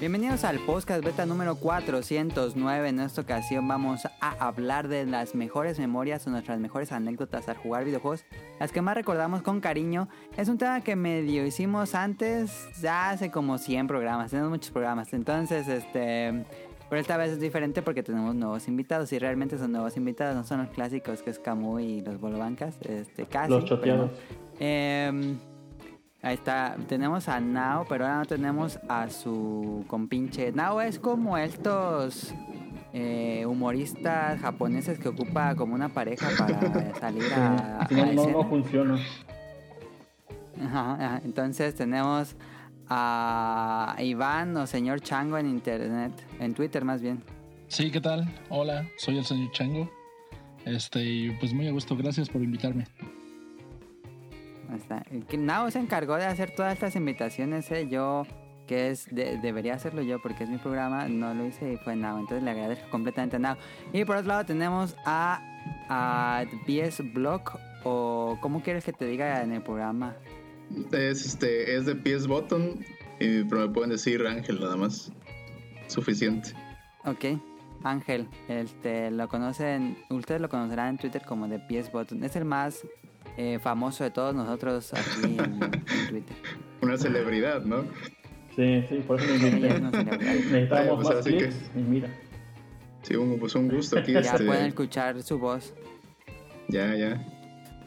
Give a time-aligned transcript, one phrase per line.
[0.00, 2.88] Bienvenidos al podcast beta número 409.
[2.88, 7.58] En esta ocasión vamos a hablar de las mejores memorias o nuestras mejores anécdotas al
[7.58, 8.24] jugar videojuegos,
[8.58, 10.08] las que más recordamos con cariño.
[10.38, 15.12] Es un tema que medio hicimos antes, ya hace como 100 programas, tenemos muchos programas.
[15.12, 16.46] Entonces, este,
[16.88, 20.44] pero esta vez es diferente porque tenemos nuevos invitados y realmente son nuevos invitados, no
[20.44, 23.50] son los clásicos que es Camu y los Bolobancas, este, casi.
[23.50, 24.12] Los choteados.
[24.60, 25.36] Eh,
[26.22, 30.52] ahí está, tenemos a Nao, pero ahora no tenemos a su compinche.
[30.52, 32.34] Nao es como estos
[32.92, 38.44] eh, humoristas japoneses que ocupa como una pareja para salir a, no, a no, no
[38.48, 38.98] funciona.
[40.62, 41.20] Ajá, ajá.
[41.24, 42.36] Entonces tenemos
[42.88, 47.22] a Iván o señor Chango en internet, en Twitter más bien.
[47.68, 48.28] Sí, ¿qué tal?
[48.48, 49.88] Hola, soy el señor Chango.
[50.64, 52.86] Este, y pues muy a gusto, gracias por invitarme.
[55.28, 57.88] Que Nao se encargó de hacer todas estas invitaciones, ¿eh?
[57.88, 58.24] yo
[58.66, 61.96] que es de- debería hacerlo yo porque es mi programa, no lo hice y fue
[61.96, 63.56] Nao, entonces le agradezco completamente a Nao.
[63.92, 65.40] Y por otro lado tenemos a,
[65.88, 66.44] a
[67.14, 70.14] Block o ¿cómo quieres que te diga en el programa?
[70.92, 72.84] Es, este, es de PS Button,
[73.18, 75.10] y- pero me pueden decir Ángel nada más.
[75.88, 76.50] Suficiente.
[77.04, 77.24] Ok,
[77.82, 82.44] Ángel, este, lo conocen, ustedes lo conocerán en Twitter como de PS Button, es el
[82.44, 82.86] más
[83.42, 86.36] eh, famoso de todos nosotros aquí en, en Twitter.
[86.82, 87.84] Una celebridad, ¿no?
[88.56, 89.32] Sí, sí, por eso.
[89.32, 92.08] Necesitábamos Pues más clics y mira.
[93.02, 94.12] Sí, un, pues un gusto aquí.
[94.12, 95.72] Ya este, pueden escuchar su voz.
[96.68, 97.26] ya, ya.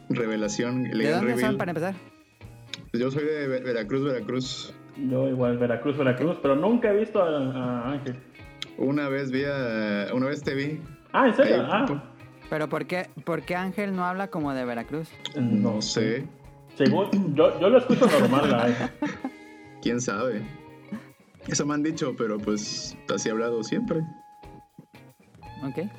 [0.09, 1.39] Revelación, ¿De dónde reveal.
[1.39, 1.95] son para empezar?
[2.93, 4.73] Yo soy de Ve- Veracruz, Veracruz.
[5.09, 8.15] Yo igual, Veracruz, Veracruz, pero nunca he visto a, a Ángel.
[8.77, 10.79] Una vez vi a, Una vez te vi.
[11.13, 11.55] Ah, ¿en serio?
[11.63, 12.12] Ahí, Ah,
[12.49, 15.09] Pero ¿por qué, por qué Ángel no habla como de Veracruz?
[15.35, 16.25] No sé.
[16.75, 18.89] Según, yo, yo lo escucho normal, la Ángel.
[19.81, 20.41] ¿Quién sabe?
[21.47, 24.01] Eso me han dicho, pero pues así he hablado siempre.
[25.63, 25.89] Ok.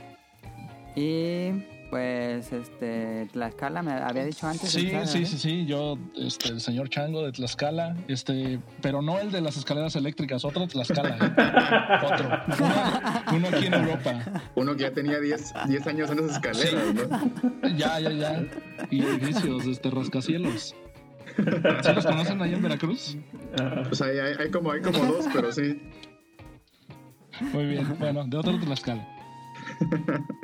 [0.96, 1.50] Y
[1.94, 4.68] pues este Tlaxcala me había dicho antes.
[4.68, 9.20] Sí, Tlaxcala, sí, sí, sí, yo, este, el señor Chango de Tlaxcala, este, pero no
[9.20, 12.04] el de las escaleras eléctricas, otro Tlaxcala, ¿eh?
[12.04, 12.30] otro,
[12.64, 14.24] uno, uno aquí en Europa.
[14.56, 17.68] Uno que ya tenía 10 10 años en esas escaleras, ¿no?
[17.76, 18.44] Ya, ya, ya.
[18.90, 20.74] Y edificios, este, rascacielos.
[21.36, 23.16] ¿Sí los conocen ahí en Veracruz?
[23.86, 25.80] Pues hay, hay, hay como, hay como dos, pero sí.
[27.52, 29.13] Muy bien, bueno, de otro Tlaxcala.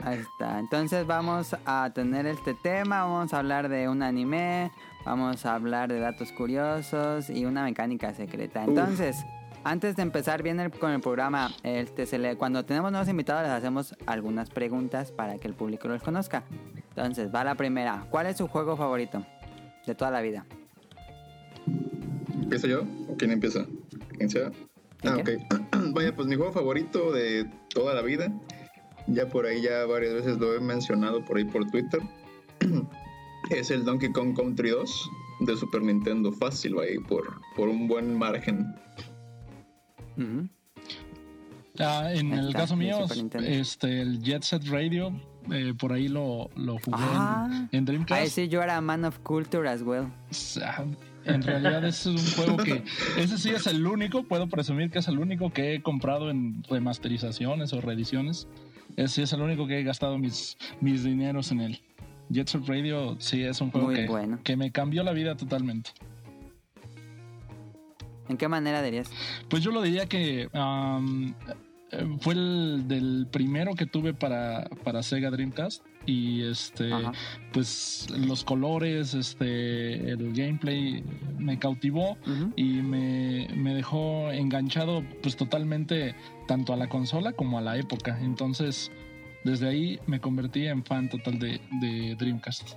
[0.03, 0.59] Ahí está.
[0.59, 3.03] Entonces vamos a tener este tema.
[3.05, 4.71] Vamos a hablar de un anime.
[5.05, 8.65] Vamos a hablar de datos curiosos y una mecánica secreta.
[8.65, 9.17] Entonces,
[9.65, 13.43] antes de empezar bien el- con el programa, este, se le- cuando tenemos nuevos invitados
[13.45, 16.43] les hacemos algunas preguntas para que el público los conozca.
[16.91, 18.05] Entonces, va la primera.
[18.11, 19.25] ¿Cuál es su juego favorito
[19.87, 20.45] de toda la vida?
[22.35, 22.83] ¿Empiezo yo?
[23.09, 23.65] ¿O quién empieza?
[24.17, 24.51] ¿Quién sea?
[25.05, 25.31] Ah, ok.
[25.95, 28.31] Vaya, pues mi juego favorito de toda la vida.
[29.11, 32.01] Ya por ahí ya varias veces lo he mencionado por ahí por Twitter.
[33.51, 35.11] es el Donkey Kong Country 2
[35.41, 36.33] de Super Nintendo.
[36.33, 38.73] Fácil, ahí por, por un buen margen.
[41.79, 42.99] Ah, en el caso mío,
[43.41, 45.13] este, el Jet Set Radio,
[45.51, 47.69] eh, por ahí lo, lo jugué en- Ah.
[47.73, 48.21] en, Dreamcast.
[48.21, 50.07] Ahí sí yo era man of culture as well.
[50.63, 50.85] Ah,
[51.25, 52.83] En realidad ese es un juego que,
[53.19, 56.63] ese sí es el único, puedo presumir que es el único que he comprado en
[56.65, 58.47] remasterizaciones o reediciones.
[59.01, 61.81] Ese sí es el único que he gastado mis, mis dineros en él.
[62.29, 64.39] Jet Set Radio sí es un juego Muy que, bueno.
[64.45, 65.91] que me cambió la vida totalmente.
[68.29, 69.11] ¿En qué manera dirías?
[69.49, 75.31] Pues yo lo diría que eh, fue el del primero que tuve para, para Sega
[75.31, 77.13] Dreamcast y este Ajá.
[77.53, 81.05] pues los colores, este el gameplay
[81.39, 82.17] me cautivó
[82.57, 86.15] y me, me dejó enganchado pues totalmente
[86.47, 88.19] tanto a la consola como a la época.
[88.21, 88.91] Entonces
[89.45, 92.77] desde ahí me convertí en fan total de, de Dreamcast.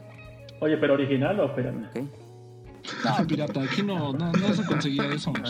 [0.60, 1.90] Oye, pero original o espérame.
[3.04, 5.34] No, pirata, aquí no, no, no se conseguía eso.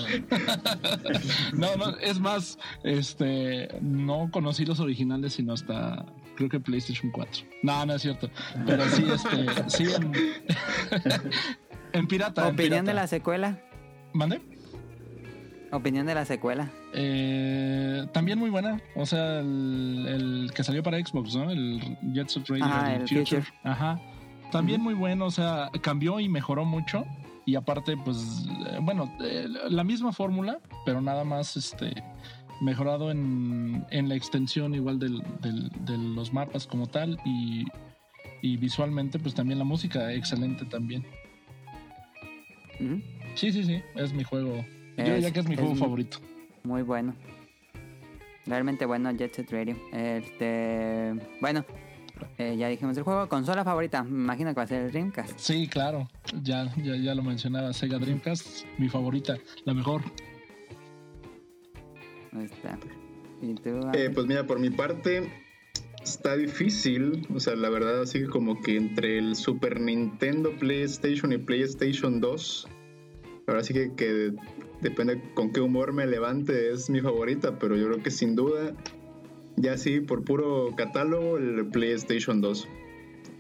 [1.54, 6.06] No, no, es más, este, no conocí los originales sino hasta,
[6.36, 7.46] creo que PlayStation 4.
[7.64, 8.30] No, no es cierto.
[8.66, 10.12] Pero sí, este, sí en,
[11.94, 12.48] en pirata.
[12.48, 13.60] en ¿Opinión de la secuela?
[14.14, 14.42] ¿Mande?
[15.72, 16.70] ¿Opinión de la secuela?
[16.94, 18.80] Eh, también muy buena.
[18.96, 21.50] O sea, el, el que salió para Xbox, ¿no?
[21.50, 23.42] El Jet Set Radio Ajá, el el Future.
[23.42, 23.60] Future.
[23.64, 24.00] Ajá.
[24.52, 25.26] También muy bueno.
[25.26, 27.06] O sea, cambió y mejoró mucho.
[27.46, 32.04] Y aparte, pues, eh, bueno, eh, la misma fórmula, pero nada más este
[32.64, 37.20] mejorado en, en la extensión igual del, del- de los mapas como tal.
[37.26, 37.66] Y,
[38.42, 41.06] y visualmente, pues también la música, excelente también.
[42.80, 43.02] Ujú.
[43.36, 43.82] Sí, sí, sí.
[43.96, 44.66] Es mi juego.
[44.98, 46.18] Yo diría que es mi es juego favorito.
[46.64, 47.14] Muy bueno.
[48.46, 49.76] Realmente bueno Jet Set Radio.
[49.94, 51.64] Este, bueno,
[52.38, 53.28] eh, ya dijimos el juego.
[53.30, 55.40] Consola favorita, me imagino que va a ser el Dreamcast.
[55.40, 56.10] Sí, claro.
[56.44, 57.72] Ya, ya, ya lo mencionaba.
[57.74, 60.02] Sega Dreamcast, mi favorita, la mejor.
[62.36, 62.78] Ahí está.
[63.42, 65.30] ¿Y tú, Eh, pues mira, por mi parte,
[66.02, 67.28] está difícil.
[67.34, 72.68] O sea, la verdad, así como que entre el Super Nintendo, PlayStation y PlayStation 2.
[73.48, 74.32] Ahora sí que, que
[74.82, 77.60] depende con qué humor me levante, es mi favorita.
[77.60, 78.74] Pero yo creo que sin duda,
[79.58, 82.68] ya sí, por puro catálogo, el PlayStation 2.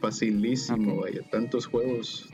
[0.01, 1.21] Facilísimo, vaya.
[1.31, 2.29] Tantos juegos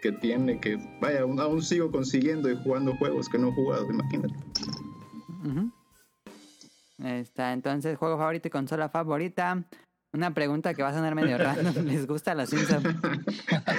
[0.00, 3.90] que tiene que, vaya, aún, aún sigo consiguiendo y jugando juegos que no he jugado,
[3.90, 4.34] imagínate.
[5.44, 5.70] Ujú.
[7.04, 9.64] Está, entonces, juego favorito y consola favorita.
[10.12, 11.74] Una pregunta que va a sonar medio random.
[11.86, 12.84] ¿Les gusta los Simpsons?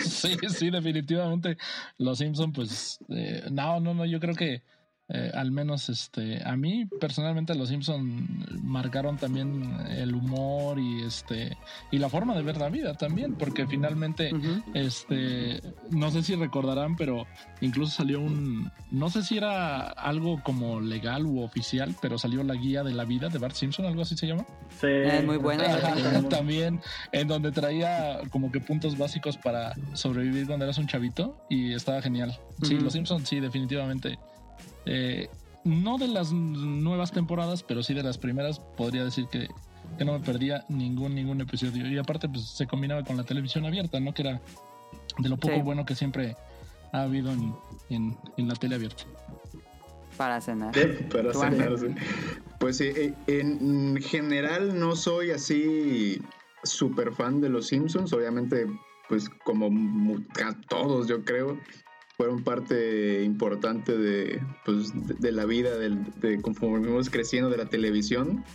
[0.06, 1.57] sí, sí, definitivamente.
[1.97, 4.63] Los Simpson, pues, eh, no, no, no, yo creo que
[5.13, 8.27] eh, al menos este, a mí personalmente los Simpson
[8.63, 11.57] marcaron también el humor y este
[11.91, 14.31] y la forma de ver la vida también, porque finalmente,
[14.73, 17.27] este, no sé si recordarán, pero
[17.59, 22.55] incluso salió un, no sé si era algo como legal u oficial, pero salió la
[22.55, 24.45] guía de la vida de Bart Simpson, algo así se llama.
[24.79, 24.87] Sí.
[24.87, 25.95] Es muy Ajá.
[25.95, 26.29] lo tengo.
[26.29, 26.79] También
[27.11, 32.01] en donde traía como que puntos básicos para sobrevivir cuando eras un chavito y estaba
[32.01, 32.37] genial.
[32.63, 32.79] Sí.
[32.79, 34.17] Los Simpsons sí, definitivamente.
[34.86, 35.30] Eh,
[35.63, 39.48] no de las nuevas temporadas, pero sí de las primeras, podría decir que,
[39.98, 41.88] que no me perdía ningún ningún episodio.
[41.88, 44.13] Y aparte pues se combinaba con la televisión abierta, ¿no?
[44.13, 44.42] Que era
[45.19, 45.62] de lo poco Sí.
[45.62, 46.36] bueno que siempre
[46.94, 47.54] ha habido en,
[47.89, 49.04] en, en la tele abierta.
[50.18, 50.74] Para cenar.
[51.12, 51.88] Para cenar, sí.
[52.60, 56.22] Pues sí, eh, en general no soy así
[56.63, 58.13] súper fan de los Simpsons.
[58.13, 58.68] Obviamente,
[59.10, 59.68] pues como
[60.45, 61.57] a todos, yo creo,
[62.21, 67.57] fueron parte importante de, pues, de, de la vida, del, de conforme fuimos creciendo de
[67.57, 68.45] la televisión.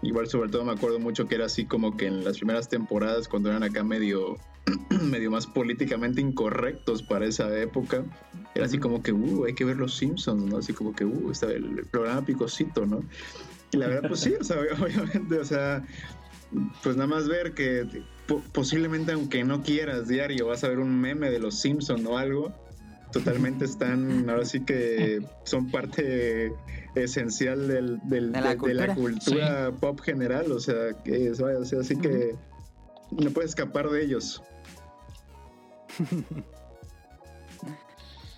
[0.00, 3.28] Igual, sobre todo, me acuerdo mucho que era así como que en las primeras temporadas,
[3.28, 4.38] cuando eran acá medio,
[5.02, 8.02] medio más políticamente incorrectos para esa época,
[8.54, 10.56] era así como que, uh, hay que ver los Simpsons, ¿no?
[10.56, 13.04] Así como que, uh, está el, el programa picosito, ¿no?
[13.72, 15.84] Y la verdad, pues sí, o sea, obviamente, o sea,
[16.82, 17.86] pues nada más ver que
[18.26, 22.16] po- posiblemente aunque no quieras diario vas a ver un meme de los Simpsons o
[22.16, 22.54] algo,
[23.12, 26.54] totalmente están, ahora sí que son parte
[26.94, 29.70] esencial del, del- De la de, de la cultura.
[29.80, 32.34] pop general, o sea, que es, vaya, o sea, así que
[33.10, 34.42] no puedes escapar de ellos.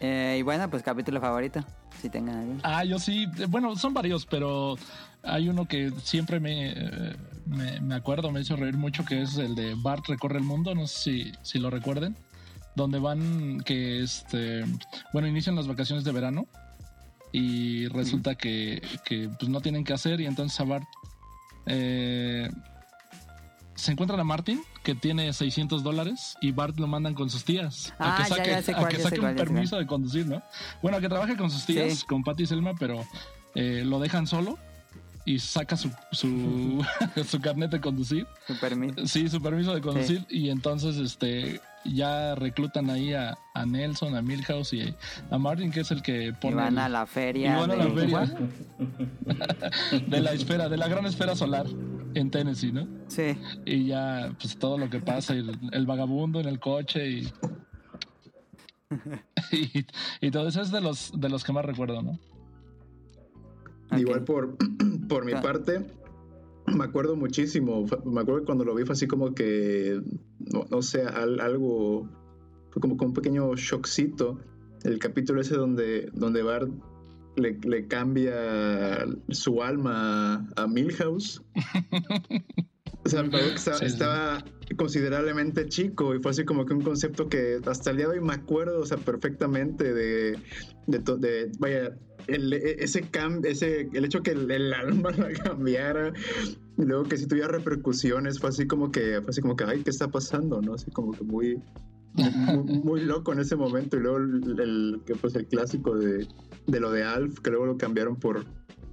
[0.01, 1.65] Eh, y bueno, pues capítulo favorito.
[2.03, 2.61] Si tengan algún.
[2.63, 4.77] Ah, yo sí, eh, bueno, son varios, pero
[5.23, 7.17] hay uno que siempre me, eh,
[7.47, 10.75] me, me acuerdo, me hizo reír mucho, que es el de Bart recorre el mundo,
[10.75, 12.15] no sé si, si lo recuerden,
[12.75, 14.65] donde van que, este,
[15.13, 16.47] bueno, inician las vacaciones de verano
[17.33, 20.87] y resulta que, que pues, no tienen que hacer y entonces a Bart
[21.67, 22.49] eh,
[23.75, 27.93] se encuentran a Martin que tiene 600 dólares y Bart lo mandan con sus tías
[27.99, 30.43] a Ah, que saque, ya a que saque cuál, un permiso de conducir, ¿no?
[30.83, 32.07] Bueno, que trabaje con sus tías, Sí.
[32.07, 33.05] con Patty y Selma, pero
[33.55, 34.59] eh, lo dejan solo
[35.25, 36.85] y saca su, su,
[37.27, 38.27] su carnet de conducir.
[38.47, 39.07] Su permiso.
[39.07, 40.25] Sí, su permiso de conducir.
[40.29, 44.95] Y entonces este ya reclutan ahí a, a Nelson, a Milhouse y
[45.31, 47.53] a Martin, que es el que Y pone van el- a la feria.
[47.57, 48.21] y van a la de- feria
[50.09, 51.67] de la esfera, de la gran esfera solar
[52.15, 52.87] en Tennessee, ¿no?
[53.09, 53.37] Sí.
[53.65, 57.29] Y ya, pues todo lo que pasa, el, el vagabundo en el coche y,
[59.53, 59.87] y,
[60.21, 62.19] y todo eso es de los, de los que más recuerdo, ¿no?
[63.97, 64.57] Igual por,
[65.09, 65.41] por mi Ah.
[65.43, 65.85] parte,
[66.67, 67.85] me acuerdo muchísimo.
[68.05, 70.01] Me acuerdo que cuando lo vi fue así como que,
[70.53, 72.09] no, no sé, al- algo,
[72.71, 74.39] fue como con un pequeño shockcito.
[74.85, 76.69] El capítulo ese donde, donde Bart
[77.37, 81.43] le, le cambia su alma a, Milhouse.
[83.05, 84.45] O sea, me acuerdo que estaba, Sí, estaba
[84.77, 88.25] considerablemente chico y fue así como que un concepto que hasta el día de hoy
[88.25, 90.39] me acuerdo, o sea, perfectamente de,
[90.87, 95.33] de, de- vaya, el, e- ese cambio, ese, el hecho que el, el alma la
[95.33, 96.13] cambiara
[96.77, 99.83] y luego que si tuviera repercusiones, fue así como que, fue así como que, ay,
[99.83, 100.61] ¿qué está pasando?
[100.61, 100.75] ¿No?
[100.75, 101.63] Así como que muy,
[102.15, 106.27] muy, muy loco en ese momento y luego el, que pues el clásico de,
[106.67, 108.45] de lo de Alf, que luego lo cambiaron por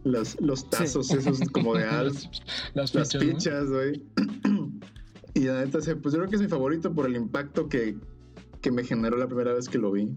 [0.03, 2.23] los, los tazos esos como de Alf
[2.73, 4.03] las, las fichas, güey.
[5.33, 7.95] y la neta, pues yo creo que es mi favorito por el impacto que,
[8.61, 10.15] que me generó la primera vez que lo vi.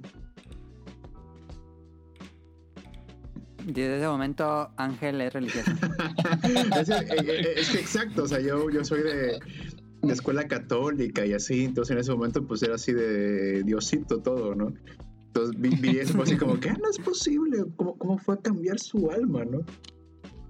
[3.65, 5.71] Desde ese momento, Ángel es religioso.
[6.81, 9.39] es, eh, eh, es que exacto, o sea, yo, yo soy de,
[10.03, 14.55] de escuela católica y así, entonces en ese momento pues era así de Diosito todo,
[14.55, 14.75] ¿no?
[15.27, 18.39] Entonces vi, vi eso así como que "Ah, no es posible, ¿Cómo, ¿cómo fue a
[18.39, 19.61] cambiar su alma, no?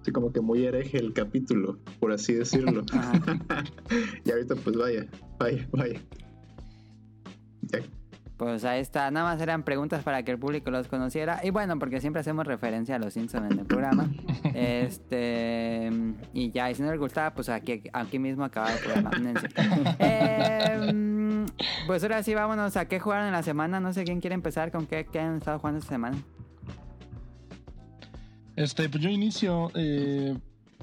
[0.01, 2.85] Así como que muy hereje el capítulo, por así decirlo.
[4.25, 5.07] y ahorita pues vaya,
[5.39, 6.01] vaya, vaya.
[8.37, 11.41] Pues ahí está, nada más eran preguntas para que el público los conociera.
[11.45, 14.11] Y bueno, porque siempre hacemos referencia a los Simpsons en el programa.
[14.55, 15.91] este
[16.33, 19.11] y ya, y si no les gustaba, pues aquí, aquí mismo acaba el programa.
[20.01, 21.47] eh,
[21.87, 23.79] pues ahora sí, vámonos a qué jugaron en la semana.
[23.79, 26.17] No sé quién quiere empezar con qué, qué han estado jugando esta semana.
[28.57, 29.71] Este, pues yo inicio.
[29.75, 30.37] Eh,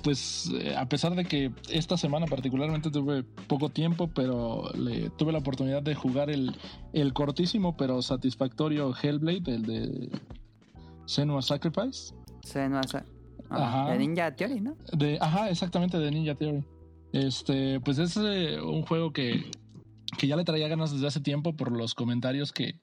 [0.03, 5.31] pues eh, a pesar de que esta semana particularmente tuve poco tiempo, pero le, tuve
[5.31, 6.55] la oportunidad de jugar el,
[6.93, 10.09] el cortísimo pero satisfactorio Hellblade, el de
[11.05, 12.13] Senua Sacrifice.
[12.43, 12.81] Senua
[13.49, 13.91] Ajá.
[13.91, 14.77] De Ninja Theory, ¿no?
[14.93, 16.63] De, ajá, exactamente, de Ninja Theory.
[17.11, 19.51] Este, pues es eh, un juego que,
[20.17, 22.79] que ya le traía ganas desde hace tiempo por los comentarios que,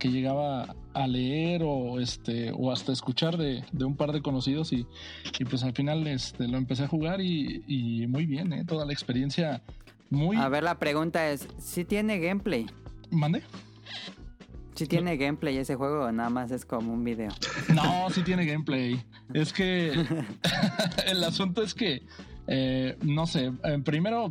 [0.00, 4.86] que llegaba a leer o este o hasta escuchar de, un par de conocidos y,
[5.48, 8.64] pues al final este lo empecé a jugar y, muy bien ¿eh?
[8.64, 9.62] toda la experiencia
[10.08, 12.66] muy a ver la pregunta es si tiene gameplay
[13.10, 13.42] mande
[14.74, 17.30] si tiene gameplay ese juego o nada más es como un video
[17.74, 19.00] no sí tiene gameplay.
[19.32, 19.92] Es que
[21.06, 22.02] el asunto es que
[22.52, 24.28] eh, no sé, eh, primero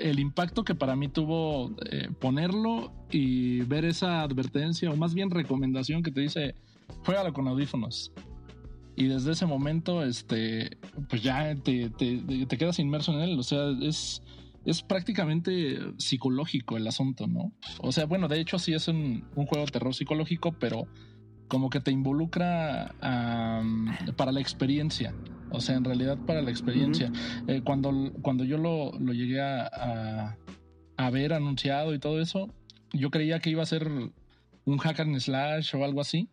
[0.00, 5.30] el impacto que para mí tuvo eh, ponerlo y ver esa advertencia, o más bien
[5.30, 6.56] recomendación que te dice,
[7.04, 8.10] juégalo con audífonos.
[8.96, 11.92] Y desde ese momento, este, pues ya te,
[12.58, 13.38] quedas inmerso en él.
[13.38, 14.20] O sea, es,
[14.64, 17.52] es prácticamente psicológico el asunto, ¿no?
[17.78, 20.88] O sea, bueno, de hecho sí es un, un juego de terror psicológico, pero
[21.50, 22.94] como que te involucra
[24.16, 25.12] para la experiencia.
[25.50, 27.12] O sea, en realidad para la experiencia.
[27.48, 30.36] Eh, cuando, cuando yo lo, lo llegué a,
[30.96, 32.54] a, ver anunciado y todo eso,
[32.92, 33.90] yo creía que iba a ser
[34.64, 36.28] un hack and slash o algo así.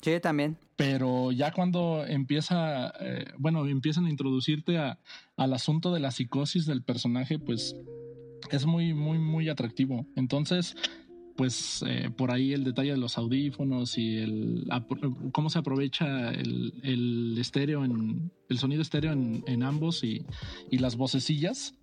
[0.00, 0.56] Sí, también.
[0.76, 5.00] Pero ya cuando empieza, eh, bueno, empiezan a introducirte a,
[5.36, 7.74] al asunto de la psicosis del personaje, pues
[8.50, 10.06] es muy, muy, muy atractivo.
[10.14, 10.76] Entonces,
[11.36, 14.68] pues eh, por ahí el detalle de los audífonos y el
[15.32, 20.24] cómo se aprovecha el, el estéreo en el sonido estéreo en, ambos y,
[20.70, 21.74] las vocecillas.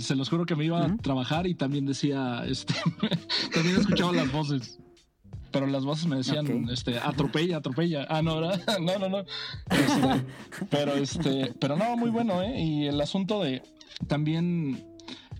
[0.00, 2.74] Se los juro que me iba a trabajar y también decía este
[3.54, 4.78] también escuchaba las voces.
[5.50, 8.40] Pero las voces me decían este atropella atropella ah no
[8.80, 9.18] no no no.
[9.70, 10.24] Este,
[10.70, 13.62] pero este pero no muy bueno eh y el asunto de
[14.06, 14.84] también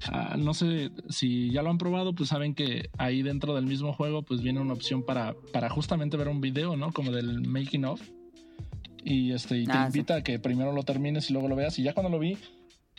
[0.08, 3.92] Ah, no sé si ya lo han probado, pues saben que ahí dentro del mismo
[3.92, 6.92] juego pues viene una opción para, para justamente ver un video, ¿no?
[6.92, 8.00] Como del making of.
[9.04, 11.78] Y este y te ah, invita a que primero lo termines y luego lo veas.
[11.78, 12.38] Y ya cuando lo vi,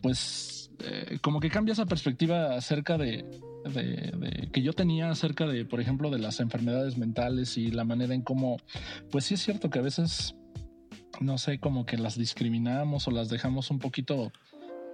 [0.01, 3.25] pues eh, como que cambia esa perspectiva acerca de,
[3.65, 8.13] de, que yo tenía acerca de, por ejemplo, de las enfermedades mentales y la manera
[8.13, 8.57] en cómo,
[9.11, 10.35] pues sí es cierto que a veces,
[11.19, 14.31] no sé, como que las discriminamos o las dejamos un poquito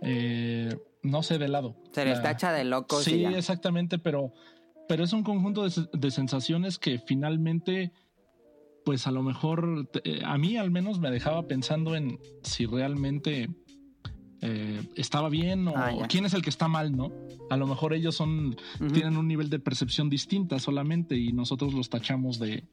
[0.02, 1.76] eh, no sé, de lado.
[1.92, 3.04] Se les tacha de locos.
[3.04, 4.34] Sí, exactamente, pero,
[4.88, 7.92] pero es un conjunto de, sensaciones que finalmente,
[8.86, 13.50] pues a lo mejor, eh, a mí al menos me dejaba pensando en si realmente
[14.50, 17.12] eh, estaba bien o ah, quién es el que está mal, ¿no?
[17.50, 18.56] A lo mejor ellos son,
[18.94, 22.64] tienen un nivel de percepción distinta solamente y nosotros los tachamos de,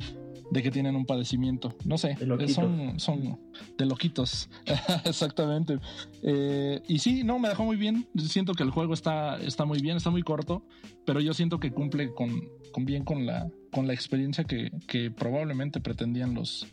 [0.50, 1.75] de que tienen un padecimiento.
[1.85, 2.16] No sé,
[2.49, 3.40] son, son
[3.76, 4.49] de loquitos.
[5.04, 5.78] Exactamente.
[6.23, 8.07] Eh, y sí, no, me dejó muy bien.
[8.16, 10.62] Siento que el juego está, está muy bien, está muy corto,
[11.04, 15.11] pero yo siento que cumple con, con bien con la, con la experiencia que, que
[15.11, 16.69] probablemente pretendían los,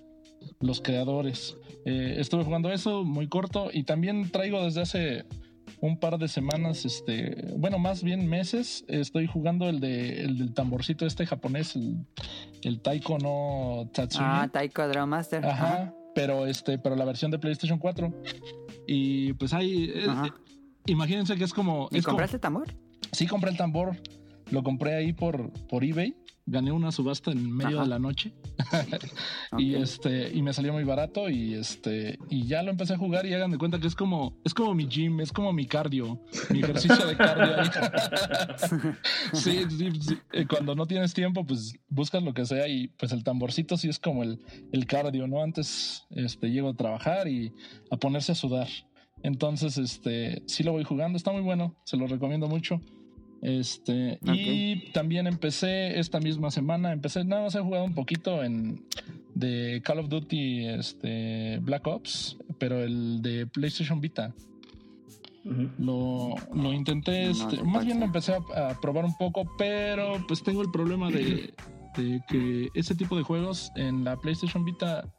[0.59, 1.57] los creadores.
[1.85, 5.25] Eh, estuve jugando eso muy corto y también traigo desde hace
[5.79, 10.53] un par de semanas, este, bueno, más bien meses, estoy jugando el de el del
[10.53, 11.75] tamborcito este japonés,
[12.61, 14.25] el, Taiko no Tatsumi.
[14.27, 15.43] Ah, Taiko Drum Master.
[15.43, 18.13] Ajá, pero este, pero la versión de PlayStation 4.
[18.87, 20.31] Y pues ahí, eh, eh,
[20.85, 21.87] imagínense que es como.
[21.91, 22.67] ¿Y compraste el tambor?
[23.11, 23.97] Sí, compré el tambor.
[24.51, 28.33] Lo compré ahí por, por eBay gané una subasta en medio de la noche.
[29.57, 33.25] Y este y me salió muy barato y este y ya lo empecé a jugar
[33.25, 36.21] y hagan de cuenta que es como es como mi gym es como mi cardio
[36.49, 37.55] mi ejercicio de cardio
[39.33, 39.89] sí, sí,
[40.31, 43.89] eh, cuando no tienes tiempo pues buscas lo que sea y pues el tamborcito sí
[43.89, 44.39] es como el,
[44.71, 47.53] el cardio no antes este llego a trabajar y
[47.89, 48.67] a ponerse a sudar.
[49.23, 52.79] Entonces este sí lo voy jugando está muy bueno se lo recomiendo mucho
[53.41, 58.85] este, y también empecé esta misma semana, empecé, nada más he jugado un poquito en
[59.33, 64.33] de Call of Duty este, Black Ops, pero el de PlayStation Vita.
[65.79, 70.61] lo, lo, intenté, este, más bien lo empecé a, probar un poco, pero pues tengo
[70.61, 71.53] el problema de,
[71.97, 75.09] de, que ese tipo de juegos en la PlayStation Vita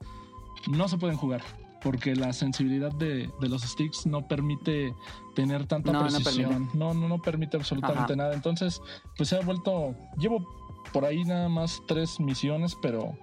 [0.70, 1.42] no se pueden jugar.
[1.82, 4.94] Porque la sensibilidad de, de los sticks no permite
[5.34, 6.68] tener tanta No, precisión.
[6.74, 8.16] No, no, no, permite absolutamente Ajá.
[8.16, 8.34] nada.
[8.34, 8.80] Entonces,
[9.16, 9.94] pues se ha vuelto.
[10.18, 10.46] Llevo
[10.92, 13.16] por ahí nada más tres misiones, pero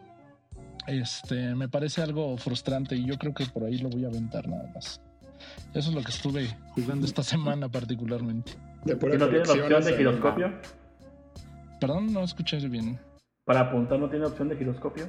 [0.87, 4.47] este me parece algo frustrante y yo creo que por ahí lo voy a aventar
[4.47, 5.01] nada más.
[5.73, 8.53] Eso es lo que estuve jugando esta semana particularmente.
[8.85, 10.51] ¿Y no tiene la opción de giroscopio?
[11.79, 12.99] Perdón, no escuché bien.
[13.45, 15.07] Para apuntar no tiene opción de giroscopio.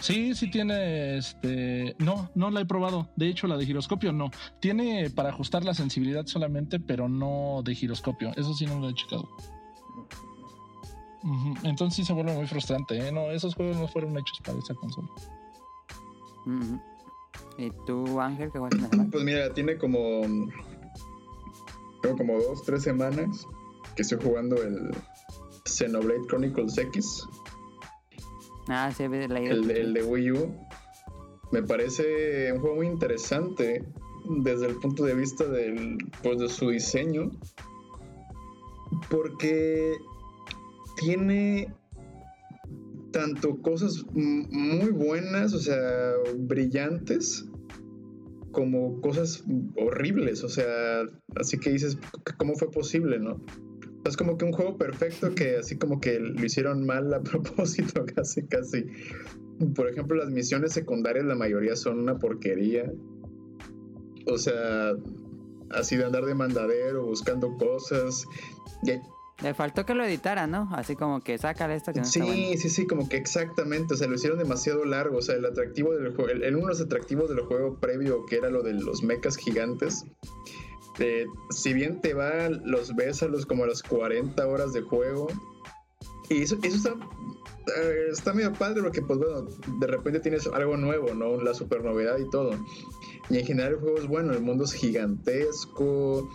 [0.00, 1.96] Sí, sí tiene este.
[1.98, 3.08] No, no la he probado.
[3.16, 4.30] De hecho, la de giroscopio no.
[4.60, 8.32] Tiene para ajustar la sensibilidad solamente, pero no de giroscopio.
[8.36, 9.28] Eso sí no lo he checado.
[11.64, 12.96] Entonces sí se vuelve muy frustrante.
[12.96, 13.10] ¿eh?
[13.10, 15.08] No, esos juegos no fueron hechos para esa consola.
[17.58, 19.08] ¿Y tú, Ángel, qué semana?
[19.10, 20.22] Pues mira, tiene como.
[22.02, 23.46] Tengo como dos, tres semanas
[23.96, 24.94] que estoy jugando el
[25.64, 27.26] Xenoblade Chronicles X,
[28.68, 29.52] Ah, sí, he leído.
[29.52, 30.54] el, el de Wii U.
[31.52, 33.84] Me parece un juego muy interesante
[34.42, 37.30] desde el punto de vista del, pues, de su diseño,
[39.08, 39.92] porque
[40.96, 41.72] tiene
[43.12, 47.46] tanto cosas muy buenas, o sea, brillantes,
[48.52, 49.44] como cosas
[49.76, 51.02] horribles, o sea,
[51.36, 51.98] así que dices,
[52.38, 53.40] ¿cómo fue posible, no?
[54.08, 58.04] Es como que un juego perfecto que así como que lo hicieron mal a propósito,
[58.14, 58.86] casi, casi.
[59.74, 62.90] Por ejemplo, las misiones secundarias, la mayoría son una porquería.
[64.26, 64.92] O sea,
[65.70, 68.24] así de andar de mandadero, buscando cosas.
[69.42, 70.68] Le faltó que lo editara, ¿no?
[70.72, 72.34] Así como que sácale esto que no está bueno.
[72.34, 75.44] Sí, sí, sí, como que exactamente, o sea, lo hicieron demasiado largo, o sea, el
[75.44, 78.62] atractivo del juego, el, el- uno de los atractivos del juego previo, que era lo
[78.62, 80.04] de los mechas gigantes,
[80.98, 84.82] eh, si bien te va, los ves a los como a las 40 horas de
[84.82, 85.28] juego,
[86.28, 86.90] y eso, eso está,
[87.80, 89.46] eh, está medio padre porque, pues bueno,
[89.78, 91.40] de repente tienes algo nuevo, ¿no?
[91.40, 92.52] La super novedad y todo.
[93.30, 96.28] Y en general el juego es bueno, el mundo es gigantesco,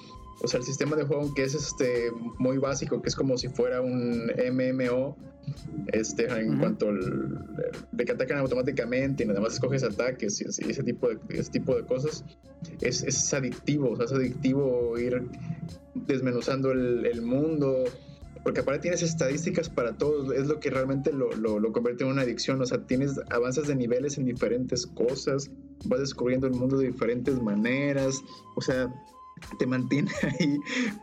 [0.43, 3.49] o sea, el sistema de juego que es este muy básico, que es como si
[3.49, 5.17] fuera un MMO,
[5.87, 6.59] este, en Ujú.
[6.59, 7.45] cuanto al,
[7.91, 11.75] de que atacan automáticamente y nada más escoges ataques y, ese tipo de ese tipo
[11.75, 12.23] de cosas,
[12.81, 15.21] es, es adictivo, o sea, es adictivo ir
[15.93, 17.83] desmenuzando el, el mundo.
[18.43, 22.09] Porque aparte tienes estadísticas para todos, es lo que realmente lo, lo, lo convierte en
[22.09, 22.59] una adicción.
[22.59, 25.51] O sea, tienes avanzas de niveles en diferentes cosas,
[25.85, 28.19] vas descubriendo el mundo de diferentes maneras.
[28.55, 28.91] O sea,
[29.57, 30.59] te mantiene ahí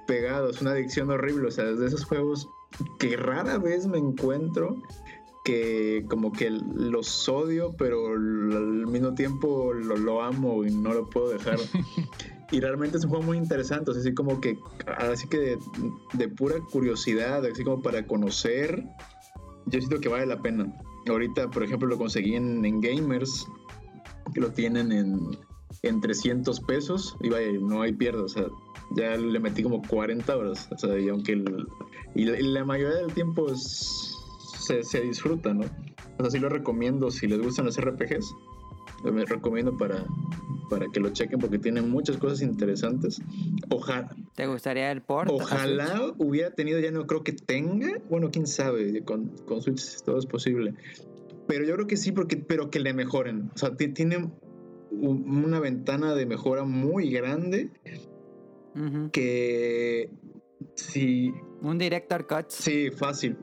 [0.07, 0.51] pegado.
[0.51, 1.49] Es una adicción horrible.
[1.49, 2.49] O sea, es de esos juegos
[2.99, 4.77] que rara vez me encuentro
[5.45, 11.09] que como que los odio, pero al mismo tiempo lo, lo amo y no lo
[11.09, 11.59] puedo dejar.
[12.51, 14.59] y realmente es un juego muy interesante, o sea, así como que,
[14.99, 15.59] así que de,
[16.15, 18.85] de pura curiosidad, así como para conocer,
[19.67, 20.71] yo siento que vale la pena.
[21.09, 23.47] Ahorita, por ejemplo, lo conseguí en, en Gamers,
[24.35, 25.39] que lo tienen en,
[25.83, 28.47] en 300 pesos, y vaya, no hay pierde, o sea,
[28.97, 31.67] ya le metí como 40 horas, o sea, y aunque el-
[32.15, 34.15] y la, y la mayoría del tiempo es-
[34.61, 35.65] se, se disfruta, ¿no?
[36.19, 38.35] O sea, sí lo recomiendo, si les gustan los RPGs,
[39.05, 40.05] me recomiendo para,
[40.69, 43.21] para que lo chequen porque tiene muchas cosas interesantes.
[43.71, 45.31] Ojalá, ¿Te gustaría el port?
[45.33, 50.19] Ojalá hubiera tenido, ya no creo que tenga, bueno, quién sabe, con, con Switch todo
[50.19, 50.75] es posible.
[51.47, 53.51] Pero yo creo que sí, porque, pero que le mejoren.
[53.55, 54.29] O sea, ti- tiene
[54.91, 57.71] una ventana de mejora muy grande
[58.75, 59.11] Ujú.
[59.13, 60.11] que
[60.75, 62.47] si, Un director cut.
[62.49, 63.37] sí, fácil.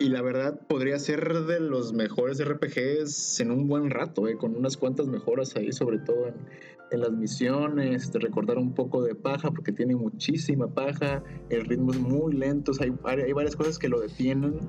[0.00, 4.54] Y la verdad podría ser de los mejores RPGs en un buen rato, eh, con
[4.54, 6.34] unas cuantas mejoras ahí, sobre todo en,
[6.92, 11.90] en las misiones, de recordar un poco de paja, porque tiene muchísima paja, el ritmo
[11.92, 14.60] es muy lento, o sea, hay, vari- hay varias cosas que lo detienen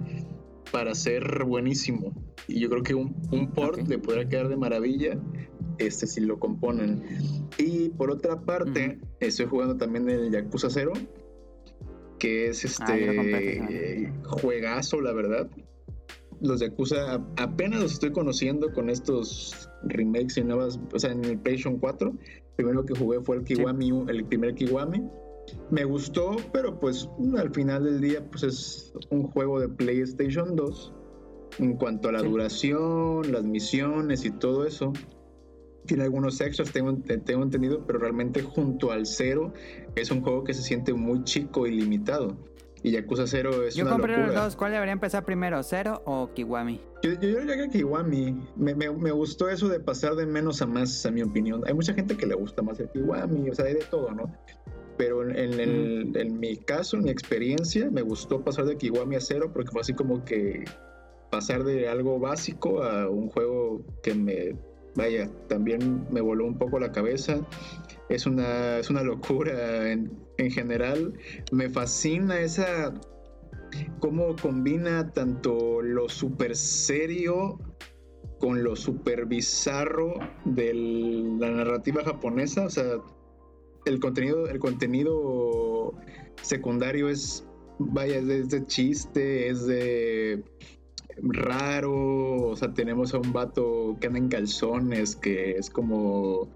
[0.71, 2.11] para ser buenísimo.
[2.47, 5.19] Y yo creo que un, un port le podría quedar de maravilla
[5.79, 7.01] este, si lo componen.
[7.57, 10.93] Y por otra parte, estoy jugando también el Yakuza 0,
[12.19, 15.49] que es Ah, compré este juegazo, la verdad.
[16.41, 21.37] Los Yakuza apenas los estoy conociendo con estos remakes y nuevas, o sea, en el
[21.39, 22.13] PlayStation 4.
[22.55, 25.03] Primero que jugué fue el Kiwami, el primer Kiwami.
[25.71, 30.93] Me gustó, pero pues al final del día pues es un juego de PlayStation 2
[31.59, 32.27] en cuanto a la Sí.
[32.27, 34.93] duración, las misiones y todo eso.
[35.89, 39.51] Tiene algunos extras, tengo, tengo entendido, pero realmente junto al cero
[39.95, 42.37] es un juego que se siente muy chico y limitado.
[42.83, 44.43] Y Yakuza 0 es Yo una compré los locura.
[44.45, 44.55] dos.
[44.55, 45.61] ¿Cuál debería empezar primero?
[45.63, 46.79] ¿Cero o Kiwami?
[47.01, 48.39] Yo, yo, yo llegué a Kiwami.
[48.55, 51.63] Me, me, me gustó eso de pasar de menos a más, a mi opinión.
[51.65, 54.31] Hay mucha gente que le gusta más el Kiwami, o sea, hay de todo, ¿no?
[54.95, 59.15] Pero en, en el- en mi caso, en mi experiencia, me gustó pasar de Kiwami
[59.15, 60.63] a cero porque fue así como que
[61.31, 64.55] pasar de algo básico a un juego que me
[64.95, 67.39] vaya, también me voló un poco la cabeza.
[68.09, 71.13] Es una, es una locura en, en general.
[71.51, 72.93] Me fascina esa
[73.99, 77.59] cómo combina tanto lo super serio
[78.39, 80.13] con lo super bizarro
[80.45, 82.65] de la narrativa japonesa.
[82.65, 83.01] O sea,
[83.85, 85.93] el contenido, el contenido
[86.41, 87.45] secundario es,
[87.79, 90.43] vaya, es de, chiste, es de
[91.23, 92.49] raro.
[92.49, 96.49] O sea, tenemos a un vato que anda en calzones, que es como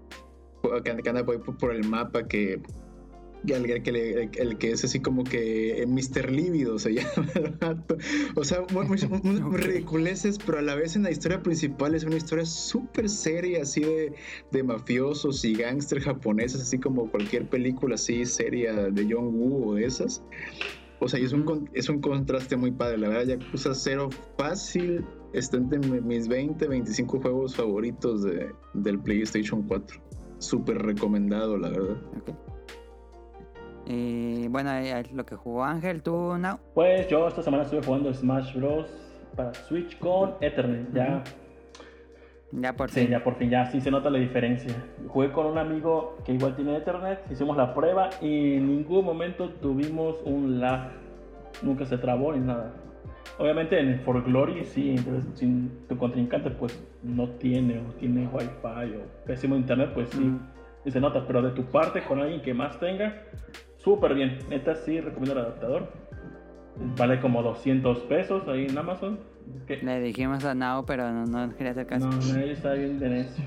[0.82, 2.60] que anda por el mapa, que
[3.52, 6.30] el, que el, que es así como que Mr.
[6.30, 7.84] Lívido se llama
[8.34, 8.86] O sea, muy,
[9.58, 13.80] ridiculeces, pero a la vez en la historia principal es una historia súper seria, así
[13.80, 14.14] de,
[14.50, 19.74] de mafiosos y gángsters japoneses, así como cualquier película así seria de John Woo o
[19.74, 20.22] de esas.
[21.04, 22.96] O sea, es un, es un contraste muy padre.
[22.96, 29.62] La verdad, Yakuza Zero fácil está entre mis 20, 25 juegos favoritos de, del PlayStation
[29.68, 30.00] 4.
[30.38, 31.96] Súper recomendado, la verdad.
[33.84, 34.70] Y bueno,
[35.12, 36.58] lo que jugó Ángel, ¿tú, no?
[36.72, 38.88] Pues yo esta semana estuve jugando Smash Bros.
[39.36, 40.90] para Switch con Ethernet.
[40.94, 41.22] Ya.
[42.60, 43.04] Ya por fin.
[43.04, 44.74] Sí, ya por fin, ya sí se nota la diferencia.
[45.08, 49.48] Jugué con un amigo que igual tiene Ethernet, hicimos la prueba y en ningún momento
[49.50, 50.90] tuvimos un lag.
[51.62, 52.72] Nunca se trabó ni nada.
[53.38, 54.94] Obviamente en For Glory sí,
[55.34, 60.38] sin tu contrincante pues no tiene o tiene wifi o pésimo internet pues sí,
[60.84, 63.22] y se nota, pero de tu parte con alguien que más tenga,
[63.78, 64.38] súper bien.
[64.48, 65.88] Neta, sí recomiendo el adaptador.
[66.98, 69.18] Vale como 200 pesos ahí en Amazon.
[69.68, 72.08] Le dijimos a Nao, pero no, quería hacer caso.
[72.08, 73.44] No, no, está bien de necio.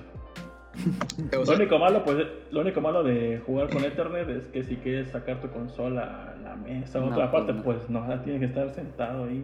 [1.31, 5.09] lo único malo, pues, lo único malo de jugar con Ethernet es que si quieres
[5.09, 8.73] sacar tu consola a la mesa o otra parte, pues, pues no, tienes que estar
[8.73, 9.43] sentado ahí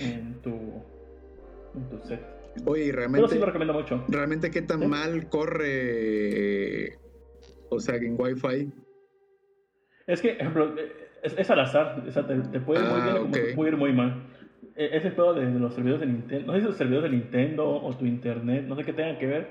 [0.00, 0.50] en tu,
[1.74, 2.20] en tu set.
[2.64, 3.28] Oye, realmente.
[3.28, 4.04] sí lo recomiendo mucho.
[4.08, 6.98] ¿Realmente qué tan mal corre?
[7.70, 8.70] O sea, en Wi-Fi.
[10.06, 10.74] Es que, ejemplo,
[11.22, 12.04] es, al azar.
[12.06, 14.22] O sea, te, puede ir muy bien como te puede ir muy mal.
[14.76, 17.70] E, ese pedo de, los servidores de Nintendo, no sé si los servidores de Nintendo
[17.70, 19.48] o tu internet, no sé qué tengan que ver,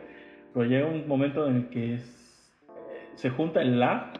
[0.53, 1.99] pero llega un momento en el que
[3.15, 4.13] se junta el lag,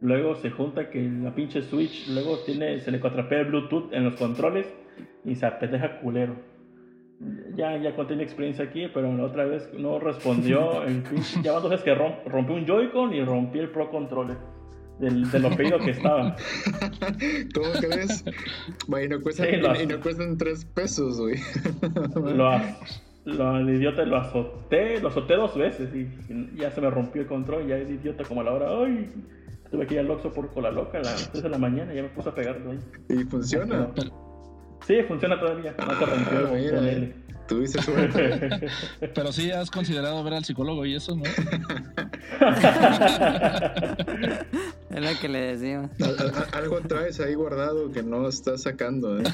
[0.00, 4.04] luego se junta que la pinche Switch, luego tiene, se le cuatrapea el Bluetooth en
[4.04, 4.72] los controles
[5.24, 6.34] y se apeteja culero.
[7.54, 10.82] Ya, ya contiene experiencia aquí, pero la otra vez no respondió.
[10.86, 14.36] El pinche, ya dos veces que rompió un Joy-Con y rompí el Pro Controller
[14.98, 16.36] del, de lo pedido que estaba.
[17.54, 18.24] ¿Cómo crees?
[18.86, 21.36] Bueno, no cuestan, y, no cuestan tres pesos, güey.
[22.14, 22.60] Lo,
[23.24, 26.08] lo, el idiota lo azoté, lo azoté dos veces y,
[26.56, 27.66] ya se me rompió el control.
[27.66, 28.66] Ya es idiota como a la hora.
[28.84, 29.10] ¡Ay!
[29.70, 31.96] Tuve que ir al Oxxo por cola loca a las 3 de la mañana y
[31.96, 32.80] ya me puse a pegarlo ahí.
[33.08, 33.88] ¿Y funciona?
[34.86, 35.74] Sí, funciona todavía.
[35.78, 36.38] No se rompió.
[36.38, 38.68] Ah, Tuviste suerte.
[39.14, 41.22] Pero sí has considerado ver al psicólogo y eso, ¿no?
[44.90, 45.90] es lo que le decimos.
[46.52, 49.24] algo traes ahí guardado que no estás sacando, ¿eh?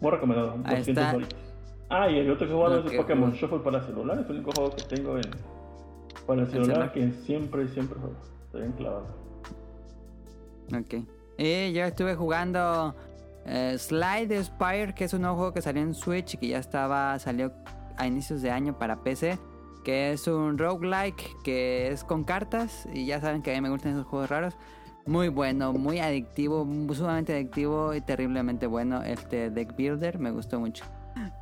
[0.00, 0.58] Muy recomendado.
[0.64, 1.16] Ahí está.
[1.88, 4.18] Ah, y el otro que he jugado es el Pokémon Shuffle para celular.
[4.18, 5.30] Es el único juego que tengo en,
[6.26, 8.16] para el celular que siempre, siempre juego.
[8.46, 9.06] Estoy bien clavado.
[10.74, 11.06] Ok.
[11.38, 12.94] Y yo estuve jugando
[13.44, 17.18] eh, Slide Spire, que es un nuevo juego que salió en Switch, que ya estaba,
[17.18, 17.52] salió
[17.96, 19.38] a inicios de año para PC,
[19.84, 23.68] que es un roguelike que es con cartas, y ya saben que a mí me
[23.68, 24.56] gustan esos juegos raros.
[25.06, 29.02] Muy bueno, muy adictivo, sumamente adictivo y terriblemente bueno.
[29.02, 30.84] Este Deck Builder me gustó mucho.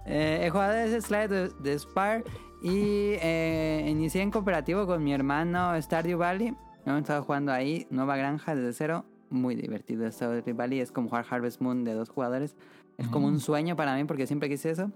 [0.04, 2.24] Eh, he jugado ese Slide de, Spire
[2.62, 6.54] y eh, inicié en cooperativo con mi hermano Stardew Valley.
[6.85, 10.81] Hemos estado jugando ahí, Nueva Granja desde cero muy divertido Stardew Valley.
[10.81, 12.57] Es como jugar Harvest Moon de dos jugadores.
[12.97, 13.40] Es como un mm.
[13.40, 14.90] sueño para mí porque siempre quise eso.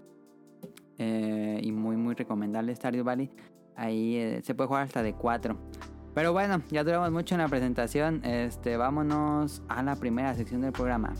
[0.97, 3.29] Eh, y muy, muy recomendable Stardew Valley.
[3.75, 5.57] Ahí eh, se puede jugar hasta de cuatro.
[6.13, 8.23] Pero bueno, ya duramos mucho en la presentación.
[8.25, 11.13] Este, vámonos a la primera sección del programa.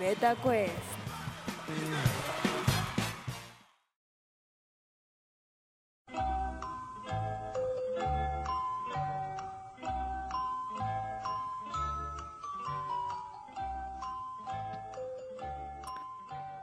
[0.00, 0.74] Beta Quest.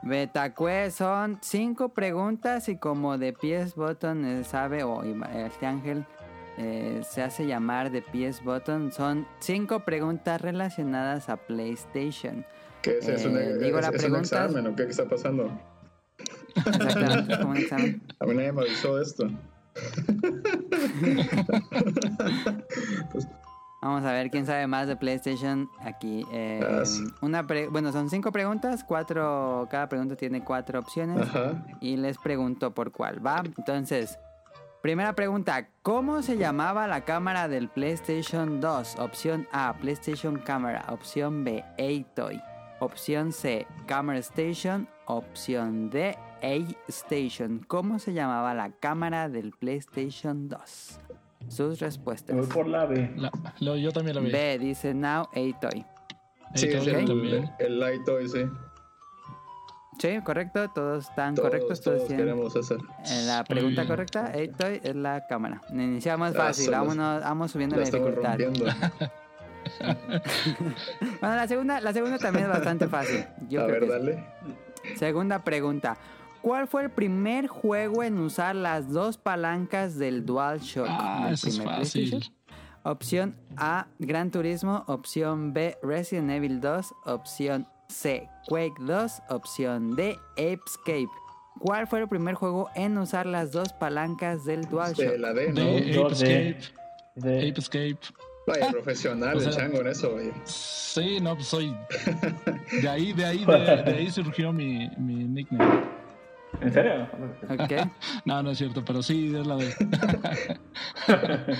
[0.02, 6.06] Betacue son cinco preguntas y como de PS Button sabe, o este ángel
[6.58, 12.44] eh, se hace llamar de PS Button, son cinco preguntas relacionadas a PlayStation.
[12.82, 13.28] ¿Qué es, eso?
[13.28, 15.50] Eh, digo, la pregunta, un examen o qué está pasando?
[16.56, 18.02] Exactamente, como un examen.
[18.20, 19.30] A mí nadie me avisó esto.
[23.12, 23.28] pues,
[23.80, 26.24] Vamos a ver quién sabe más de PlayStation aquí.
[26.32, 26.82] Eh,
[27.20, 31.28] una bueno, son cinco preguntas, cuatro, cada pregunta tiene cuatro opciones
[31.80, 33.44] y les pregunto por cuál va.
[33.56, 34.18] Entonces,
[34.82, 38.96] primera pregunta, ¿cómo se llamaba la cámara del PlayStation 2?
[38.98, 40.84] Opción A, PlayStation Camera.
[40.88, 42.40] Opción B, A-Toy.
[42.80, 44.88] Opción C, Camera Station.
[45.06, 47.64] Opción D, A-Station.
[47.66, 51.00] ¿Cómo se llamaba la cámara del PlayStation 2?
[51.48, 52.36] sus respuestas.
[52.36, 53.10] Voy por la B.
[53.60, 54.30] yo también la B.
[54.30, 55.84] B dice now a toy.
[56.54, 58.40] Sí, es el, el light toy, sí.
[59.98, 61.80] Sí, correcto, todos están correctos.
[61.80, 62.78] Todos, queremos hacer.
[63.26, 65.60] La pregunta correcta, a toy es la cámara.
[65.70, 68.38] Iniciamos fácil, vámonos, vamos subiendo la, dificultad.
[71.20, 73.24] bueno, la segunda, la segunda también es bastante fácil.
[73.48, 74.24] Yo A ver, dale.
[74.96, 75.96] Segunda pregunta.
[76.40, 80.86] ¿Cuál fue el primer juego en usar las dos palancas del DualShock?
[80.88, 82.32] Ah, eso es fácil.
[82.84, 84.84] Opción A, Gran Turismo.
[84.86, 86.94] Opción B, Resident Evil 2.
[87.06, 89.22] Opción C, Quake 2.
[89.28, 91.08] Opción D, Apescape.
[91.58, 95.12] ¿Cuál fue el primer juego en usar las dos palancas del DualShock?
[95.12, 95.64] De la D, ¿no?
[95.64, 96.58] De Apescape.
[97.16, 97.50] De...
[97.50, 97.98] Apescape.
[98.46, 100.32] Vaya profesional el chango en eso, güey.
[100.44, 101.76] Sí, no, pues soy.
[102.82, 105.82] De ahí, de ahí, de, de ahí surgió mi, mi nickname.
[106.60, 107.08] ¿En serio?
[108.24, 109.74] no, no es cierto, pero sí es la D.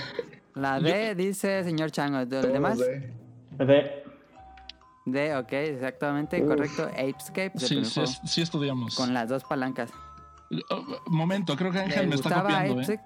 [0.55, 2.25] la D dice señor Chango.
[2.25, 2.79] ¿De ¿Los demás?
[2.79, 3.13] D.
[3.59, 3.98] D,
[5.37, 6.89] ok, exactamente, correcto.
[6.93, 7.51] Apescape.
[7.55, 8.95] Sí, sí, sí, estudiamos.
[8.95, 9.91] Con las dos palancas.
[10.69, 12.81] Oh, momento, creo que Ángel me está copiando.
[12.81, 12.99] ¿eh?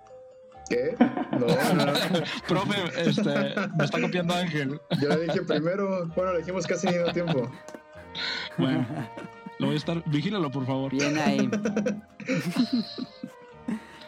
[0.69, 0.95] ¿Qué?
[0.99, 1.93] No, no.
[2.47, 4.79] Profe, este, me está copiando Ángel.
[5.01, 7.51] Yo le dije primero, bueno, le dijimos casi mismo tiempo.
[8.57, 8.85] Bueno.
[9.59, 10.03] Lo voy a estar.
[10.05, 10.91] Vigílalo, por favor.
[10.91, 11.49] Bien ahí.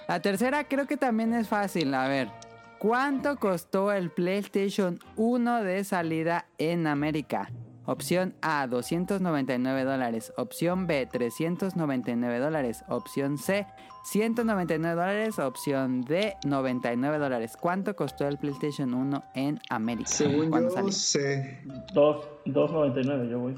[0.07, 1.93] La tercera creo que también es fácil.
[1.93, 2.29] A ver.
[2.77, 7.49] ¿Cuánto costó el PlayStation 1 de salida en América?
[7.85, 10.33] Opción A, 299 dólares.
[10.37, 12.83] Opción B, 399 dólares.
[12.87, 13.67] Opción C,
[14.05, 15.37] 199 dólares.
[15.39, 17.55] Opción D, 99 dólares.
[17.59, 20.09] ¿Cuánto costó el PlayStation 1 en América?
[20.09, 21.59] Según yo sé.
[21.93, 23.55] 2.99 yo voy.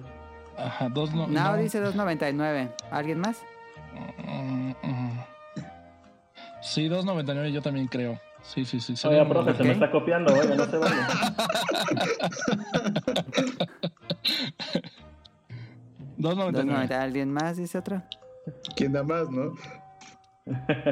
[0.57, 1.57] Ajá, dos no, no.
[1.57, 2.73] dice 2.99.
[2.91, 3.41] ¿Alguien más?
[6.61, 8.19] Sí, 2.99 yo también creo.
[8.41, 8.95] Sí, sí, sí.
[9.07, 11.07] Oiga, profe, se me está copiando, oiga, no se vaya.
[16.35, 16.91] ¿2.99?
[16.91, 18.01] ¿Alguien más dice otro?
[18.75, 19.53] ¿Quién da más, no?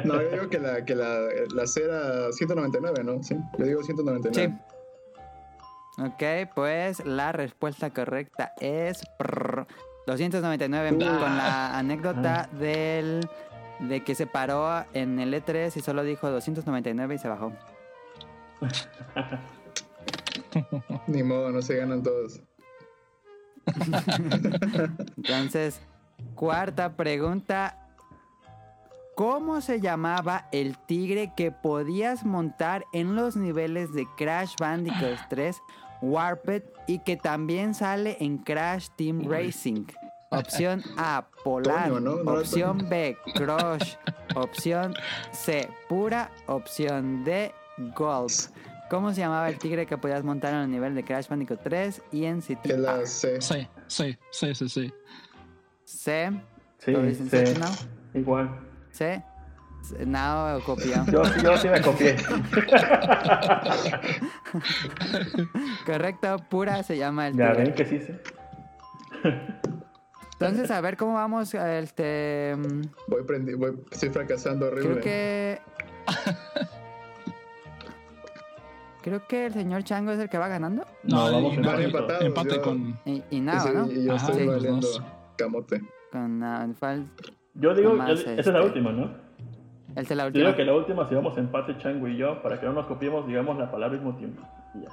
[0.04, 1.20] No, yo digo que la, que la,
[1.54, 3.22] la cera 199, ¿no?
[3.22, 4.34] Sí, yo digo 199.
[4.34, 6.02] Sí.
[6.02, 9.02] Ok, pues la respuesta correcta es
[10.06, 12.56] 299 con la anécdota ah.
[12.56, 13.26] del
[13.80, 17.52] de que se paró en el E3 y solo dijo 299 y se bajó.
[21.06, 22.40] Ni modo, no se ganan todos.
[25.16, 25.80] Entonces,
[26.34, 27.82] cuarta pregunta.
[29.16, 35.56] ¿Cómo se llamaba el tigre que podías montar en los niveles de Crash Bandicoot 3
[36.02, 39.86] Warped y que también sale en Crash Team Racing.
[40.30, 41.92] Opción A, Polar.
[41.92, 43.94] opción B, Crush.
[44.34, 44.94] opción
[45.32, 46.30] C, Pura.
[46.46, 47.52] Opción D,
[47.96, 48.50] Gold.
[48.88, 52.02] ¿Cómo se llamaba el tigre que podías montar en el nivel de Crash Bandicoot 3
[52.12, 53.40] y en City La C.
[53.40, 54.94] C, C, C, C, C.
[55.84, 56.30] C.
[56.78, 56.94] Sí,
[57.28, 57.54] C.
[58.14, 58.60] Igual.
[58.92, 59.22] C.
[60.06, 61.04] No, copió.
[61.06, 62.16] Yo, yo sí me copié.
[65.86, 68.20] Correcto, pura se llama el Ya ven que sí sé.
[70.32, 71.54] Entonces, a ver cómo vamos.
[71.54, 72.54] Este.
[72.56, 75.00] Mm, voy, prendi voy estoy fracasando horrible.
[75.00, 75.60] Creo que.
[79.06, 80.84] Creo que el señor Chango es el que va ganando.
[81.04, 82.24] No, vamos empate, empatados.
[82.24, 82.98] Empate con.
[83.04, 83.88] Y, y nada, ¿no?
[83.88, 84.88] Y yo estoy valiendo
[85.38, 85.80] camote.
[86.10, 87.06] Con uh, fal...
[87.54, 89.14] Yo digo, esa es la este, última, ¿no?
[89.94, 90.42] El de la última.
[90.42, 92.86] Yo digo que la última, si vamos empate Chango y yo, para que no nos
[92.86, 94.42] copiemos, digamos la palabra al mismo tiempo.
[94.74, 94.90] Y ya.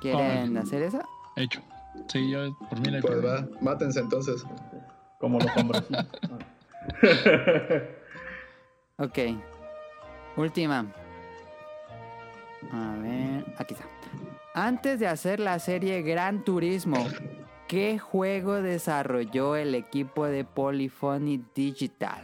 [0.00, 1.02] ¿Quieren hacer eso?
[1.36, 1.60] Hecho.
[2.08, 4.42] Sí, yo por mí la Pues va, mátense entonces.
[5.20, 5.84] Como los hombres.
[8.96, 9.18] ok.
[10.38, 10.86] Última.
[12.72, 13.86] A ver, aquí está.
[14.54, 17.06] Antes de hacer la serie Gran Turismo,
[17.68, 22.22] ¿Qué juego desarrolló el equipo de Polyphony Digital?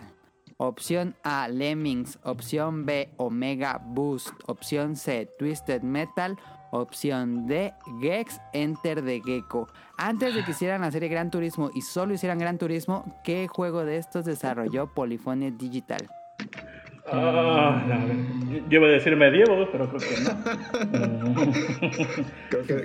[0.58, 2.18] Opción A, Lemmings.
[2.22, 4.28] Opción B, Omega Boost.
[4.46, 6.38] Opción C, Twisted Metal.
[6.72, 7.72] Opción D,
[8.02, 9.66] Gex Enter the Gecko.
[9.96, 13.86] Antes de que hicieran la serie Gran Turismo y solo hicieran Gran Turismo, ¿qué juego
[13.86, 16.06] de estos desarrolló Polyphony Digital?
[17.06, 17.82] Ah,
[18.68, 21.44] yo iba a decir medievo, pero creo que no.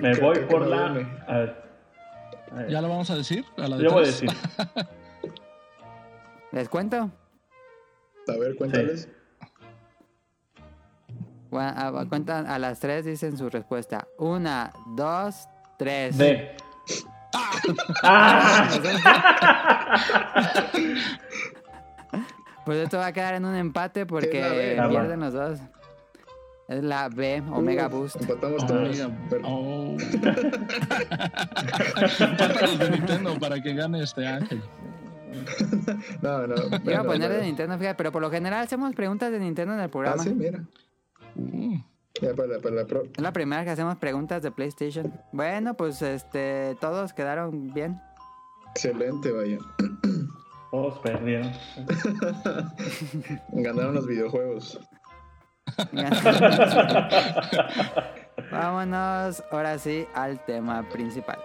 [0.00, 1.54] Me voy por la.
[2.68, 3.44] ¿Ya lo vamos a decir?
[3.56, 4.30] A la yo voy a decir.
[6.52, 7.10] ¿Les cuento?
[8.28, 9.08] A ver, cuéntales.
[11.52, 14.08] a, cuentan, a las tres dicen su respuesta.
[14.18, 15.48] Una, dos,
[15.78, 16.16] tres.
[16.16, 16.56] D.
[18.02, 18.68] ¡Ah!
[22.66, 25.60] pues esto va a quedar en un empate porque pierden los dos.
[26.68, 28.20] Es la B, Omega Boost.
[28.20, 29.08] Empatamos todos.
[29.44, 29.96] Oh.
[32.78, 34.60] de Nintendo para que gane este Ángel.
[36.22, 36.56] no, no.
[36.84, 39.80] Iba a poner de Nintendo, fíjate, pero por lo general hacemos preguntas de Nintendo en
[39.80, 40.20] el programa.
[40.20, 40.64] Ah, sí, mira.
[41.36, 41.76] Mm.
[42.20, 43.04] Ya para, para la pro.
[43.04, 45.12] Es la primera que hacemos preguntas de PlayStation.
[45.30, 48.00] Bueno, pues este todos quedaron bien.
[48.72, 49.58] Excelente, vaya.
[50.76, 51.50] Todos perdieron.
[53.48, 54.78] Ganaron los videojuegos.
[58.52, 61.38] Vámonos ahora sí al tema principal.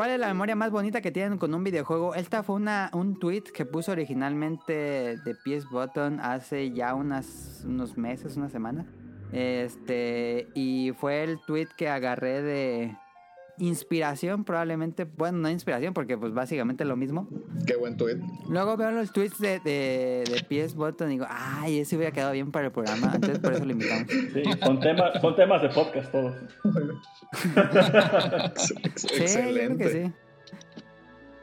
[0.00, 2.14] ¿Cuál es la memoria más bonita que tienen con un videojuego?
[2.14, 7.98] Esta fue una, un tweet que puso originalmente de PS Button hace ya unas, unos
[7.98, 8.86] meses, una semana.
[9.30, 12.96] Este, y fue el tweet que agarré de,
[13.60, 17.28] inspiración probablemente, bueno, no inspiración porque pues básicamente lo mismo.
[17.66, 18.18] Qué buen tweet.
[18.48, 22.32] Luego veo los tweets de, de, de PS Button y digo, ay, ese hubiera quedado
[22.32, 24.08] bien para el programa, entonces por eso lo invitamos.
[24.10, 26.34] Sí, son, temas son temas de podcast todos.
[28.96, 30.12] sí, creo que sí.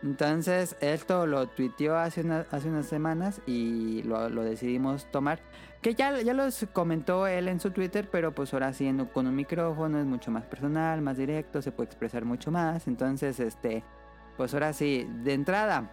[0.04, 5.40] Entonces, esto lo tuiteó hace, hace unas semanas y lo, lo decidimos tomar.
[5.82, 9.36] Que ya, ya los comentó él en su Twitter, pero pues ahora sí con un
[9.36, 12.88] micrófono es mucho más personal, más directo, se puede expresar mucho más.
[12.88, 13.84] Entonces, este,
[14.38, 15.90] pues ahora sí, de entrada,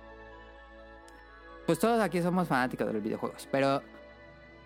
[1.67, 3.83] pues todos aquí somos fanáticos de los videojuegos, pero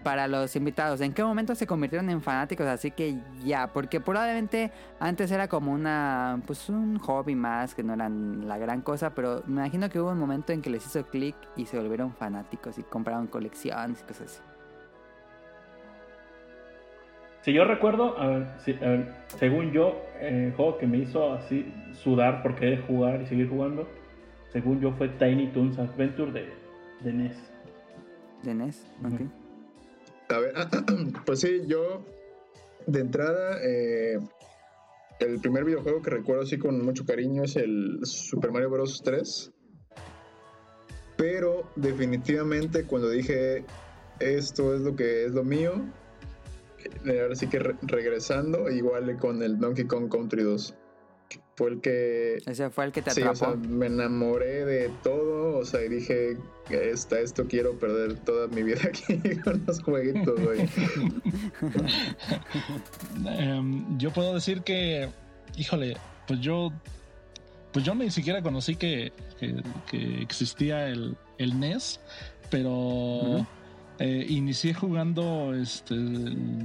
[0.03, 2.67] para los invitados, ¿en qué momento se convirtieron en fanáticos?
[2.67, 7.95] Así que ya, porque probablemente antes era como una, pues un hobby más, que no
[7.95, 11.05] eran la gran cosa, pero me imagino que hubo un momento en que les hizo
[11.07, 14.41] clic y se volvieron fanáticos y compraron colecciones y cosas así.
[17.43, 18.47] Si yo recuerdo, a ver,
[19.39, 23.89] según yo, el juego que me hizo así sudar porque de jugar y seguir jugando,
[24.53, 26.53] según yo fue Tiny Toons Adventure de,
[27.01, 27.53] de NES.
[28.43, 29.21] De NES, ok.
[30.29, 30.55] A ver,
[31.25, 32.05] pues sí, yo
[32.87, 34.19] de entrada, eh,
[35.21, 39.03] el primer videojuego que recuerdo así con mucho cariño es el Super Mario Bros.
[39.03, 39.53] 3.
[41.17, 43.65] Pero definitivamente cuando dije
[44.21, 45.73] esto es lo que es lo mío,
[47.07, 50.75] eh, ahora sí que regresando, igual con el Donkey Kong Country 2.
[51.59, 52.39] Fue el que.
[52.47, 53.35] Ese fue el que te atrapó.
[53.35, 55.59] Sí, o sea, me enamoré de todo.
[55.59, 56.37] O sea, y dije,
[56.71, 60.69] esta, esto quiero perder toda mi vida aquí con los jueguitos, güey.
[63.27, 65.09] Em, yo puedo decir que,
[65.57, 65.97] híjole,
[66.29, 66.71] pues yo.
[67.73, 69.13] Pues yo ni siquiera conocí que,
[69.91, 71.99] que, existía el, el NES,
[72.53, 73.45] pero.
[73.99, 75.97] Eh, inicié jugando este,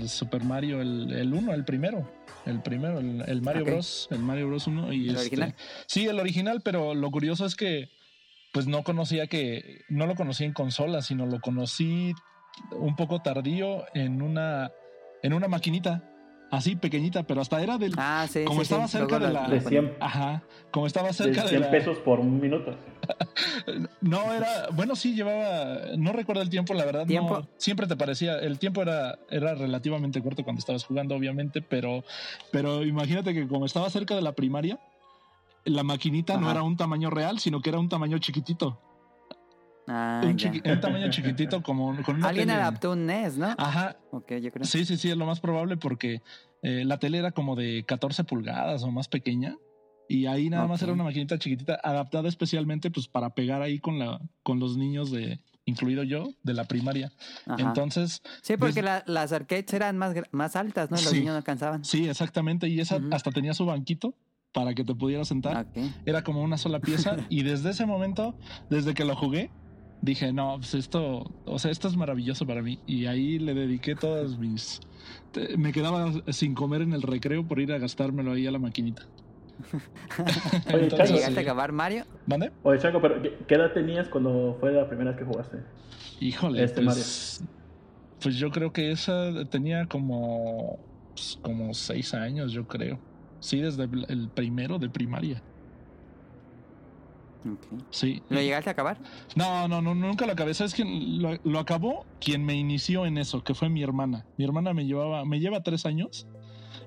[0.08, 2.08] Super Mario, el 1, el, primero.
[2.46, 5.56] El primero, el, Mario Bros, el Mario Bros 1 y ¿El este, original?
[5.88, 7.90] Sí, el original, pero lo curioso es que
[8.52, 12.14] pues no conocía que no lo conocí en consola, sino lo conocí
[12.72, 14.72] un poco tardío en una
[15.24, 16.04] en una maquinita
[16.52, 18.98] así pequeñita, pero hasta era del Ah, sí, como sí, estaba sí.
[18.98, 21.98] cerca de la- la De 100, ajá, como estaba de cerca de, 100 la pesos
[22.00, 22.76] por un minuto.
[24.02, 27.40] No era, bueno, sí llevaba, no recuerdo el tiempo, la verdad, ¿Tiempo?
[27.40, 32.04] no, siempre te parecía, el tiempo era, era relativamente corto cuando estabas jugando, obviamente, pero,
[32.52, 34.80] pero imagínate que como estaba cerca de la primaria,
[35.66, 38.80] la maquinita no era un tamaño real, sino que era un tamaño chiquitito,
[39.86, 42.62] Ah, un, chiqui- un tamaño chiquitito como con una Alguien tele.
[42.62, 43.54] adaptó un NES, ¿no?
[43.58, 44.64] Ajá, Ok, yo creo.
[44.66, 46.22] sí, sí, sí, es lo más probable porque
[46.62, 49.58] eh, la tele era como de 14 pulgadas o más pequeña.
[50.08, 54.00] Y ahí nada más era una maquinita chiquitita adaptada especialmente pues para pegar ahí con
[54.00, 57.12] la con los niños de incluido yo de la primaria.
[57.46, 57.62] Ajá.
[57.62, 60.98] Entonces, sí, porque des- la- las arcades eran más, más altas, ¿no?
[60.98, 61.20] Los Sí.
[61.20, 61.86] niños no alcanzaban.
[61.86, 64.14] sí, exactamente, y esa hasta tenía su banquito
[64.52, 65.68] para que te pudieras sentar.
[66.06, 68.36] Era como una sola pieza y desde ese momento,
[68.70, 69.52] desde que lo jugué,
[70.02, 73.96] dije, "No, pues esto, o sea, esto es maravilloso para mí." Y ahí le dediqué
[73.96, 74.82] todas mis
[75.58, 79.08] me quedaba sin comer en el recreo por ir a gastármelo ahí a la maquinita.
[80.74, 81.38] Oye, Entonces, Chango, ¿Llegaste sí.
[81.38, 82.06] a acabar Mario?
[82.26, 82.52] ¿Mande?
[82.64, 85.58] Oye, Chango, pero ¿qué, edad tenías cuando fue la primera vez que jugaste?
[86.20, 87.44] Híjole, Este pues,
[88.22, 90.80] pues yo creo que esa tenía como,
[91.14, 93.00] pues, como seis años, yo creo.
[93.40, 95.42] Sí, desde el primero de primaria.
[97.90, 98.24] Sí.
[98.30, 98.98] ¿Lo llegaste a acabar?
[99.36, 100.54] No, no, no, nunca lo acabé.
[100.54, 102.06] ¿Sabes quién lo, lo acabó?
[102.22, 104.26] Quien me inició en eso, que fue mi hermana.
[104.38, 106.26] Mi hermana me llevaba, me lleva tres años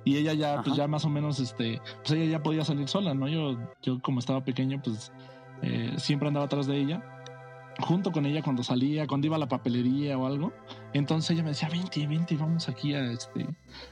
[0.07, 0.77] y ella ya, pues Ajá.
[0.77, 3.29] ya más o menos, este, pues ella ya podía salir sola, ¿no?
[3.29, 5.13] Yo, yo como estaba pequeño, pues
[5.63, 7.03] eh, siempre andaba atrás de ella.
[7.79, 10.51] Junto con ella cuando salía, cuando iba a la papelería o algo.
[10.95, 13.47] Entonces ella me decía, vente, vente, vamos aquí a, este,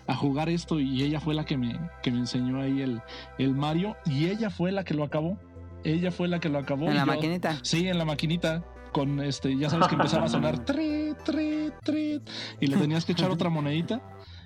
[0.06, 0.80] a jugar esto.
[0.80, 3.02] Y ella fue la que me, que me enseñó ahí el,
[3.36, 3.94] el Mario.
[4.06, 5.36] Y ella fue la que lo acabó.
[5.84, 6.86] Ella fue la que lo acabó.
[6.88, 7.58] ¿En la yo- maquinita?
[7.62, 8.64] Sí, en la maquinita.
[8.92, 12.22] Con este, ya sabes que empezaba a sonar trit, trit, trit,
[12.60, 14.00] y le tenías que echar otra monedita.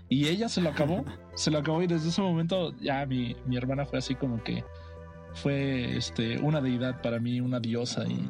[0.09, 1.05] Y ella se lo acabó,
[1.35, 1.83] se lo acabó.
[1.83, 4.65] Y desde ese momento, ya mi, mi hermana fue así como que
[5.35, 8.05] fue este, una deidad para mí, una diosa.
[8.07, 8.29] Y,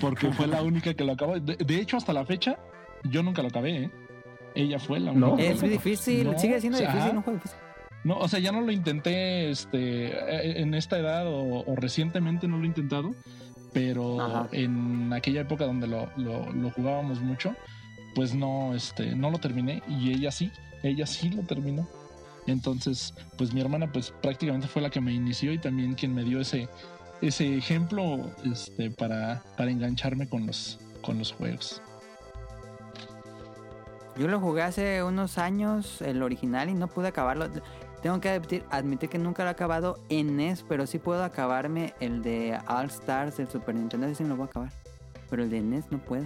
[0.00, 1.38] porque fue la única que lo acabó.
[1.38, 2.58] De, de hecho, hasta la fecha,
[3.04, 3.84] yo nunca lo acabé.
[3.84, 3.90] ¿eh?
[4.54, 5.26] Ella fue la única.
[5.26, 5.38] No.
[5.38, 5.72] Es acabó.
[5.72, 7.16] difícil, No, sigue siendo o sea, difícil ajá.
[7.18, 7.58] un juego difícil.
[8.02, 12.48] No, o sea, ya no lo intenté este, eh, en esta edad o, o recientemente
[12.48, 13.10] no lo he intentado,
[13.74, 14.48] pero Ajá.
[14.52, 17.54] en aquella época donde lo, lo- lo jugábamos mucho,
[18.14, 20.50] pues no, este, no lo terminé y ella sí,
[20.82, 21.86] ella sí lo terminó.
[22.46, 26.24] Entonces, pues mi hermana pues prácticamente fue la que me inició y también quien me
[26.24, 26.68] dio ese,
[27.20, 31.82] ese ejemplo este, para, para engancharme con los, con los juegos.
[34.16, 37.48] Yo lo jugué hace unos años, el original, y no pude acabarlo.
[38.02, 41.94] Tengo que admitir, admitir que nunca lo he acabado en NES, pero sí puedo acabarme
[42.00, 44.12] el de All Stars del Super Nintendo.
[44.14, 44.72] Sí me lo voy a acabar.
[45.28, 46.24] Pero el de NES no puedo.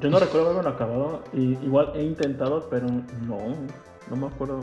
[0.00, 1.24] Yo no recuerdo haberlo acabado.
[1.32, 3.56] Y igual he intentado, pero no,
[4.10, 4.60] no me acuerdo.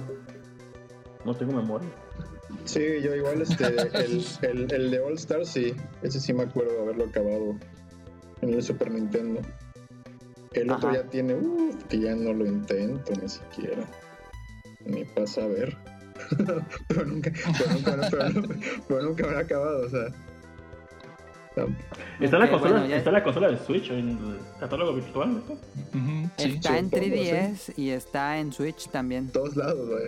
[1.25, 1.89] No tengo memoria.
[2.65, 6.73] Sí, yo igual, este, el, el, el de All Stars, sí, ese sí me acuerdo
[6.73, 7.55] de haberlo acabado
[8.41, 9.39] en el Super Nintendo.
[10.53, 13.84] El otro ya tiene, uff, que ya no lo intento ni siquiera.
[14.86, 15.77] Ni pasa a ver.
[16.88, 18.55] pero nunca, pero nunca, pero, nunca-
[18.88, 20.07] pero nunca me lo he acabado, o sea.
[22.20, 24.93] Está, en la consola, bueno, ya- está en la consola de Switch, en el catálogo
[24.93, 25.39] virtual, ¿no?
[25.39, 26.52] Ujú, sí.
[26.54, 29.30] está en supongo, 3DS y está en Switch también.
[29.32, 30.06] todos lados, güey.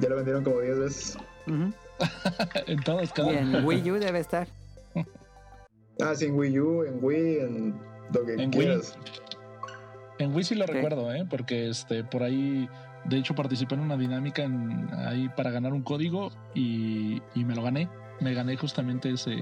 [0.00, 1.18] Ya lo vendieron como 10 veces.
[1.46, 1.72] Ujú.
[2.66, 4.48] en todos, cada Y en Wii U debe estar.
[6.00, 7.74] Ah, sí, en Wii U, en Wii, en
[8.14, 8.50] lo que En Wii.
[8.50, 8.96] quieras.
[10.20, 11.26] En Wii sí lo recuerdo, ¿eh?
[11.28, 12.68] Porque este, por ahí,
[13.04, 17.56] de hecho, participé en una dinámica en, ahí para ganar un código y, y me
[17.56, 17.88] lo gané.
[18.20, 19.40] Me gané justamente ese.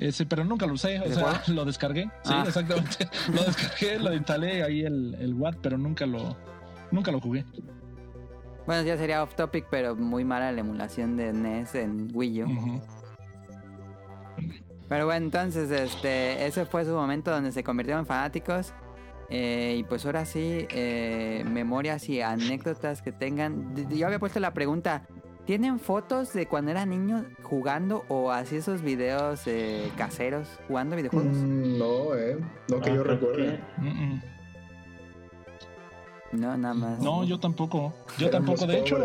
[0.00, 2.04] Ese, pero nunca lo usé, o ¿Ese sea, lo descargué.
[2.24, 2.44] Sí, Ah.
[2.46, 3.06] exactamente.
[3.32, 6.36] lo descargué, lo instalé ahí el, el Watt, pero nunca lo,
[6.90, 7.44] nunca lo jugué.
[8.66, 12.80] Bueno, ya sería off topic, pero muy mala la emulación de NES en Wii U.
[14.88, 18.72] Pero bueno, entonces, este, ese fue su momento donde se convirtieron en fanáticos.
[19.28, 23.74] Eh, y pues ahora sí, eh, memorias y anécdotas que tengan.
[23.90, 25.06] Yo había puesto la pregunta,
[25.50, 31.32] ¿tienen fotos de cuando eran niños jugando o así esos videos eh, caseros jugando videojuegos?
[31.32, 32.38] Mm, no, eh.
[32.68, 33.60] No que ah, yo recuerde.
[33.78, 34.22] Mm, mm.
[36.34, 37.00] No, nada más.
[37.00, 37.92] No, yo tampoco.
[38.16, 38.66] Yo Éramos tampoco.
[38.70, 38.96] De hecho,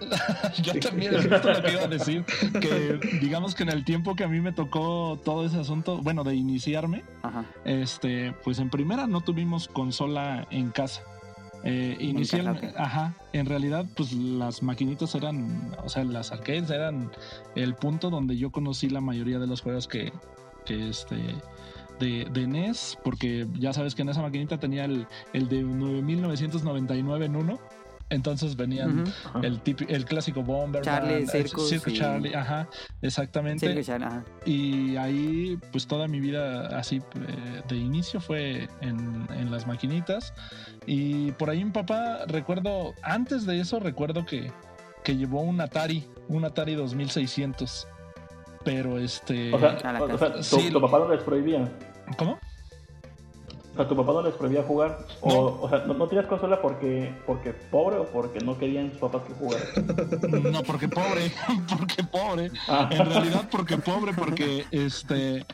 [0.60, 2.24] yo también es justo lo que iba a decir.
[2.60, 6.24] Que digamos que en el tiempo que a mí me tocó todo ese asunto, bueno,
[6.24, 7.44] de iniciarme, Ajá.
[7.64, 11.04] Este, pues en primera no tuvimos consola en casa.
[11.64, 17.10] Eh, inicialmente, ajá, en realidad, pues las maquinitas eran, o sea, las arcades eran
[17.56, 20.12] el punto donde yo conocí la mayoría de los juegos que,
[20.64, 21.16] que este,
[21.98, 27.26] de, de, NES, porque ya sabes que en esa maquinita tenía el, el de 9999
[27.26, 27.58] en uno.
[28.10, 29.04] Entonces venían
[29.42, 32.68] el, el clásico Bomber, Charlie, Circus, Charlie, ajá,
[33.02, 33.82] exactamente.
[34.46, 40.32] Y ahí, pues toda mi vida así eh, de inicio fue en, en, las maquinitas.
[40.86, 44.50] Y por ahí mi papá, recuerdo, antes de eso, recuerdo que,
[45.04, 47.88] que llevó un Atari, un Atari 2600.
[48.64, 49.52] Pero este.
[49.54, 51.70] O sea, o sea tu, tu, papá no les prohibía.
[52.16, 52.38] ¿Cómo?
[53.78, 54.98] O sea, tu papá no les prohibía jugar.
[55.20, 55.62] O, no.
[55.62, 59.22] o sea, no, no, tienes consola porque, porque pobre o porque no querían sus papás
[59.22, 59.68] que jugaran.
[60.52, 61.30] No, porque pobre,
[61.78, 62.50] porque pobre.
[62.66, 62.88] Ah.
[62.90, 65.46] En realidad, porque pobre, porque este.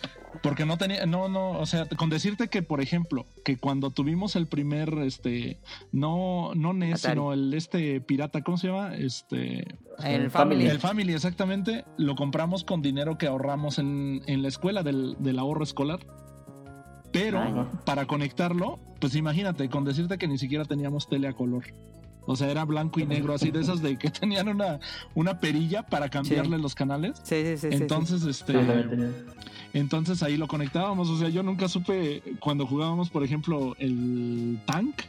[0.42, 4.36] Porque no tenía, no, no, o sea, con decirte que, por ejemplo, que cuando tuvimos
[4.36, 5.58] el primer, este,
[5.92, 7.14] no, no NES, Atari.
[7.14, 8.94] sino el este pirata, ¿cómo se llama?
[8.94, 9.66] Este.
[10.02, 10.66] El Family.
[10.66, 11.84] El Family, exactamente.
[11.98, 16.00] Lo compramos con dinero que ahorramos en, en la escuela del, del ahorro escolar.
[17.14, 21.62] Pero para conectarlo, pues imagínate, con decirte que ni siquiera teníamos tele a color.
[22.26, 24.80] O sea, era blanco y negro, así de esas de que tenían una,
[25.14, 26.62] una perilla para cambiarle sí.
[26.62, 27.20] los canales.
[27.22, 27.68] Sí, sí, sí.
[27.70, 28.58] Entonces, sí, este.
[29.74, 31.08] Entonces ahí lo conectábamos.
[31.08, 35.02] O sea, yo nunca supe cuando jugábamos, por ejemplo, el tank.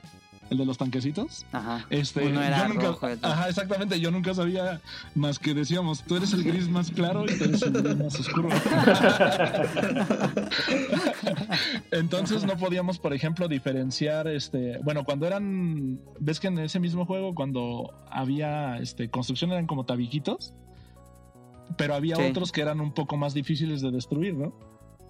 [0.49, 1.45] El de los tanquecitos.
[1.51, 1.85] Ajá.
[1.89, 3.99] Este, Uno era yo nunca, rojo, ajá, exactamente.
[3.99, 4.81] Yo nunca sabía
[5.15, 8.19] más que decíamos, tú eres el gris más claro y tú eres el gris más
[8.19, 8.49] oscuro.
[11.91, 17.05] Entonces no podíamos, por ejemplo, diferenciar, este, bueno, cuando eran, ves que en ese mismo
[17.05, 20.53] juego, cuando había, este, construcción eran como tabiquitos,
[21.77, 22.23] pero había sí.
[22.23, 24.53] otros que eran un poco más difíciles de destruir, ¿no?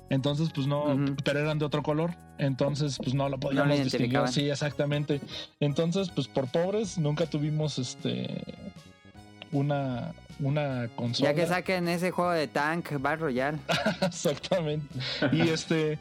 [0.10, 1.18] Entonces, pues no, uh -huh.
[1.24, 2.12] pero eran de otro color.
[2.38, 4.28] Entonces, pues no lo podíamos no distinguir.
[4.28, 5.22] Sí, exactamente.
[5.60, 8.44] Entonces, pues por pobres, nunca tuvimos este
[9.52, 11.32] una, una consola.
[11.32, 13.58] Ya que saquen ese juego de Tank Battle Royale.
[14.02, 14.88] exactamente.
[15.32, 15.98] Y este,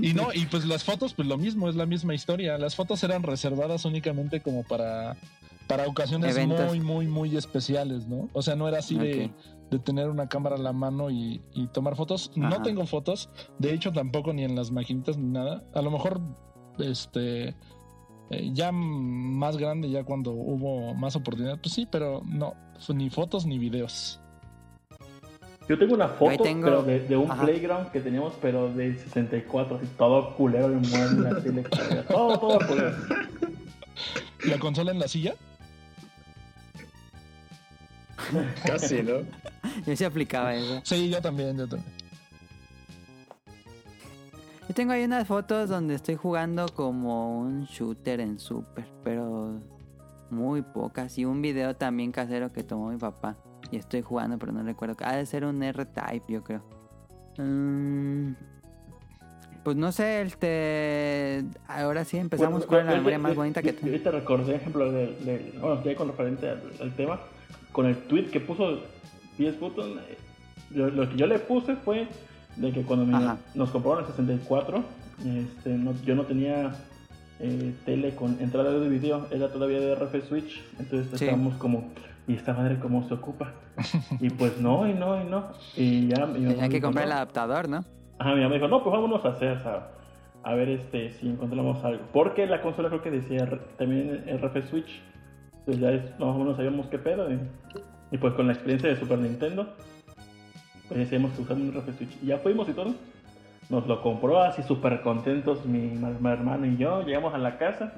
[0.00, 2.58] y no, y pues las fotos, pues lo mismo, es la misma historia.
[2.58, 5.16] Las fotos eran reservadas únicamente como para,
[5.66, 6.66] para ocasiones Eventos.
[6.68, 8.28] muy, muy, muy especiales, ¿no?
[8.32, 9.12] O sea, no era así okay.
[9.12, 9.32] de
[9.70, 12.30] de tener una cámara a la mano y, y tomar fotos.
[12.38, 12.48] Ajá.
[12.50, 15.64] No tengo fotos, de hecho tampoco ni en las maquinitas ni nada.
[15.74, 16.20] A lo mejor,
[16.78, 17.48] este,
[18.30, 22.54] eh, ya más grande, ya cuando hubo más oportunidad, pues sí, pero no,
[22.94, 24.20] ni fotos ni videos.
[25.68, 26.64] Yo tengo una foto, tengo...
[26.64, 27.42] pero de, de un Ajá.
[27.42, 31.48] playground que teníamos, pero de 64, así todo culero, el mueble, así,
[32.08, 32.96] todo, todo culero.
[34.44, 35.34] ¿La consola en la silla?
[38.66, 39.20] Casi, ¿no?
[39.86, 40.80] yo se aplicaba eso.
[40.84, 41.92] Sí, yo también, yo también.
[44.68, 49.60] Yo tengo ahí unas fotos donde estoy jugando como un shooter en Super, pero
[50.30, 51.16] muy pocas.
[51.18, 53.36] Y un video también casero que tomó mi papá.
[53.70, 54.96] Y estoy jugando, pero no recuerdo.
[55.04, 56.62] Ha de ser un R-Type, yo creo.
[57.38, 58.34] Um,
[59.62, 61.44] pues no sé, este.
[61.68, 63.86] Ahora sí empezamos bueno, con la memoria más bonita que tengo.
[63.86, 67.20] Ahorita recordé, ejemplo, de, de, bueno, estoy con referente al, al tema
[67.76, 68.78] con el tweet que puso
[69.36, 70.00] PS Button,
[70.70, 72.08] lo, lo, que yo le puse fue
[72.56, 74.82] de que cuando me, nos compraron el 64,
[75.26, 76.74] este, no, yo no tenía
[77.38, 81.26] eh, tele con entrada de video, era todavía de RF Switch, entonces sí.
[81.26, 81.90] estábamos como,
[82.26, 83.52] ¿y esta madre cómo se ocupa?
[84.20, 85.44] y pues no, y no, y no.
[85.76, 87.84] Y ya, Tenía que comprar el adaptador, ¿no?
[88.18, 89.90] Ajá, mi mamá me dijo, no, pues vámonos a hacer, a,
[90.44, 92.02] a ver este, si encontramos algo.
[92.10, 93.46] Porque la consola creo que decía
[93.76, 95.02] también RF Switch
[95.66, 97.28] pues ya es, más o menos sabíamos qué pedo.
[98.12, 99.74] Y, pues con la experiencia de Super Nintendo,
[100.88, 102.22] pues decidimos que usamos un RF Switch.
[102.22, 102.94] Y ya fuimos y todo.
[103.68, 107.02] Nos lo compró así súper contentos mi, hermano y yo.
[107.02, 107.94] Llegamos a la casa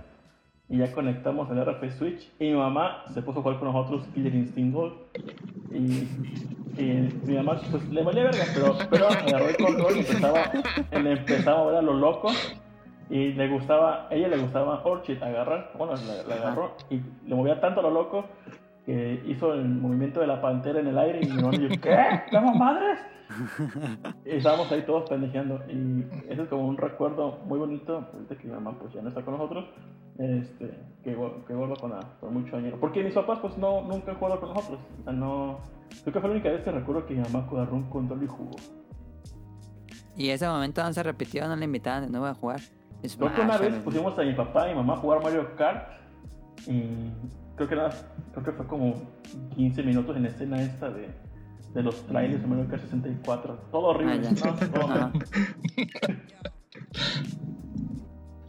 [0.71, 2.33] y ya conectamos el RF Switch.
[2.41, 4.95] Y mi mamá se puso a jugar con nosotros Killer Instinct Gold.
[5.71, 6.09] Y,
[6.83, 10.51] y, mi mamá pues le valía verga, pero, pero agarró el control y empezaba,
[10.91, 12.31] empezaba a ver a lo loco
[13.11, 17.35] y le gustaba, a ella le gustaba Orchid agarrar, bueno, la, la agarró y le
[17.35, 18.25] movía tanto a lo loco
[18.85, 21.51] que hizo el movimiento de la pantera en el aire y yo,
[21.83, 21.97] ¿qué?
[22.27, 22.99] ¿Estamos madres?
[24.25, 28.47] y estábamos ahí todos pendejeando y eso es como un recuerdo muy bonito, de que
[28.47, 29.67] mi mamá pues ya no está con nosotros,
[30.17, 30.71] este,
[31.05, 31.15] que,
[31.47, 32.79] que vuelva con, la, con mucho añero.
[32.81, 35.59] Porque mis papás pues no, nunca han jugado con nosotros, o sea, no,
[36.03, 38.27] creo que fue la única vez que recuerdo que mi mamá agarró un control y
[38.27, 38.57] jugó.
[40.17, 42.61] Y ese momento no se repitió, no le invitaban de nuevo a jugar.
[43.03, 45.93] Creo que una vez pusimos a mi papá y mi mamá a jugar Mario Kart
[46.67, 46.83] y
[47.55, 47.91] creo que, era,
[48.33, 48.95] creo que fue como
[49.55, 51.09] 15 minutos en la escena esta de,
[51.75, 53.55] de los trailers de Mario Kart 64.
[53.71, 54.21] Todo horrible.
[54.27, 54.57] Ah, ¿no?
[54.69, 55.13] Todo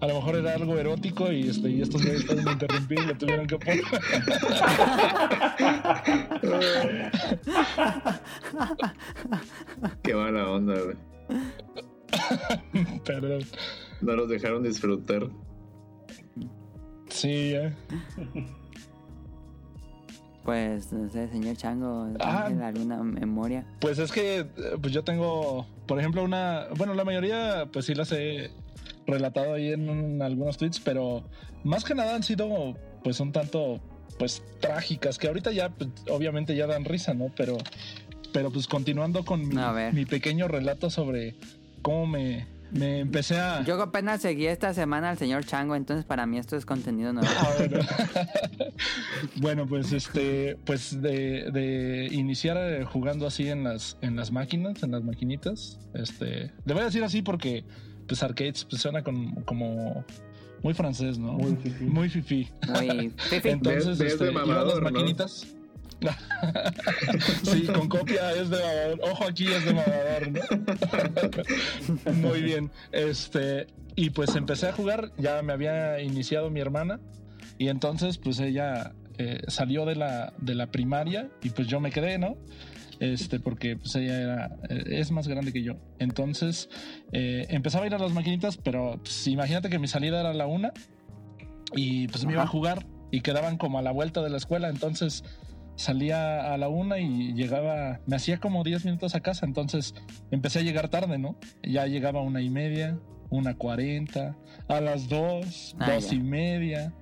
[0.01, 3.17] A lo mejor era algo erótico y, este, y estos güeyes estaban interrumpiendo y lo
[3.17, 3.83] tuvieron que poner.
[10.01, 10.95] Qué mala onda, güey.
[13.05, 13.41] Perdón.
[14.01, 15.29] No los dejaron disfrutar.
[17.09, 17.75] Sí, ya.
[20.43, 22.45] Pues, no sé, señor Chango, Ah.
[22.47, 23.65] ¿tiene alguna memoria?
[23.81, 24.47] Pues es que eh,
[24.81, 26.67] pues yo tengo, por ejemplo, una.
[26.77, 28.49] Bueno, la mayoría, pues sí las he
[29.05, 31.23] relatado ahí en, un- algunos tweets, pero
[31.63, 33.79] más que nada han sido, pues, un tanto,
[34.17, 37.27] pues, trágicas, que ahorita ya, pues, obviamente ya dan risa, ¿no?
[37.35, 37.57] Pero,
[38.33, 39.55] pero pues, continuando con mi,
[39.93, 41.35] mi pequeño relato sobre
[41.81, 43.63] cómo me, me empecé a.
[43.63, 47.27] Yo apenas seguí esta semana al señor Chango, entonces para mí esto es contenido nuevo.
[47.39, 47.79] Ah, bueno.
[49.37, 54.83] bueno, pues este, pues de, de iniciar eh, jugando así en las, en las máquinas,
[54.83, 55.79] en las maquinitas.
[55.93, 57.63] Este, le voy a decir así porque,
[58.07, 60.03] pues arcades, pues suena con- como
[60.63, 61.33] muy francés, ¿no?
[61.33, 61.83] Muy fifí.
[61.85, 62.49] Muy fifí.
[62.67, 63.49] Muy fifi.
[63.49, 65.58] Entonces, este, de iba a mamador, las ¿no?
[67.43, 68.99] sí, con copia es de mamador.
[69.11, 70.31] Ojo aquí es de mamador,
[72.05, 72.13] ¿no?
[72.29, 72.71] Muy bien.
[72.91, 76.99] Este, y pues empecé a jugar, ya me había iniciado mi hermana.
[77.57, 81.91] Y entonces, pues ella eh, salió de la, de la primaria y pues yo me
[81.91, 82.37] quedé, ¿no?
[82.99, 85.75] Este, porque pues ella era, eh, es más grande que yo.
[85.99, 86.69] Entonces,
[87.11, 90.33] eh, empezaba a ir a las maquinitas, pero pues, imagínate que mi salida era a
[90.33, 90.71] la una
[91.75, 94.69] y pues me iba a jugar y quedaban como a la vuelta de la escuela.
[94.69, 95.23] Entonces,
[95.79, 99.93] salía a la una y llegaba, me hacía como 10 minutos a casa, entonces
[100.29, 101.37] empecé a llegar tarde, ¿no?
[101.63, 102.99] Ya llegaba a una y media,
[103.29, 104.35] una cuarenta,
[104.67, 106.15] a las dos, Ah, dos ya.
[106.17, 106.93] y media.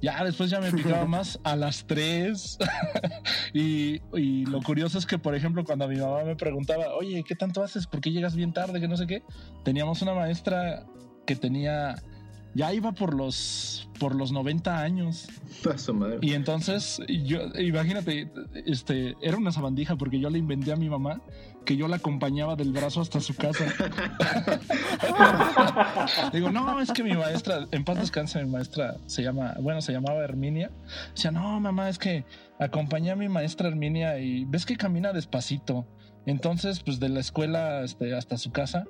[0.00, 2.58] Ya después ya me picaba más a las tres.
[3.52, 7.34] y, y lo curioso es que, por ejemplo, cuando mi mamá me preguntaba, oye, ¿qué
[7.36, 7.86] tanto haces?
[7.86, 8.80] ¿Por qué llegas bien tarde?
[8.80, 9.22] Que no sé qué.
[9.64, 10.84] Teníamos una maestra
[11.26, 11.94] que tenía,
[12.54, 15.28] ya iba por los, por los 90 años.
[15.70, 16.18] A su madre.
[16.20, 18.30] Y entonces, yo, imagínate,
[18.66, 21.20] este, era una sabandija porque yo le inventé a mi mamá
[21.64, 23.64] que yo la acompañaba del brazo hasta su casa.
[26.32, 29.92] Digo, no, es que mi maestra, en paz descanse, mi maestra se llama, bueno, se
[29.92, 30.70] llamaba Herminia.
[31.14, 32.24] Decía, no, mamá, es que
[32.58, 35.86] acompañé a mi maestra Herminia y ves que camina despacito.
[36.26, 38.84] Entonces, pues de la escuela este, hasta su casa,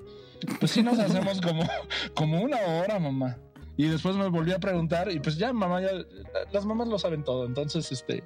[0.61, 1.69] pues sí nos hacemos como,
[2.15, 3.39] como una hora, mamá.
[3.83, 5.91] Y después me volví a preguntar y pues ya mamá, ya,
[6.53, 7.47] las mamás lo saben todo.
[7.47, 8.23] Entonces, este,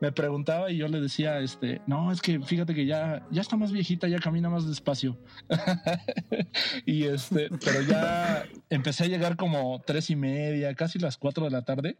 [0.00, 3.58] me preguntaba y yo le decía, este, no, es que fíjate que ya, ya está
[3.58, 5.18] más viejita, ya camina más despacio.
[6.86, 11.50] y este, pero ya empecé a llegar como tres y media, casi las cuatro de
[11.50, 11.98] la tarde.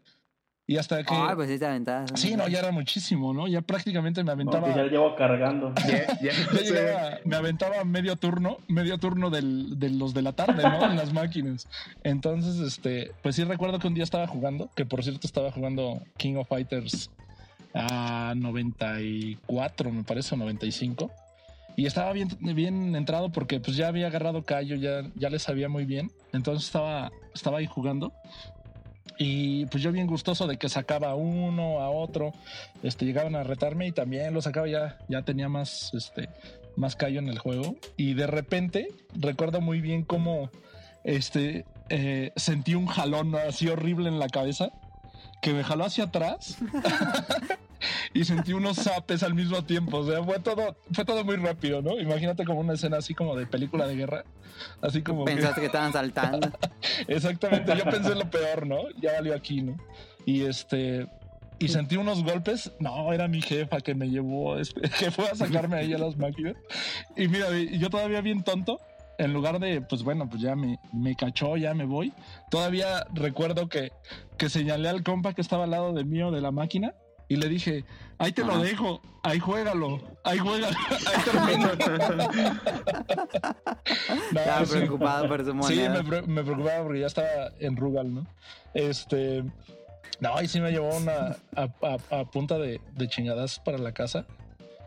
[0.67, 1.13] Y hasta que...
[1.13, 2.11] Ay, pues sí te aventabas.
[2.15, 3.47] Sí, no, ya era muchísimo, ¿no?
[3.47, 4.67] Ya prácticamente me aventaba...
[4.67, 5.71] que ya llevo cargando.
[5.87, 6.31] Ya, ya,
[6.63, 10.83] llegaba, me aventaba medio turno, medio turno del- de los de la tarde, ¿no?
[10.89, 11.67] En las máquinas.
[12.03, 16.01] Entonces, este, pues sí recuerdo que un día estaba jugando, que por cierto estaba jugando
[16.17, 17.11] King of Fighters
[17.75, 21.11] a 94, me parece, o 95.
[21.77, 25.67] Y estaba bien, bien entrado porque pues ya había agarrado callo, ya, ya le sabía
[25.69, 26.09] muy bien.
[26.31, 28.13] Entonces estaba, estaba ahí jugando.
[29.17, 32.33] Y pues yo bien gustoso de que sacaba a uno, a otro,
[32.83, 36.29] este, llegaban a retarme y también lo sacaba ya, ya tenía más, este,
[36.75, 37.75] más callo en el juego.
[37.97, 40.49] Y de repente recuerdo muy bien cómo,
[41.03, 44.69] este, eh, sentí un jalón así horrible en la cabeza
[45.41, 46.57] que me jaló hacia atrás
[48.13, 49.97] y sentí unos zapes al mismo tiempo.
[49.97, 51.99] O sea, fue todo, fue todo muy rápido, ¿no?
[51.99, 54.23] Imagínate como una escena así como de película de guerra.
[54.81, 56.49] Así como que- Pensaste que estaban saltando.
[57.07, 58.77] Exactamente, yo pensé lo peor, ¿no?
[59.01, 59.77] Ya valió aquí, ¿no?
[60.25, 61.07] Y este.
[61.57, 62.71] Y sentí unos golpes.
[62.79, 64.55] No, era mi jefa que me llevó,
[64.99, 66.55] que fue a sacarme ahí a las máquinas.
[67.15, 68.79] Y mira, yo todavía bien tonto.
[69.17, 72.11] En lugar de, pues bueno, pues ya me, me cachó, ya me voy.
[72.51, 73.93] Todavía recuerdo que,
[74.37, 76.93] que señalé al compa que estaba al lado de mío de la máquina
[77.27, 77.83] y le dije,
[78.17, 80.75] ahí te lo dejo, ahí juégalo, ahí juégalo,
[81.07, 81.23] ahí
[81.77, 82.61] termina.
[84.31, 84.71] No, Estaba sí.
[84.77, 85.89] preocupado por su Sí, moneda.
[85.89, 88.27] me, pre- me preocupaba porque ya estaba en Rugal, ¿no?
[88.73, 89.43] Este.
[90.19, 93.91] No, ahí sí me llevó una a, a- a punta de, de chingadas para la
[93.91, 94.25] casa.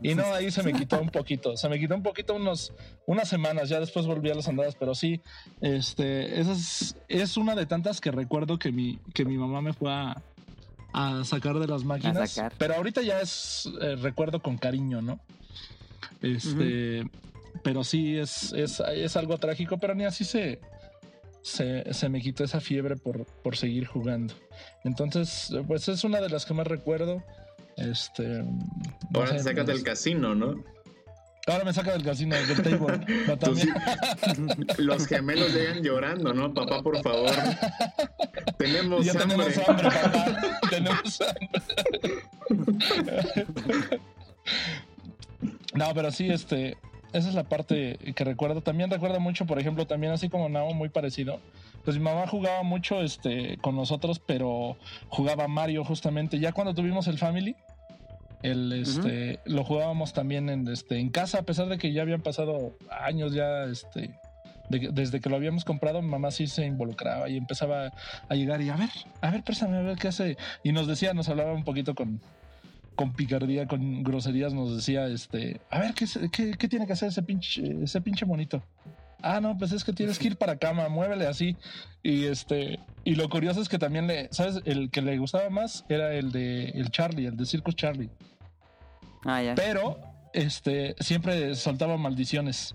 [0.01, 1.57] Y no, ahí se me quitó un poquito.
[1.57, 2.72] Se me quitó un poquito unos,
[3.07, 3.68] unas semanas.
[3.68, 4.76] Ya después volví a las andadas.
[4.76, 5.20] Pero sí,
[5.61, 9.72] este, esa es, es una de tantas que recuerdo que mi, que mi mamá me
[9.72, 10.16] fue a,
[10.93, 12.30] a sacar de las máquinas.
[12.30, 12.53] sacar.
[12.59, 15.20] Pero ahorita ya es eh, recuerdo con cariño, ¿no?
[16.22, 17.05] Este.
[17.62, 20.61] Pero sí es, es, es algo trágico, pero ni así se,
[21.43, 24.34] se, se me quitó esa fiebre por, por seguir jugando.
[24.84, 27.22] Entonces, pues es una de las que más recuerdo.
[27.76, 28.43] Este.
[28.43, 29.84] no Ahora sé, no del sé.
[29.84, 30.64] casino, ¿no?
[31.49, 33.01] Ahora me saca del casino, del table.
[34.78, 36.53] Los gemelos llegan llorando, ¿no?
[36.53, 37.30] Papá, por favor.
[38.59, 39.26] Tenemos ya hambre.
[39.26, 40.61] tenemos hambre, papá.
[40.70, 41.49] tenemos hambre.
[45.74, 46.76] no, pero sí, este.
[47.14, 48.61] Esa es la parte que recuerdo.
[48.61, 51.40] También recuerdo mucho, por ejemplo, también así como Nao, muy parecido.
[51.82, 54.76] Pues mi mamá jugaba mucho este, con nosotros, pero
[55.09, 56.38] jugaba Mario justamente.
[56.38, 57.57] Ya cuando tuvimos el Family,
[58.43, 62.22] el, este, Lo jugábamos también en, este, en casa, a pesar de que ya habían
[62.22, 64.14] pasado años ya, este,
[64.68, 67.93] desde que lo habíamos comprado, mi mamá sí se involucraba y empezaba
[68.28, 70.36] a llegar y a ver, a ver, préstame, a ver qué hace.
[70.62, 72.20] Y nos decía, nos hablaba un poquito con,
[72.95, 77.09] con picardía, con groserías, nos decía, este, a ver, ¿qué, qué, qué tiene que hacer
[77.09, 78.62] ese pinche, ese pinche monito?
[79.22, 81.56] Ah, no, pues es que tienes que ir para cama, muévele así.
[82.02, 84.60] Y este, y lo curioso es que también le, ¿sabes?
[84.64, 88.10] El que le gustaba más era el de el Charlie, el de Circus Charlie.
[89.24, 89.54] Ah, ya.
[89.54, 89.98] Pero,
[90.32, 92.74] este, siempre soltaba maldiciones.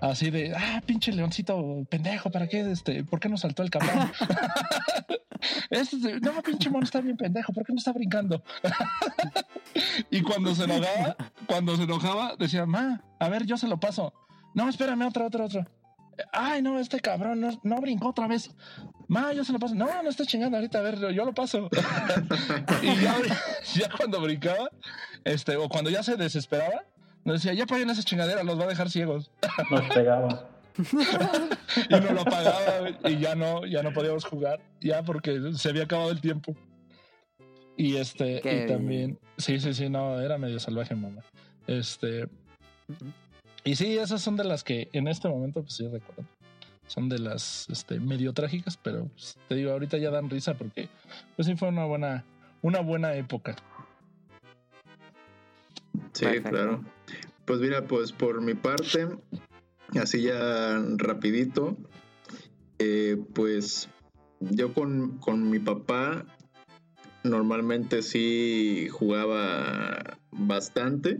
[0.00, 2.60] Así de, ah, pinche leoncito pendejo, ¿para qué?
[2.70, 4.12] Este, ¿por qué no saltó el cabrón?
[5.70, 8.42] este, no, pinche mono está bien pendejo, ¿por qué no está brincando?
[10.10, 11.16] y cuando se enojaba,
[11.46, 14.12] cuando se enojaba, decía, ma, a ver, yo se lo paso.
[14.56, 15.68] No, espérame, otra, otra, otra.
[16.32, 18.50] Ay, no, este cabrón no, no brincó otra vez.
[19.06, 19.74] Ma, yo se lo paso.
[19.74, 21.68] No, no está chingando ahorita, a ver, yo lo paso.
[22.82, 23.16] y ya,
[23.74, 24.70] ya, cuando brincaba,
[25.24, 26.84] este, o cuando ya se desesperaba,
[27.22, 29.30] nos decía, ya paguen esa chingadera, los va a dejar ciegos.
[29.70, 30.48] Nos pegaba.
[31.88, 35.84] y no lo pagaba y ya no, ya no podíamos jugar, ya porque se había
[35.84, 36.54] acabado el tiempo.
[37.76, 41.22] Y este, y también, sí, sí, sí, no, era medio salvaje, mamá.
[41.66, 42.28] Este,
[43.66, 46.24] y sí, esas son de las que en este momento, pues sí recuerdo.
[46.86, 50.88] Son de las este, medio trágicas, pero pues, te digo, ahorita ya dan risa porque
[51.34, 52.24] pues sí fue una buena,
[52.62, 53.56] una buena época.
[56.12, 56.84] Sí, claro.
[57.44, 59.08] Pues mira, pues por mi parte,
[60.00, 61.76] así ya rapidito,
[62.78, 63.88] eh, pues
[64.38, 66.24] yo con, con mi papá
[67.24, 71.18] normalmente sí jugaba bastante,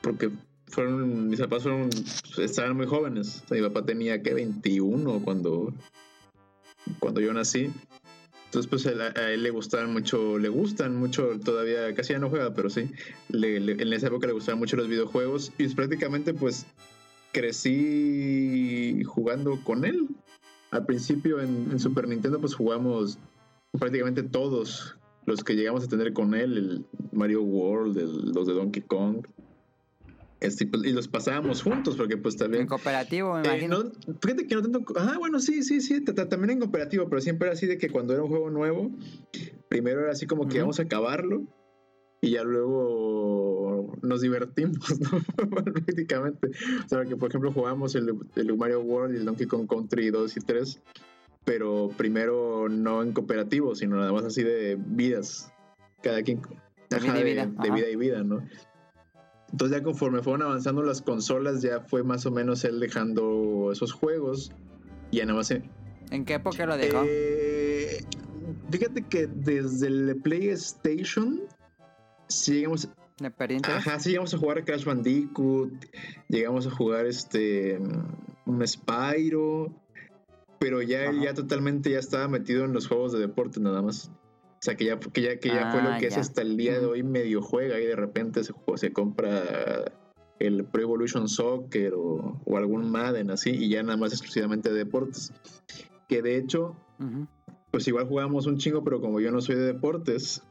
[0.00, 0.30] porque
[0.70, 1.90] fueron, mis papás fueron,
[2.38, 3.42] estaban muy jóvenes.
[3.50, 5.72] mi papá tenía que 21 cuando,
[6.98, 7.70] cuando yo nací.
[8.46, 12.52] Entonces, pues a, él le gustaban mucho, le gustan mucho, todavía casi ya no juega,
[12.52, 12.90] pero sí,
[13.32, 16.66] en esa época le gustaban mucho los videojuegos y prácticamente pues
[17.32, 20.08] crecí jugando con él.
[20.72, 23.18] Al principio en, Super Nintendo pues jugamos
[23.78, 24.96] prácticamente todos
[25.26, 27.96] los que llegamos a tener con él, el Mario World,
[28.34, 29.24] los de Donkey Kong,
[30.40, 32.62] este, pues, y los pasábamos juntos, porque pues también...
[32.62, 33.92] En cooperativo, me eh, imagino.
[34.22, 34.84] fíjate que no tanto...
[34.96, 38.14] Ah, bueno, sí, sí, sí, también en cooperativo, pero siempre era así de que cuando
[38.14, 38.90] era un juego nuevo,
[39.68, 41.46] primero era así como que íbamos a acabarlo
[42.22, 45.50] y ya luego nos divertimos, ¿no?
[45.50, 46.48] Prácticamente.
[46.84, 50.10] O sea, que por ejemplo jugamos el, el Mario World y el Donkey Kong Country
[50.10, 50.82] 2 y 3,
[51.44, 55.52] pero primero no en cooperativo, sino nada más así de vidas.
[56.02, 56.40] Cada quien...
[56.88, 57.46] de, vida.
[57.46, 58.42] de vida y vida, ¿no?
[59.52, 63.92] Entonces ya conforme fueron avanzando las consolas, ya fue más o menos él dejando esos
[63.92, 64.52] juegos.
[65.10, 65.50] Y ya nada más...
[65.50, 67.02] ¿En qué época lo dejó?
[67.06, 68.04] Eh,
[68.70, 71.40] fíjate que desde el PlayStation
[72.46, 72.88] llegamos...
[73.64, 75.72] Ajá, sí llegamos a jugar Crash Bandicoot,
[76.28, 77.78] llegamos a jugar este
[78.46, 79.74] un Spyro,
[80.58, 84.10] pero ya ya totalmente ya estaba metido en los juegos de deporte nada más.
[84.60, 86.58] O sea, que ya, que ya, que ya fue lo ah, que es hasta el
[86.58, 89.90] día de hoy medio juega y de repente se, se compra
[90.38, 95.32] el Pro Evolution Soccer o, algún Madden así y ya nada más exclusivamente de deportes.
[96.08, 96.76] Que de hecho,
[97.70, 100.42] pues igual jugamos un chingo, pero como yo no soy de deportes,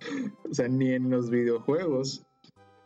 [0.50, 2.26] o sea, ni en los videojuegos.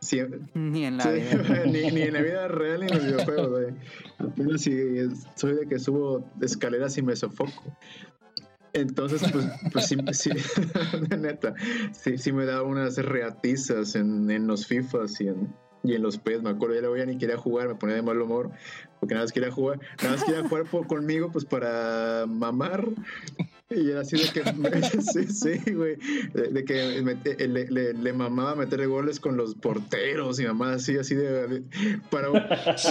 [0.55, 1.65] ni en la vida.
[1.65, 3.73] ni, en la vida real ni en los videojuegos.
[4.19, 4.73] Apenas si
[5.35, 7.63] soy de que subo escaleras y me sofoco.
[8.73, 10.29] Entonces, pues, pues sí, sí
[11.19, 11.53] neta,
[11.91, 15.53] sí, me daba unas reatizas en, en los FIFAs y en,
[15.83, 18.01] y en los PES, me acuerdo, ya luego ya ni quería jugar, me ponía de
[18.01, 18.51] mal humor,
[18.99, 22.87] porque nada más quería jugar, nada más quería jugar conmigo, pues para mamar,
[23.75, 24.43] y era así de que,
[25.01, 25.97] sí, sí, güey,
[26.33, 31.15] de, que eh, le, le, mamaba meter goles con los porteros y mamá así, así
[31.15, 31.63] de,
[32.09, 32.29] para...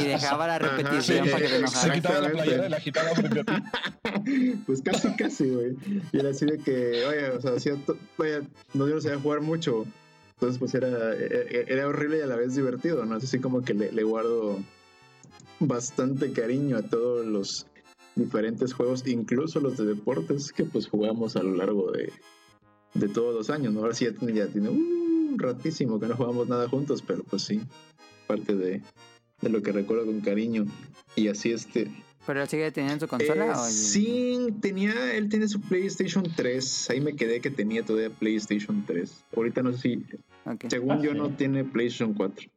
[0.01, 1.67] Y dejaba la repetición para que te.
[1.69, 3.53] Se quitaba la playera y la agitaba frente a ti.
[4.67, 5.77] Pues casi, casi, güey.
[6.13, 7.77] Y era así de que, oye, o sea, hacía,
[8.19, 8.43] vaya,
[8.75, 9.87] no yo no sabía jugar mucho,
[10.41, 13.17] entonces, pues era, e, e, era horrible y a la vez divertido, ¿no?
[13.17, 14.59] Así como que le, guardo
[15.59, 17.67] bastante cariño a todos los
[18.17, 22.13] diferentes juegos, incluso los de deportes que pues jugamos a lo largo de,
[22.95, 23.81] de todos los años, ¿no?
[23.81, 27.43] Ahora sí ya tiene, ya tiene un ratísimo que no jugamos nada juntos, pero pues
[27.43, 27.61] sí,
[28.27, 28.83] parte de,
[29.41, 30.67] de lo que recuerdo con cariño.
[31.17, 31.91] Y así este...
[32.27, 33.53] ¿Pero él sigue teniendo su consola?
[33.53, 36.91] Eh, sí, tenía, él tiene su PlayStation 3.
[36.91, 39.25] Ahí me quedé que tenía todavía PlayStation 3.
[39.35, 40.05] Ahorita no sé si...
[40.69, 42.49] Según ah, yo no tiene PlayStation 4.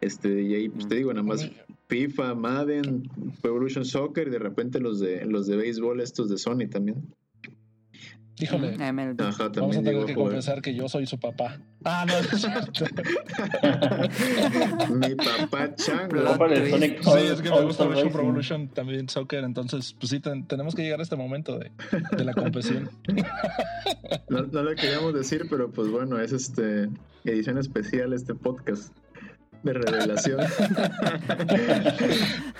[0.00, 1.50] Este, y ahí pues, te digo, nada más
[1.88, 3.08] FIFA, Madden,
[3.42, 7.14] Evolution Soccer y de repente los de los de béisbol estos de Sony también.
[8.42, 11.60] Híjole, vamos a tener que confesar que yo soy su papá.
[11.84, 12.14] Ah, no,
[14.96, 16.16] Mi papá Chango.
[17.02, 20.82] Sí, es que me gusta mucho Pro Evolution también Soccer, entonces pues sí, tenemos que
[20.82, 21.70] llegar a este momento de,
[22.16, 22.88] de la confesión.
[24.28, 26.88] No, no, lo queríamos decir, pero pues bueno, es este
[27.24, 28.92] edición especial este podcast
[29.62, 30.40] de revelación.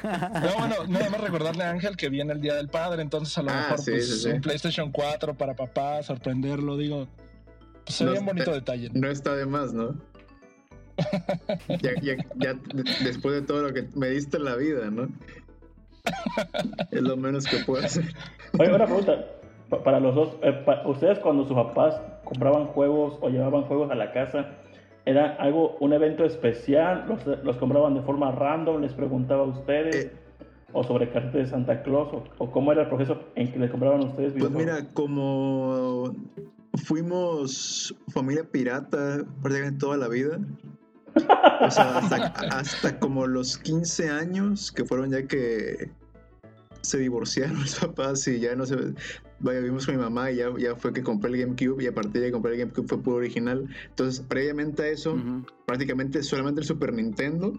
[0.03, 3.43] no, bueno, nada más recordarle a Ángel que viene el Día del Padre, entonces a
[3.43, 7.09] lo ah, mejor pues, un PlayStation 4 para papá, sorprenderlo, digo.
[7.85, 8.91] Pues sería un bonito detalle.
[8.93, 9.97] No está de más, ¿no?
[11.81, 12.55] ya, ya, ya,
[13.03, 15.09] después de todo lo que me diste en la vida, ¿no?
[16.91, 18.05] es lo menos que puedo hacer.
[18.59, 19.27] Oye, una pregunta.
[19.85, 24.13] Para los dos, eh, ¿ustedes cuando sus papás compraban juegos o llevaban juegos a la
[24.13, 24.49] casa,
[25.07, 30.07] era algo, un evento especial, los, los compraban de forma random, les preguntaba a ustedes,
[30.07, 30.13] eh.
[30.73, 34.03] o sobre cartas de Santa Claus, o, cómo era el proceso en que les compraban
[34.03, 36.15] a ustedes Pues mira, como
[36.85, 40.39] fuimos familia pirata prácticamente toda la vida,
[41.15, 42.17] o sea, hasta,
[42.59, 45.91] hasta como los 15 años, que fueron ya que
[46.83, 48.77] se divorciaron los papás y ya no se
[49.41, 51.95] vaya, vimos con mi mamá y ya, ya fue que compré el GameCube y a
[51.95, 53.69] partir de comprar el GameCube fue puro original.
[53.89, 55.17] Entonces, previamente a eso,
[55.67, 57.53] prácticamente solamente el Super Nintendo.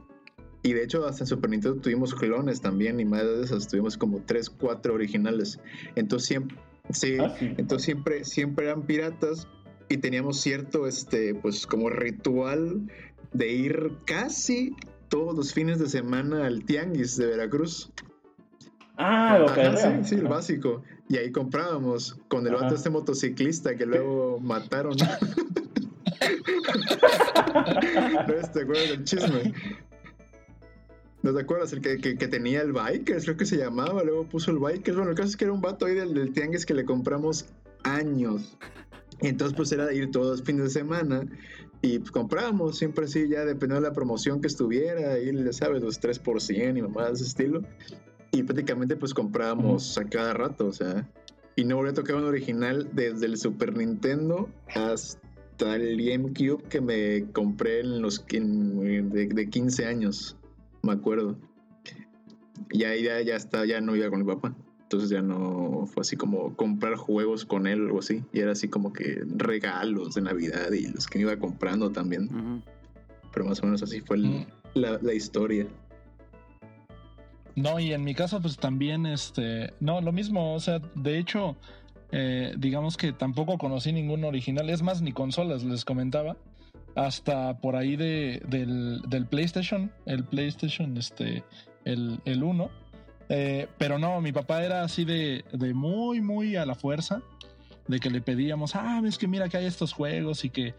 [0.63, 3.97] Y de hecho, hasta en Super Nintendo tuvimos clones también y más de esas, tuvimos
[3.97, 5.59] como 3, 4 originales.
[5.95, 6.57] Entonces siempre,
[6.91, 9.47] sí, ah, entonces siempre, siempre eran piratas
[9.89, 12.87] y teníamos cierto, este, pues como ritual
[13.33, 14.75] de ir casi
[15.09, 17.91] todos los fines de semana al Tianguis de Veracruz.
[18.97, 20.83] Ah, lo que sí, sí, el básico.
[21.11, 24.95] Y ahí comprábamos con el vato este motociclista que luego mataron.
[24.95, 25.05] no
[28.53, 29.53] te acuerdas del chisme.
[31.21, 31.73] ¿No te acuerdas?
[31.73, 34.95] El que, que, tenía el Bikers, creo que se llamaba, luego puso el Bikers.
[34.95, 37.45] Bueno, el caso es que era un vato ahí del, del tianguis que le compramos
[37.83, 38.57] años.
[39.19, 41.25] Y entonces pues era ir todos los fines de semana
[41.81, 45.81] y pues, comprábamos siempre así, ya dependiendo de la promoción que estuviera, y ya sabes,
[45.81, 47.63] los 3 por 100 y mamá de ese estilo.
[48.31, 51.07] Y prácticamente pues comprábamos a cada rato, o sea.
[51.55, 56.79] Y no volví a tocar un original desde el Super Nintendo hasta el GameCube que
[56.79, 60.37] me compré en los de, de 15 años,
[60.81, 61.37] me acuerdo.
[62.71, 64.55] Y ahí ya, ya está, ya no iba con mi papá.
[64.83, 68.23] Entonces ya no fue así como comprar juegos con él o algo así.
[68.33, 72.63] Y era así como que regalos de Navidad y los que me iba comprando también.
[73.33, 74.17] Pero más o menos así fue
[74.73, 75.67] la, la historia.
[77.55, 81.57] No, y en mi caso, pues también, este, no, lo mismo, o sea, de hecho,
[82.11, 86.37] eh, digamos que tampoco conocí ningún original, es más, ni consolas, les comentaba,
[86.95, 91.43] hasta por ahí de, del, del PlayStation, el PlayStation, este,
[91.83, 92.69] el, el 1,
[93.29, 97.21] eh, pero no, mi papá era así de, de muy, muy a la fuerza,
[97.87, 100.75] de que le pedíamos, ah, ves que mira que hay estos juegos y que,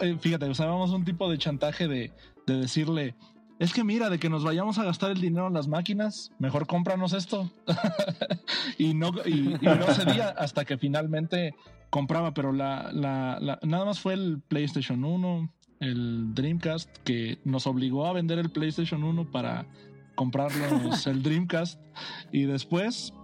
[0.00, 2.12] eh, fíjate, usábamos un tipo de chantaje de,
[2.46, 3.14] de decirle,
[3.58, 6.66] es que mira, de que nos vayamos a gastar el dinero en las máquinas, mejor
[6.66, 7.50] cómpranos esto.
[8.78, 11.54] y, no, y, no cedía hasta que finalmente
[11.90, 15.50] compraba, pero la, la, nada más fue el PlayStation 1,
[15.80, 19.66] el Dreamcast, que nos obligó a vender el PlayStation 1 para
[20.14, 21.80] comprarnos el Dreamcast.
[22.32, 23.14] Y después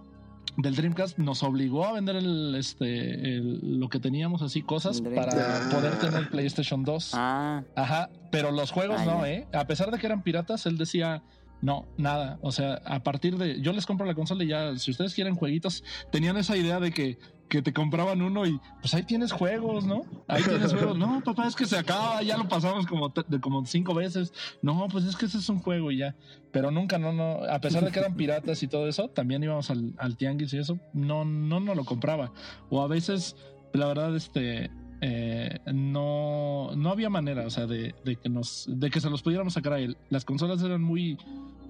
[0.57, 5.97] del Dreamcast nos obligó a vender el, este, lo que teníamos así, cosas para poder
[5.99, 7.11] tener PlayStation 2.
[7.13, 7.63] Ah.
[7.75, 9.47] Ajá, pero los juegos no, ¿eh?
[9.53, 11.23] A pesar de que eran piratas, él decía,
[11.63, 12.39] no, nada.
[12.41, 13.61] O sea, a partir de.
[13.61, 16.91] Yo les compro la consola y ya, si ustedes quieren jueguitos, tenían esa idea de
[16.91, 17.17] que,
[17.47, 20.01] que te compraban uno y pues ahí tienes juegos, ¿no?
[20.27, 20.97] Ahí tienes juegos.
[20.97, 24.33] No, papá, es que se acaba, ya lo pasamos como, como cinco veces.
[24.61, 26.15] No, pues es que ese es un juego y ya.
[26.51, 27.43] Pero nunca, no, no.
[27.49, 30.57] A pesar de que eran piratas y todo eso, también íbamos al, al tianguis y
[30.57, 32.31] eso, no, no, no lo compraba.
[32.69, 33.35] O a veces,
[33.73, 34.71] la verdad, este.
[35.05, 39.21] Eh, no, no había manera, o sea, de, de, que nos, de que se los
[39.21, 39.97] pudiéramos sacar a él.
[40.09, 41.17] Las consolas eran muy,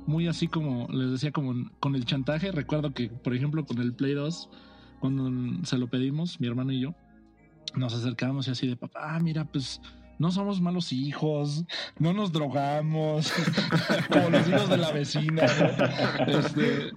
[0.05, 2.51] muy así como, les decía, como con el chantaje.
[2.51, 4.49] Recuerdo que, por ejemplo, con el Play 2,
[5.03, 5.29] cuando
[5.65, 6.95] se lo pedimos, mi hermano y yo,
[7.75, 9.81] nos acercamos y así de papá, ah, mira, pues
[10.17, 11.65] no somos malos hijos,
[11.99, 13.29] no nos drogamos,
[14.09, 15.43] como los hijos de la vecina.
[15.45, 16.39] ¿no?
[16.39, 16.91] Este,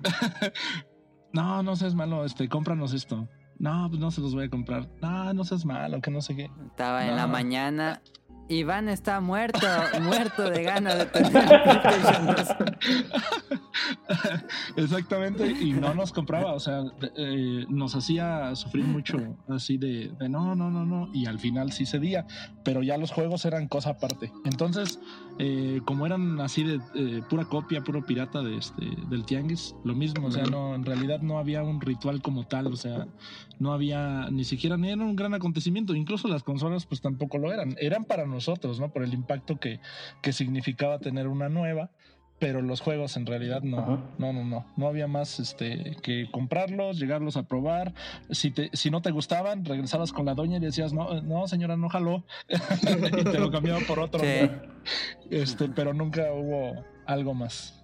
[1.32, 3.28] no, no seas malo, este, cómpranos esto.
[3.58, 4.88] No, pues no se los voy a comprar.
[5.02, 6.48] No, no seas malo, que no sé qué.
[6.64, 8.00] Estaba en la mañana
[8.48, 9.66] Iván está muerto,
[10.00, 11.32] muerto de ganas de tener
[11.82, 12.48] PlayStation 2.
[14.76, 16.84] Exactamente, y no nos compraba, o sea,
[17.16, 21.86] eh, nos hacía sufrir mucho, así de, no, no, no, no, y al final sí
[21.86, 22.26] cedía,
[22.64, 24.32] pero ya los juegos eran cosa aparte.
[24.44, 25.00] Entonces,
[25.38, 29.94] eh, como eran así de eh, pura copia, puro pirata de este, del Tianguis, lo
[29.94, 33.06] mismo, o sea, no, en realidad no había un ritual como tal, o sea,
[33.58, 37.52] no había ni siquiera, ni era un gran acontecimiento, incluso las consolas pues tampoco lo
[37.52, 38.92] eran, eran para nosotros nosotros, ¿no?
[38.92, 39.80] Por el impacto que,
[40.22, 41.90] que significaba tener una nueva
[42.38, 46.98] pero los juegos en realidad no, no, no, no, no había más este que comprarlos,
[46.98, 47.94] llegarlos a probar.
[48.30, 51.76] Si te, si no te gustaban, regresabas con la doña y decías no, no señora,
[51.76, 54.22] no jaló y te lo cambiaba por otro.
[55.30, 57.82] Este, pero nunca hubo algo más.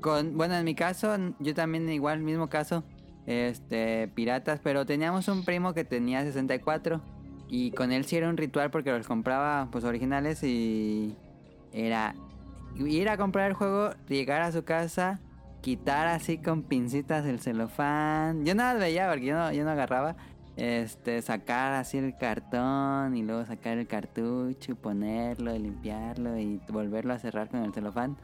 [0.00, 2.84] Con, bueno, en mi caso, yo también igual mismo caso,
[3.26, 7.02] este, piratas, pero teníamos un primo que tenía 64
[7.48, 11.16] y con él sí era un ritual porque los compraba pues originales y
[11.72, 12.14] era
[12.76, 15.20] ir a comprar el juego, llegar a su casa,
[15.60, 18.44] quitar así con pincitas el celofán.
[18.44, 20.16] Yo nada veía porque yo no, yo no agarraba.
[20.56, 26.60] Este, sacar así el cartón y luego sacar el cartucho, y ponerlo, y limpiarlo y
[26.68, 28.16] volverlo a cerrar con el celofán.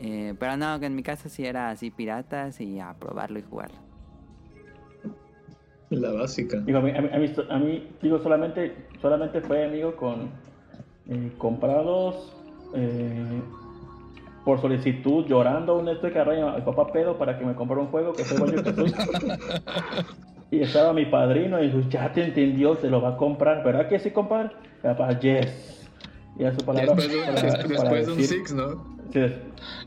[0.00, 3.42] Eh, pero no, que en mi casa sí era así piratas y a probarlo y
[3.42, 3.78] jugarlo.
[5.90, 6.58] La básica.
[6.60, 10.30] Digo, a mí, a mí, digo, solamente, solamente fue, amigo, con
[11.08, 12.35] eh, comprados
[12.76, 13.40] eh,
[14.44, 18.12] por solicitud, llorando un este carraño al papá pedo para que me comprara un juego
[18.12, 18.94] que fue Banjo Jesús.
[20.50, 23.64] y estaba mi padrino y dijo, ya te entendió, se lo va a comprar.
[23.64, 24.50] ¿Verdad que sí, compadre?
[24.82, 25.88] Papá, yes.
[26.38, 26.94] Y a su palabra.
[26.94, 28.96] Después, de un Six, ¿no?
[29.12, 29.26] Sí,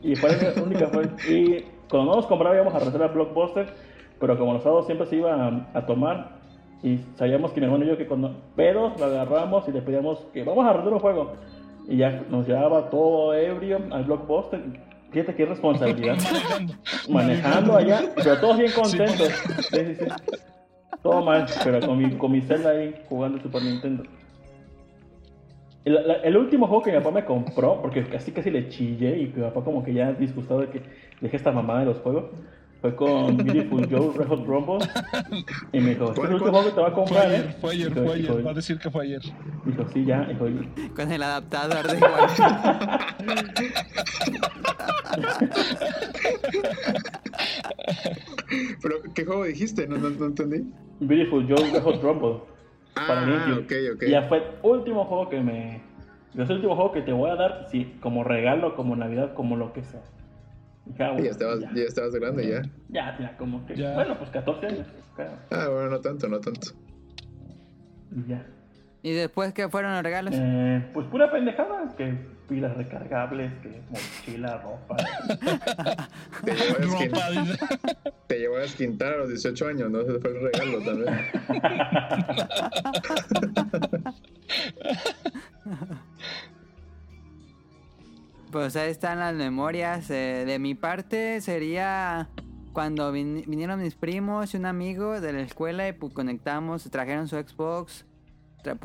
[0.02, 1.08] y fue la única fue.
[1.28, 5.06] Y cuando no nos compraba íbamos a rentar a Blockbuster pero como los sábados siempre
[5.06, 6.38] se iba a, tomar
[6.82, 10.18] y sabíamos que mi hermano y yo que cuando pedos lo agarramos y le pedíamos
[10.32, 11.32] que vamos a rentar un juego
[11.88, 14.60] y ya nos llevaba todo ebrio al blockbuster
[15.10, 16.16] fíjate qué responsabilidad.
[17.08, 19.30] Manejando, allá pero todos bien contentos.
[21.02, 24.04] Todo mal pero con mi, con mi celda ahí jugando Super Nintendo.
[25.84, 29.26] El, el, último juego que mi papá me compró, porque casi casi le chillé y
[29.28, 30.82] mi papá como que ya disgustado de que
[31.22, 32.26] dejé esta mamada de los juegos,
[32.80, 34.78] fue con Beautiful Joe Red Hot Rumble.
[35.72, 37.46] Y me dijo, este es el último juego que te va a comprar, fue ayer,
[37.46, 37.56] ¿eh?
[37.60, 38.46] Fue ayer, fue ayer.
[38.46, 39.22] Va a decir que fue ayer.
[39.64, 40.24] Dijo, sí, ya.
[40.24, 40.46] Dijo,
[40.94, 42.28] con el adaptador de igual.
[48.82, 49.86] Pero, ¿qué juego dijiste?
[49.86, 50.72] No, no, no entendí.
[51.00, 52.40] Beautiful Joe Red Hot Rumble.
[52.96, 53.22] Ah, para
[53.58, 54.02] ok, ok.
[54.02, 55.82] Y ya fue el último juego que me...
[56.34, 59.56] Es el último juego que te voy a dar, sí, como regalo, como Navidad, como
[59.56, 60.02] lo que sea.
[60.98, 61.82] Ya, estabas, ya.
[61.82, 62.62] estabas grande ya.
[62.88, 63.74] Ya, ya, como que.
[63.74, 64.86] Bueno, pues 14 años.
[65.50, 66.68] Ah, bueno, no tanto, no tanto.
[68.26, 68.44] Ya.
[69.02, 70.34] ¿Y después qué fueron los regalos?
[70.36, 72.14] Eh, pues pura pendejada, que
[72.48, 74.96] pilas recargables, que mochila, ropa.
[76.44, 80.00] te, llevó a te llevó a esquintar a los 18 años, ¿no?
[80.00, 81.18] Ese fue el regalo también.
[88.50, 90.10] Pues ahí están las memorias.
[90.10, 92.28] Eh, de mi parte sería
[92.72, 97.36] cuando vinieron mis primos y un amigo de la escuela y pues, conectamos, trajeron su
[97.36, 98.06] Xbox,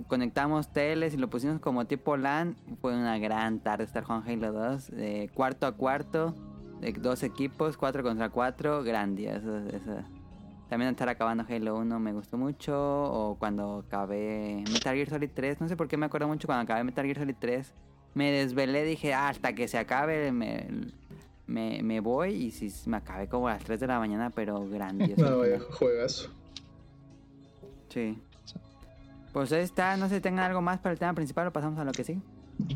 [0.07, 2.55] conectamos teles y lo pusimos como tipo LAN.
[2.79, 6.35] Fue una gran tarde estar con Halo 2, de cuarto a cuarto,
[6.79, 9.61] de dos equipos, cuatro contra cuatro, grandioso.
[10.69, 15.59] También estar acabando Halo 1 me gustó mucho, o cuando acabé Metal Gear Solid 3,
[15.59, 17.73] no sé por qué me acuerdo mucho cuando acabé Metal Gear Solid 3
[18.15, 20.67] me desvelé, dije, ah, hasta que se acabe me,
[21.47, 22.33] me, voy.
[22.33, 25.29] Y si me acabé como a las 3 de la mañana, pero grandioso.
[25.29, 26.29] No, vaya, juegas.
[27.89, 28.17] Sí.
[29.31, 31.77] Pues ahí está, no sé si tengan algo más para el tema principal o pasamos
[31.77, 32.19] a lo que sí.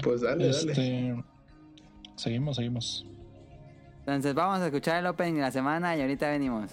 [0.03, 0.73] Pues dale, este...
[0.73, 1.23] dale.
[2.15, 3.05] Seguimos, seguimos.
[3.99, 6.71] Entonces vamos a escuchar el opening de la semana y ahorita venimos.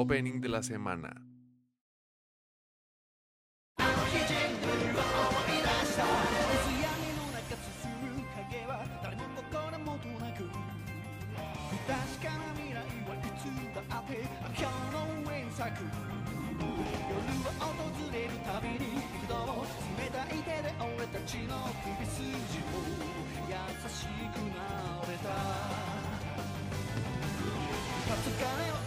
[0.00, 1.12] Opening de la semana.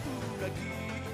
[0.06, 0.83] 思い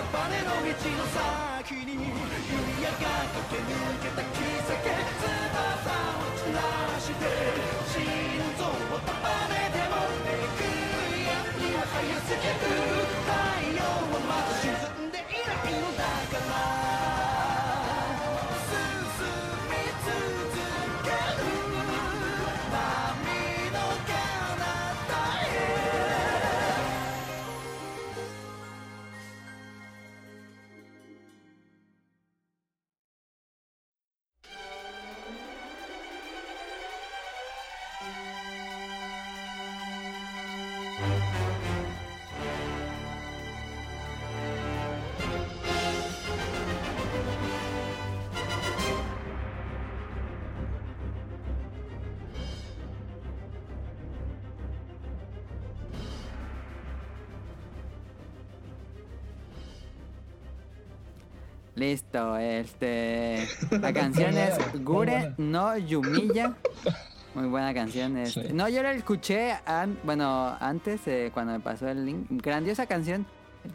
[0.00, 2.08] バネの道の先に弓
[2.80, 4.96] 矢が駆け抜けた奇跡翼
[5.52, 6.64] を散ら
[6.98, 7.20] して
[7.92, 8.00] 心
[8.56, 9.12] 臓を束
[9.52, 12.64] ねてもめくり闇は早すぎる
[13.20, 13.36] 太
[13.76, 14.51] 陽はまだ
[61.86, 63.44] Listo, este.
[63.80, 64.54] La canción es
[64.84, 66.54] Gure no Yumiya.
[67.34, 68.16] Muy buena canción.
[68.18, 68.48] Este.
[68.48, 68.52] Sí.
[68.52, 72.26] No, yo la escuché, an- bueno, antes, eh, cuando me pasó el link.
[72.30, 73.26] Grandiosa canción.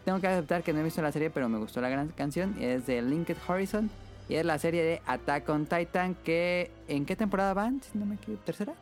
[0.05, 2.55] Tengo que aceptar que no he visto la serie, pero me gustó la gran canción.
[2.61, 3.89] Es de Linked Horizon.
[4.29, 6.15] Y es la serie de Attack on Titan.
[6.23, 7.81] que ¿En qué temporada van?
[7.81, 8.73] Si no me equivoco, ¿tercera?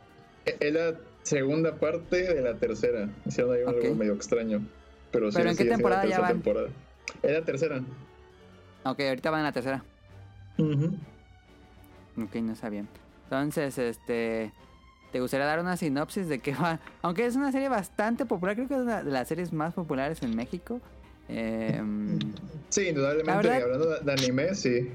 [0.44, 3.08] Es la segunda parte de la tercera.
[3.24, 3.96] Hicieron ahí algo Ok.
[3.96, 4.64] medio extraño.
[5.10, 6.32] Pero, sí, ¿Pero en qué sí, la temporada ya tercera van?
[6.42, 6.68] temporada.
[7.24, 7.80] Es la tercera.
[8.90, 9.84] Ok, ahorita van en la tercera.
[10.58, 10.96] Ujú.
[12.22, 12.84] Ok, no sabía.
[13.24, 14.52] Entonces, este.
[15.12, 16.78] ¿Te gustaría dar una sinopsis de qué va?
[17.02, 20.22] Aunque es una serie bastante popular, creo que es una de las series más populares
[20.22, 20.80] en México.
[21.28, 21.82] Eh,
[22.68, 23.48] Sí, indudablemente.
[23.48, 24.90] Verdad- Hablando de, de anime, sí.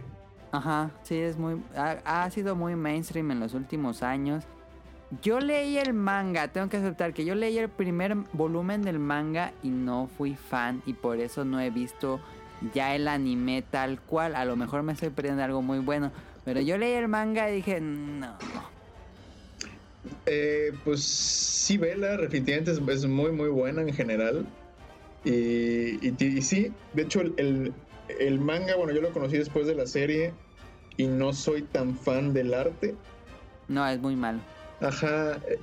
[0.52, 1.62] ajá, sí, es muy.
[1.76, 4.44] Ha, ha sido muy mainstream en los últimos años.
[5.22, 9.52] Yo leí el manga, tengo que aceptar que yo leí el primer volumen del manga
[9.62, 12.22] y no fui fan, y por eso no he visto
[12.74, 14.36] ya el anime tal cual.
[14.36, 16.12] A lo mejor me estoy perdiendo algo muy bueno.
[16.46, 18.36] Pero yo leí el manga y dije, no.
[20.26, 24.46] Eh, pues sí, Vela, definitivamente es, es muy, muy buena en general.
[25.24, 27.74] Y, y, y sí, de hecho, el, el,
[28.20, 30.34] el manga, bueno, yo lo conocí después de la serie
[30.98, 32.96] y no soy tan fan del arte.
[33.68, 34.40] No, es muy malo.
[34.82, 35.38] Ajá.
[35.48, 35.60] eh,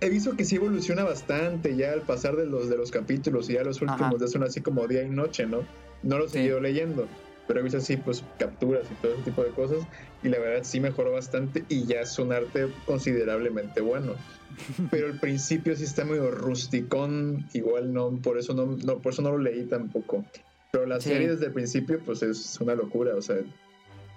[0.00, 3.54] He visto que sí evoluciona bastante ya al pasar de los, de los capítulos y
[3.54, 4.16] ya los últimos Ajá.
[4.20, 5.62] ya son así como día y noche, ¿no?
[6.02, 6.48] No lo he Sí.
[6.60, 7.08] leyendo,
[7.46, 9.86] pero he visto así pues capturas y todo ese tipo de cosas
[10.22, 14.16] y la verdad sí mejoró bastante y ya es un arte considerablemente bueno.
[14.90, 19.22] Pero al principio sí está medio rusticón, igual no, por eso no, no, por eso
[19.22, 20.24] no lo leí tampoco.
[20.70, 21.08] Pero la Sí.
[21.10, 23.36] serie desde el principio pues es una locura, o sea,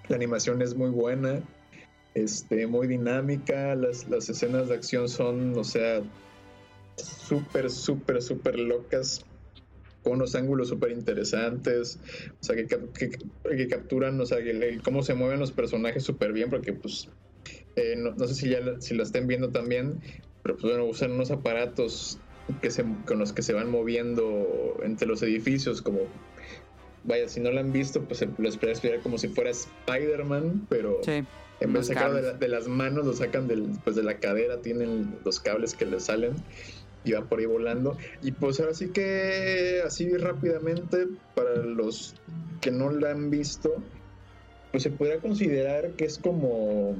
[0.08, 1.42] la animación es muy buena,
[2.14, 6.02] este, muy dinámica, las, las escenas de acción son, o sea,
[6.96, 9.24] súper, súper, súper locas,
[10.02, 11.98] con unos ángulos súper interesantes,
[12.40, 13.10] o sea, que, que-
[13.56, 17.08] que capturan, o sea, que el- cómo se mueven los personajes súper bien, porque pues,
[17.76, 20.00] eh, no, no sé si ya la, si la estén viendo también,
[20.42, 22.18] pero pues bueno, usan unos aparatos
[22.60, 26.00] que se, con los que se van moviendo entre los edificios, como
[27.04, 30.98] vaya, si no la han visto, pues les puede explicar como si fuera Spider-Man, pero
[31.02, 31.24] Sí.
[31.60, 32.32] en vez de sacarlo de, cables.
[32.34, 35.86] la- de las manos, lo sacan del, pues de la cadera, tienen los cables que
[35.86, 36.34] les salen
[37.04, 37.96] y van por ahí volando.
[38.22, 42.14] Y pues ahora sí que, así rápidamente, para los
[42.60, 43.82] que no la han visto,
[44.70, 46.96] pues se podría considerar que es como.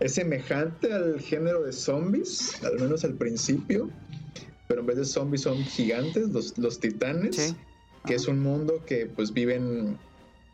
[0.00, 3.90] Es semejante al género de zombies, al menos al principio,
[4.68, 7.56] pero en vez de zombies son gigantes, los, los titanes Sí.
[8.06, 9.98] que es un mundo que pues viven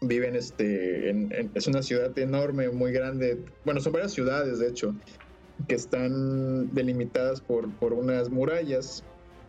[0.01, 4.69] viven este en- en- es una ciudad enorme muy grande bueno son varias ciudades de
[4.69, 4.95] hecho
[5.69, 9.05] que están delimitadas por, por unas murallas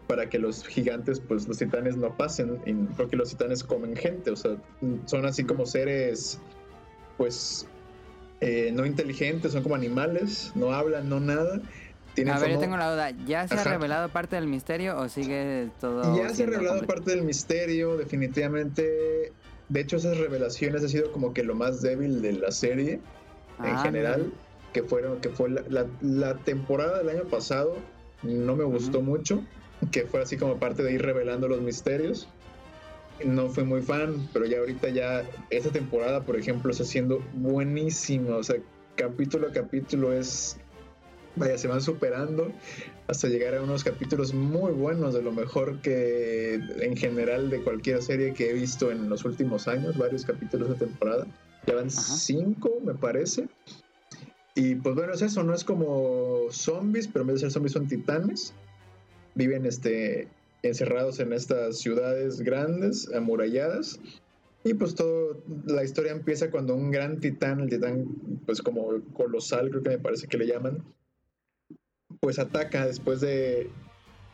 [0.08, 4.30] para que los gigantes pues los titanes no pasen y- porque los titanes comen gente
[4.32, 4.56] o sea
[5.06, 6.40] son así como seres
[7.18, 7.66] pues
[8.42, 11.60] eh, no inteligentes son como animales no hablan no nada
[12.14, 13.12] tienen A ver, yo tengo la duda.
[13.28, 16.16] ¿Ya se ha revelado parte del misterio o sigue todo.?
[16.16, 19.34] Ya se ha revelado parte del misterio, definitivamente.
[19.68, 23.02] De hecho, esas revelaciones ha sido como que lo más débil de la serie en
[23.60, 24.32] Ah, general,
[24.76, 27.78] que fueron, que fue la, la- la temporada del año pasado,
[28.24, 29.42] no me gustó mucho,
[29.90, 32.28] que fue así como parte de ir revelando los misterios.
[33.24, 38.36] No fui muy fan, pero ya ahorita ya esta temporada, por ejemplo, está siendo buenísima.
[38.36, 38.58] O sea,
[38.98, 40.58] capítulo a capítulo es
[41.38, 42.52] vaya, se van superando
[43.08, 48.02] hasta llegar a unos capítulos muy buenos, de lo mejor que en general de cualquier
[48.02, 51.26] serie que he visto en los últimos años, varios capítulos de temporada.
[51.68, 53.48] Ya van cinco, me parece.
[54.56, 57.74] Y pues bueno, es eso, no es como zombies, pero en vez de ser zombies
[57.74, 58.54] son titanes.
[59.36, 60.30] Viven este,
[60.64, 64.00] encerrados en estas ciudades grandes, amuralladas.
[64.64, 68.06] Y pues todo, la historia empieza cuando un gran titán, el titán
[68.46, 70.84] pues como colosal creo que me parece que le llaman,
[72.20, 73.70] pues ataca después de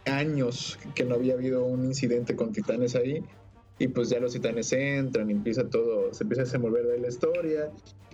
[0.06, 3.24] años que no había habido un incidente con titanes ahí.
[3.82, 7.08] Y pues ya los titanes entran y empieza todo, se empieza a desenvolver de la
[7.08, 7.72] historia.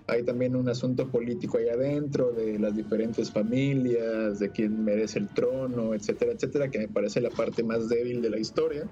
[0.08, 5.28] Hay también un asunto político ahí adentro de las diferentes familias, de quién merece el
[5.28, 8.88] trono, etcétera, etcétera, que me parece la parte más débil de la historia.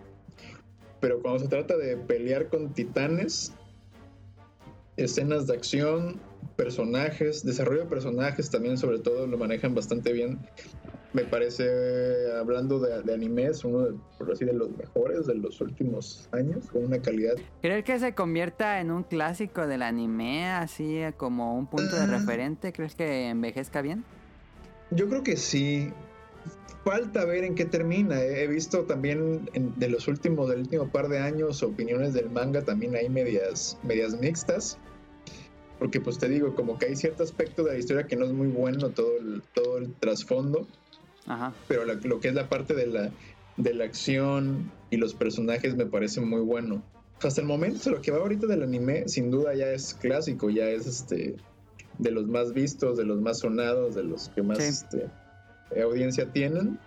[0.99, 3.53] Pero cuando se trata de pelear con titanes,
[4.97, 6.19] escenas de acción,
[6.57, 10.39] personajes, desarrollo de personajes también sobre todo lo manejan bastante bien.
[11.15, 11.63] Me parece,
[12.37, 16.65] hablando de, de animes, uno de, por así de los mejores de los últimos años,
[16.69, 17.35] con una calidad.
[17.61, 22.07] ¿Crees que se convierta en un clásico del anime, así como un punto de Ah.
[22.07, 22.73] referente?
[22.73, 24.03] ¿Crees que envejezca bien?
[24.91, 25.89] Yo creo que sí.
[26.83, 28.21] Falta ver en qué termina.
[28.21, 32.61] He visto también en- de los últimos, del último par de años, opiniones del manga
[32.61, 34.77] también hay medias, medias mixtas.
[35.79, 38.33] Porque pues te digo, como que hay cierto aspecto de la historia que no es
[38.33, 40.67] muy bueno, todo el, todo el trasfondo.
[41.27, 41.53] Ajá.
[41.67, 43.09] pero la- lo que es la parte de la,
[43.57, 46.83] de la acción y los personajes me parece muy bueno.
[47.23, 50.65] Hasta el momento, lo que va ahorita del anime, sin duda ya es clásico, ya
[50.69, 51.35] es este
[51.97, 54.65] de los más vistos, de los más sonados, de los que más Sí.
[54.65, 55.07] este,
[55.81, 56.77] audiencia tienen.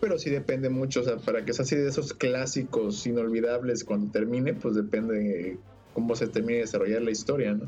[0.00, 4.10] Pero sí depende mucho, o sea, para que sea así de esos clásicos inolvidables cuando
[4.12, 5.58] termine, pues depende de
[5.94, 7.66] cómo se termine de desarrollar la historia, ¿no?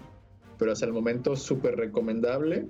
[0.59, 2.66] Pero hasta el momento súper recomendable.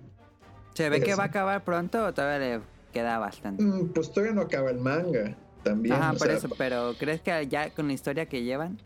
[0.75, 1.19] ¿Se ve que Eso.
[1.19, 2.61] va a acabar pronto o todavía le
[2.93, 3.63] queda bastante?
[3.63, 5.95] Mm, Pues todavía no acaba el manga también.
[5.97, 8.79] Ajá, por sea, eso, pero ¿crees que ya con la historia que llevan?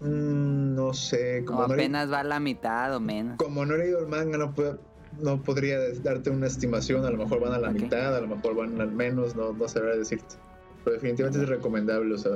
[0.00, 3.36] Mm, no sé, ¿O he, apenas va a la mitad o menos?
[3.38, 4.78] como no he leído el manga, no, puedo-
[5.20, 7.04] no podría darte una estimación.
[7.04, 9.68] A lo mejor van a la mitad, a lo mejor van al menos, no, no
[9.68, 10.34] sabré decirte.
[10.82, 12.32] Pero definitivamente es recomendable, o sea,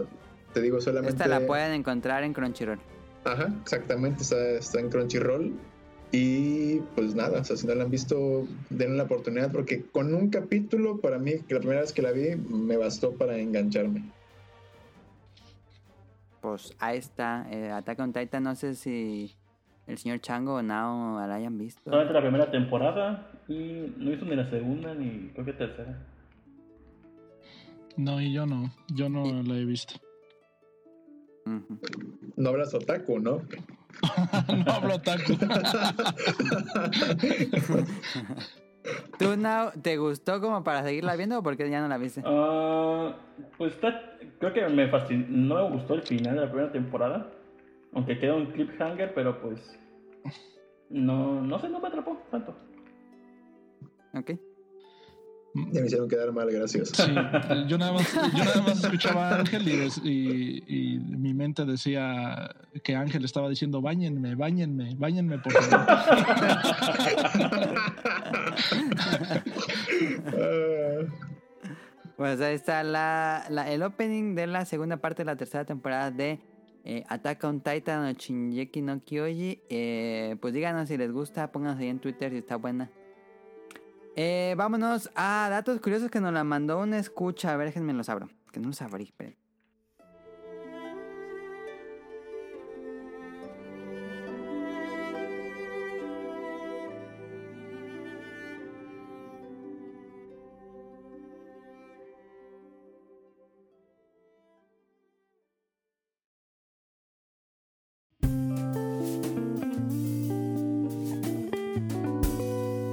[0.54, 1.10] te digo solamente.
[1.10, 2.78] Esta la pueden encontrar en Crunchyroll.
[3.24, 5.52] Ajá, exactamente, está, está en Crunchyroll.
[6.10, 10.14] Y pues nada, o sea, si no la han visto, denle la oportunidad, porque con
[10.14, 14.04] un capítulo, para mí, que la primera vez que la vi, me bastó para engancharme.
[16.40, 19.34] Pues ahí está, eh, Attack on Titan, no sé si
[19.86, 21.80] el señor Chango o Nao la hayan visto.
[21.84, 26.06] Solamente la primera temporada y no hizo ni la segunda ni creo que tercera.
[27.96, 28.70] No, y yo no.
[28.94, 29.94] Yo no la he visto.
[32.36, 33.42] No hablas otaku, ¿no?
[34.66, 35.32] no hablo taco.
[39.18, 42.22] ¿Tú, Nao, te gustó como para seguirla viendo o por qué ya no la viste?
[42.24, 43.14] Ah,
[43.56, 47.30] pues está, creo que me fascinó, no me gustó el final de la primera temporada,
[47.92, 49.78] aunque queda un cliffhanger, pero pues
[50.90, 52.56] no, no sé, no me atrapó tanto.
[54.14, 54.32] Ok.
[55.72, 56.90] Ya me hicieron quedar mal, gracias.
[56.90, 57.02] Sí,
[57.68, 61.64] yo nada más, yo nada más escuchaba a Ángel y, des- y- y mi mente
[61.64, 62.50] decía
[62.82, 65.86] que Ángel estaba diciendo bañenme, bañenme, bañenme por favor.
[72.16, 76.10] Pues ahí está la, la- el opening de la segunda parte de la tercera temporada
[76.10, 76.40] de
[76.84, 79.60] eh, Attack on Titan o Shinjeki no Kyoji.
[79.68, 82.90] Eh, pues díganos si les gusta, pónganos ahí en Twitter si está buena.
[84.20, 87.52] Eh, vámonos a datos curiosos que nos la mandó una escucha.
[87.52, 88.28] A ver, déjenme los abro.
[88.50, 89.14] Que no los abrí.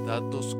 [0.06, 0.54] Datos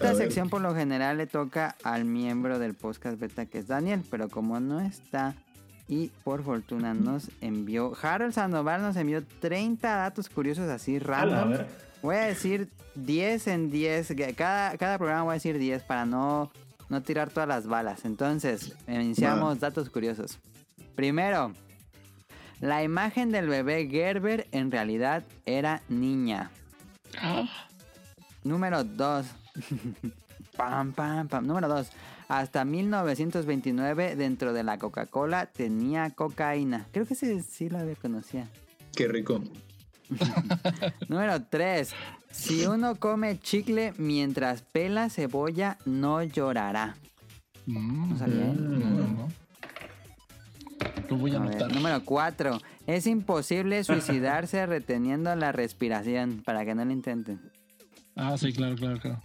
[0.00, 4.02] Esta sección por lo general le toca al miembro del podcast beta que es Daniel,
[4.10, 5.34] pero como no está
[5.88, 11.66] y por fortuna nos envió, Harold Sandoval nos envió 30 datos curiosos así a random.
[12.00, 16.06] Voy a decir 10 en 10, que cada, cada programa voy a decir 10 para
[16.06, 16.50] no,
[16.88, 18.06] no tirar todas las balas.
[18.06, 20.38] Entonces, iniciamos datos curiosos.
[20.96, 21.52] Primero,
[22.60, 26.50] la imagen del bebé Gerber en realidad era niña.
[28.44, 29.26] Número 2.
[30.56, 31.46] Pam, pam, pam.
[31.46, 31.90] Número 2.
[32.28, 36.86] Hasta 1929 dentro de la Coca-Cola tenía cocaína.
[36.92, 38.48] Creo que sí, sí la conocía.
[38.94, 39.42] qué rico.
[41.08, 41.92] Número 3.
[42.30, 46.96] Si uno come chicle mientras pela cebolla, no llorará.
[47.66, 48.54] Mm, No sabía, ¿eh?
[48.56, 49.28] no, no.
[51.08, 51.72] Lo voy a A ver, anotar.
[51.74, 52.60] número 4.
[52.86, 57.40] Es imposible suicidarse reteniendo la respiración para que no lo intenten.
[58.16, 59.20] Ah, sí, claro, claro, claro.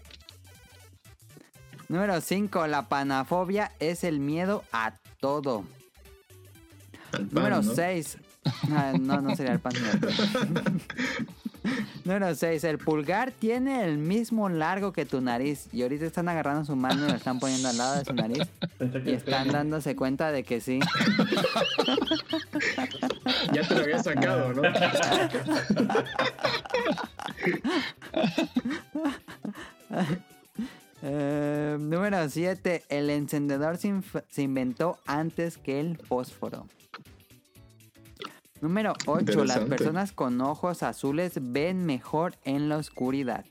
[1.87, 2.67] Número 5.
[2.67, 5.63] La panafobia es el miedo a todo.
[7.11, 7.73] Pan, Número ¿no?
[7.73, 8.17] 6.
[8.99, 9.73] no, no sería el pan.
[12.03, 12.63] Número 6.
[12.63, 15.67] El pulgar tiene el mismo largo que tu nariz.
[15.73, 18.47] Y ahorita están agarrando su mano y lo están poniendo al lado de su nariz.
[19.05, 20.79] Y están dándose cuenta de que sí.
[23.53, 24.61] Ya te lo había sacado, ¿no?
[31.07, 32.83] Eh, número 7.
[32.89, 36.65] El encendedor se, inventó antes que el fósforo.
[38.59, 39.45] Número 8.
[39.45, 43.45] Las personas con ojos azules ven mejor en la oscuridad.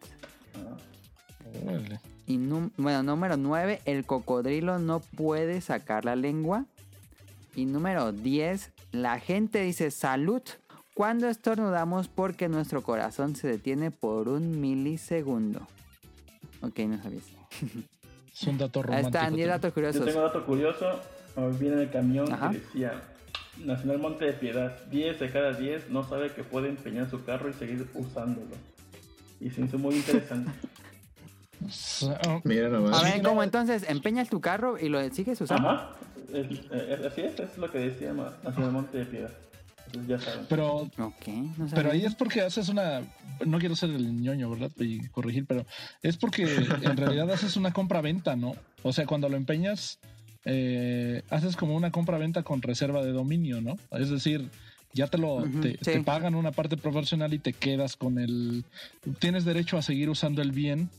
[2.26, 2.38] Y
[2.76, 3.82] bueno, número 9.
[3.84, 6.66] El cocodrilo no puede sacar la lengua.
[7.54, 8.72] Y número 10.
[8.90, 10.42] La gente dice salud
[10.92, 15.68] cuando estornudamos porque nuestro corazón se detiene por un milisegundo.
[16.62, 17.33] Ok, no sabías.
[18.32, 19.08] Es un dato Ahí romántico.
[19.08, 19.48] están 10 también.
[19.48, 20.04] datos Yo curiosos.
[20.04, 21.00] tengo un dato curioso.
[21.36, 22.50] Me vi en el camión Ajá.
[22.50, 23.02] que decía:
[23.64, 27.48] Nacional Monte de Piedad, 10 de cada 10 no sabe que puede empeñar su carro
[27.48, 28.56] y seguir usándolo.
[29.40, 30.50] Y se hizo muy interesante.
[31.70, 32.14] So-
[32.44, 33.00] Mira nomás.
[33.00, 35.70] A ver, ¿cómo entonces empeñas tu carro y lo sigues usando?
[35.70, 35.90] Ajá,
[36.32, 39.30] es- es- así es, es lo que decía Nacional Monte de Piedad.
[39.94, 40.46] Entonces ya saben.
[40.48, 41.14] Pero, no
[41.74, 43.02] pero ahí es porque haces una.
[43.44, 44.70] No quiero ser el ñoño, ¿verdad?
[44.78, 45.66] Y corregir, pero
[46.02, 46.44] es porque
[46.82, 48.54] en realidad haces una compra-venta, ¿no?
[48.82, 49.98] O sea, cuando lo empeñas,
[50.44, 53.76] eh, haces como una compra-venta con reserva de dominio, ¿no?
[53.92, 54.50] Es decir,
[54.92, 55.78] ya te lo te, sí.
[55.78, 58.64] te pagan una parte proporcional y te quedas con el.
[59.18, 60.90] Tienes derecho a seguir usando el bien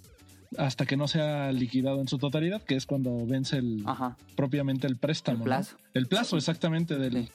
[0.57, 4.17] hasta que no sea liquidado en su totalidad, que es cuando vence el Ajá.
[4.35, 5.37] propiamente el préstamo.
[5.37, 5.45] El ¿no?
[5.45, 5.77] plazo.
[5.93, 7.29] El plazo, exactamente, del, Sí.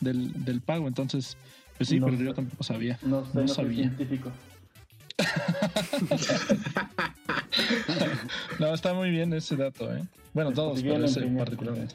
[0.00, 0.88] Del, del pago.
[0.88, 1.36] Entonces,
[1.76, 2.24] pues sí, No pero sé.
[2.24, 2.98] yo tampoco sabía.
[3.02, 3.76] No sé, No no, soy sabía.
[3.84, 4.32] científico.
[8.58, 10.02] No, está muy bien ese dato, ¿eh?
[10.34, 11.94] Bueno, todos, pero bien ese particularmente.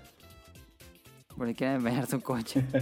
[1.38, 2.64] Porque quieren ver su coche.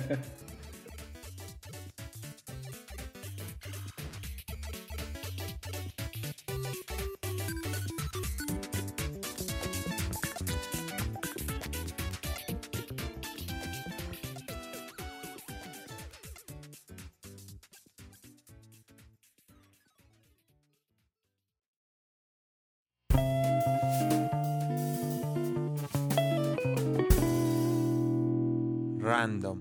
[29.20, 29.60] Random.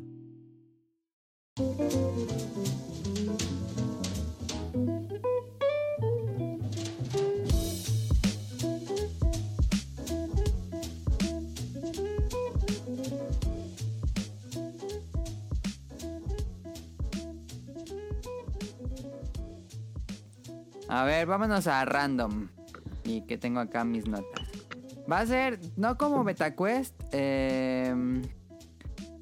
[20.88, 22.46] A ver, vámonos a random.
[23.02, 24.46] Y que tengo acá mis notas.
[25.10, 28.22] Va a ser, no como BetaQuest, eh,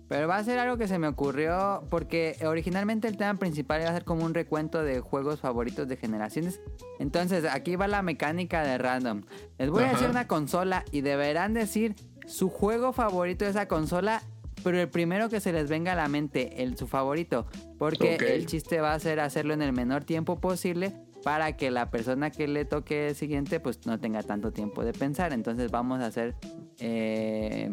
[0.08, 3.90] pero va a ser algo que se me ocurrió porque originalmente el tema principal iba
[3.90, 6.60] a ser como un recuento de juegos favoritos de generaciones.
[6.98, 9.22] Entonces, aquí va la mecánica de random.
[9.58, 11.94] Les voy a decir una consola y deberán decir
[12.26, 14.22] su juego favorito de esa consola,
[14.62, 17.46] pero el primero que se les venga a la mente, el su favorito,
[17.78, 20.92] porque el chiste va a ser hacerlo en el menor tiempo posible
[21.26, 24.92] para que la persona que le toque el siguiente pues no tenga tanto tiempo de
[24.92, 25.32] pensar.
[25.32, 26.36] Entonces vamos a hacer,
[26.78, 27.68] eh,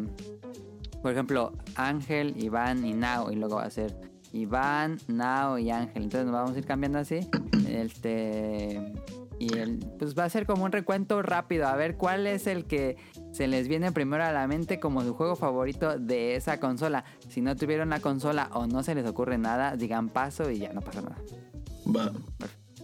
[1.04, 3.94] por ejemplo, Ángel, Iván y Nao y luego va a ser
[4.32, 6.04] Iván, Nao y Ángel.
[6.04, 7.20] Entonces nos vamos a ir cambiando así.
[7.68, 8.92] Este
[9.38, 12.64] y el, pues va a ser como un recuento rápido a ver cuál es el
[12.64, 12.96] que
[13.32, 17.04] se les viene primero a la mente como su juego favorito de esa consola.
[17.28, 20.72] Si no tuvieron la consola o no se les ocurre nada, digan paso y ya
[20.72, 21.16] no pasa nada.
[21.94, 22.12] Va.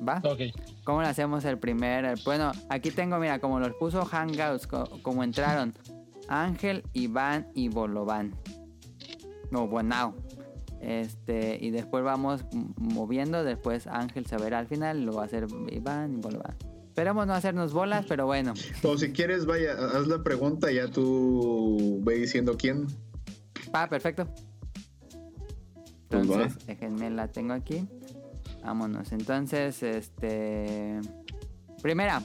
[0.07, 0.31] ¿Va?
[0.31, 0.41] Ok.
[0.85, 2.05] ¿Cómo le hacemos el primer?
[2.05, 5.73] el- bueno, aquí tengo, mira, como los puso Hangouts, co- como entraron
[6.31, 8.35] Ángel, Iván y Bolovan.
[9.51, 10.15] No, Bonao.
[10.81, 12.47] Este, y después vamos
[12.77, 16.57] moviendo, después Ángel se verá al final, luego va a ser Iván y Bolovan.
[16.87, 18.55] Esperemos no hacernos bolas, pero bueno.
[18.85, 22.87] O si quieres, vaya, haz la pregunta y ya tú ve diciendo quién.
[23.75, 24.27] Va, perfecto.
[26.09, 26.23] Pues.
[26.23, 27.87] Entonces, déjenme la tengo aquí.
[28.63, 29.13] Vámonos.
[29.13, 31.01] Entonces, este.
[31.83, 32.23] Primera.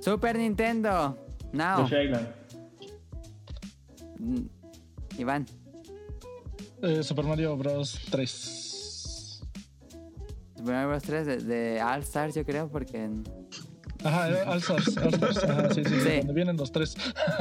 [0.00, 1.16] Super Nintendo.
[1.52, 1.84] Now.
[1.84, 2.41] Island.
[4.22, 4.46] Mm,
[5.18, 5.46] Iván.
[6.82, 7.98] Eh, Super Mario Bros.
[8.10, 9.40] 3.
[10.56, 11.02] Super Mario Bros.
[11.02, 13.10] 3 de, de All Stars, yo creo, porque.
[14.04, 15.44] Ajá, All Stars, All Stars.
[15.44, 16.16] Ajá, sí, sí, sí.
[16.18, 16.94] Donde vienen los tres.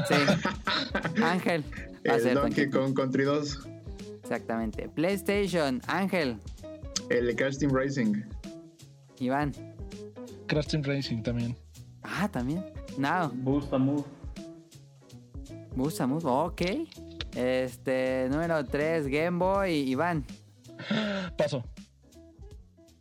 [0.08, 0.16] Sí.
[1.24, 1.64] Ángel.
[2.08, 2.70] Va a El ser Donkey.
[2.70, 3.68] Kong Country 2.
[4.24, 4.90] Exactamente.
[4.90, 6.38] PlayStation, Ángel,
[7.10, 8.24] El Crash Team Racing.
[9.20, 9.52] Iván.
[10.48, 11.56] Crash Team Racing también.
[12.04, 12.64] Ah, también.
[12.98, 13.78] Now, Boost a
[15.72, 15.84] Move.
[15.84, 16.62] Busa Move, ok.
[17.36, 20.26] Este, número 3, Game Boy, Iván.
[21.38, 21.64] Paso.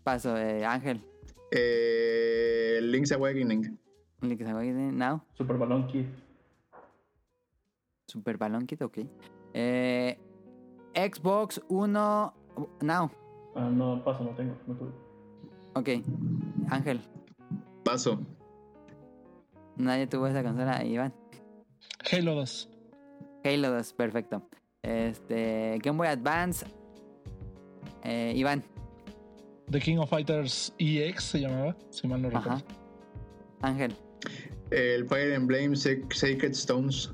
[0.05, 1.03] Paso, eh, Ángel.
[1.51, 3.79] Eh, Link's Awakening.
[4.21, 5.23] Link's Awakening, Now.
[5.35, 6.07] Super Balloon Kid.
[8.07, 8.99] Super Balloon Kid, ok.
[9.55, 10.19] Eh,
[10.95, 12.33] Xbox 1,
[12.83, 13.11] Now.
[13.55, 14.55] Ah, no, paso, no tengo.
[14.67, 14.93] No tuve.
[15.75, 15.89] Ok.
[16.69, 17.01] Ángel.
[17.85, 18.19] Paso.
[19.77, 21.13] Nadie tuvo esa consola, Iván.
[22.11, 22.69] Halo 2.
[23.45, 24.43] Halo 2, perfecto.
[24.83, 26.67] Este, Game Boy Advance,
[28.05, 28.63] eh, Iván.
[29.71, 32.51] The King of Fighters EX se llamaba, si mal no recuerdo.
[32.53, 32.65] Ajá.
[33.63, 33.95] Ángel.
[34.71, 37.13] El Fire Emblem Sac- Sacred Stones.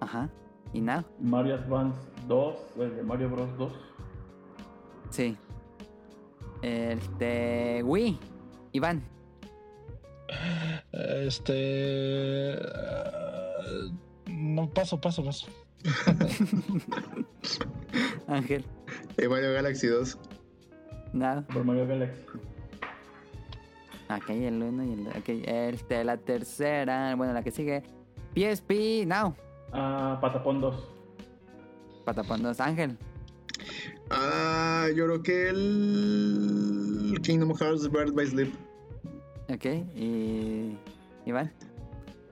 [0.00, 0.30] Ajá.
[0.72, 1.04] ¿Y Now?
[1.20, 1.98] Mario Advance
[2.28, 3.72] 2, el de Mario Bros 2.
[5.10, 5.36] Sí.
[6.62, 8.18] Este, Wii,
[8.72, 9.02] Iván.
[10.92, 12.52] Este.
[12.54, 12.58] eh,
[14.52, 15.46] no, paso, paso, paso.
[18.26, 18.64] Ángel.
[19.16, 20.18] El Mario Galaxy 2.
[21.12, 21.44] Now.
[21.48, 22.20] Super Mario Galaxy.
[24.08, 27.82] Acá hay el uno y el ok, Este, la tercera, bueno, la que sigue.
[28.34, 29.34] PSP, Now.
[29.72, 30.88] Ah, Patapón 2.
[32.04, 32.98] Patapón 2, Ángel.
[34.10, 38.52] Ah, yo creo que el Kingdom Hearts Birth by Sleep.
[39.48, 39.64] Ok,
[39.96, 40.76] y.
[41.24, 41.50] Iván.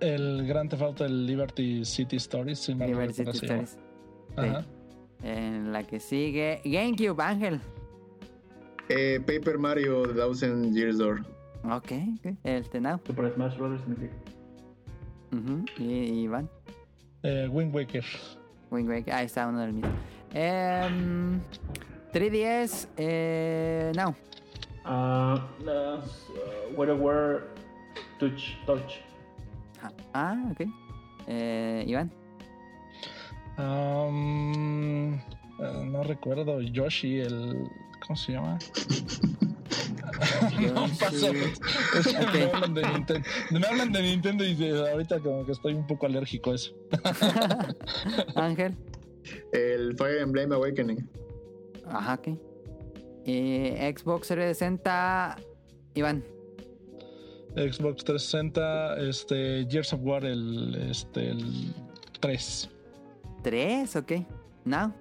[0.00, 3.04] El Gran Theft del Liberty City Stories, si se llama.
[3.04, 3.78] Stories.
[4.36, 4.64] Ajá.
[5.22, 6.60] En la que sigue.
[6.64, 7.60] GameCube, Ángel.
[8.88, 11.24] Eh, Paper Mario The Thousand Years Door.
[11.70, 11.92] Ok.
[12.44, 12.98] Este, Now.
[13.06, 13.80] Super Smash Bros.
[13.86, 14.10] Melee.
[15.32, 16.48] Ujú, Y, y Iván.
[17.22, 18.04] Eh, Wind Waker.
[18.70, 19.12] Wing Waker.
[19.14, 19.90] Ahí está uno del mismo.
[20.32, 21.40] Em,
[22.12, 24.14] 3DS, eh, Now.
[24.84, 27.42] Ah, las uh, WarioWare
[28.18, 28.56] Touch.
[28.64, 29.00] Touch.
[30.14, 30.60] Ah, ok.
[31.26, 32.10] Eh, Iván.
[33.58, 35.20] Um, eh,
[35.84, 36.60] no recuerdo.
[36.60, 37.68] Yoshi, el.
[38.06, 38.58] ¿Cómo se llama?
[40.74, 41.28] No, paso.
[41.32, 45.52] Es que me, hablan de Nintendo, me hablan de Nintendo y de- ahorita como que
[45.52, 46.74] estoy un poco alérgico a eso.
[48.34, 48.76] Ángel.
[49.52, 51.08] El Fire Emblem Awakening.
[51.86, 52.28] Ajá, ok.
[53.24, 55.36] Y Xbox 360,
[55.94, 56.22] Iván.
[57.56, 61.74] Xbox 360, este, Gears of War, el, este, el
[62.20, 62.70] 3.
[63.42, 64.12] 3, ok.
[64.64, 64.92] Now.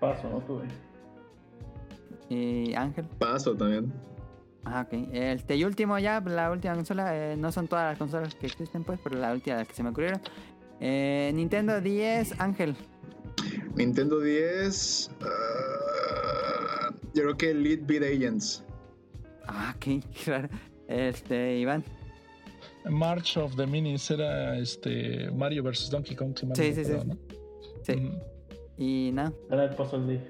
[0.00, 0.64] Paso, no tuve.
[2.28, 3.04] Y Ángel.
[3.18, 3.92] Paso también.
[4.64, 5.08] Ajá, ok.
[5.12, 7.14] Este, y último ya, la última consola.
[7.14, 9.82] eh, no son todas las consolas que existen, pues, pero la última las que se
[9.82, 10.20] me ocurrieron.
[10.80, 12.74] Eh, Nintendo 10, Ángel.
[13.76, 15.10] Nintendo 10.
[15.20, 18.64] ah, yo creo que Lead Beat Agents.
[19.46, 19.84] Ah, ok,
[20.24, 20.48] qué raro.
[20.88, 21.84] Este, Iván.
[22.88, 25.90] March of the Minis era este, Mario vs.
[25.90, 26.34] Donkey Kong.
[26.36, 26.92] si Sí, no sí, sí.
[27.82, 27.96] Sí.
[27.96, 28.18] Mm.
[28.76, 30.26] Y no, Planet Puzzle League.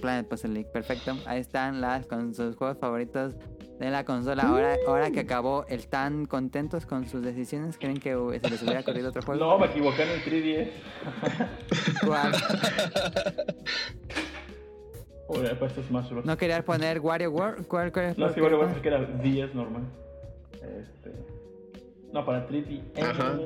[0.00, 1.16] Planet Puzzle League, perfecto.
[1.26, 3.34] Ahí están las con sus juegos favoritos
[3.78, 4.42] de la consola.
[4.42, 7.78] Ahora, ahora que acabó, ¿están contentos con sus decisiones?
[7.78, 8.10] ¿Creen que
[8.42, 9.44] se les hubiera corrido otro juego?
[9.44, 10.68] No, me equivoqué en el 3DS.
[12.06, 12.32] ¿Cuál?
[15.28, 16.24] Hubiera puesto Smash Bros.
[16.24, 17.64] ¿No querías poner WarioWare?
[17.68, 19.82] ¿Cuál querías No, es que bueno, es que era 10 normal.
[20.54, 21.12] Este.
[22.12, 23.02] No, para 3DS.
[23.02, 23.38] Ajá.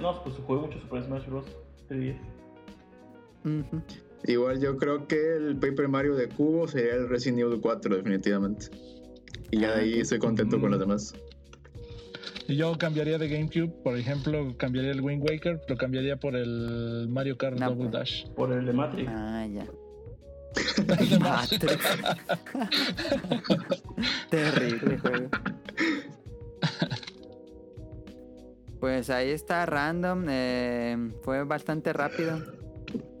[0.00, 1.44] No, pues jugué mucho Super Smash Bros.
[1.88, 2.16] 3DS.
[3.44, 3.82] Ujú.
[4.24, 8.66] Igual yo creo que el Paper Mario de Cubo sería el Resident Evil 4, definitivamente.
[9.52, 11.14] Y ya de ahí estoy contento con los demás.
[12.48, 17.06] Y yo cambiaría de GameCube, por ejemplo, cambiaría el Wind Waker, lo cambiaría por el
[17.08, 17.92] Mario Kart No, Double pues.
[17.92, 18.26] Dash.
[18.30, 19.08] Por el de Matrix.
[19.14, 19.66] Ah, ya.
[21.20, 21.78] Matrix.
[24.30, 25.28] Terrible juego.
[28.80, 30.26] Pues ahí está random.
[30.28, 32.38] eh, fue bastante rápido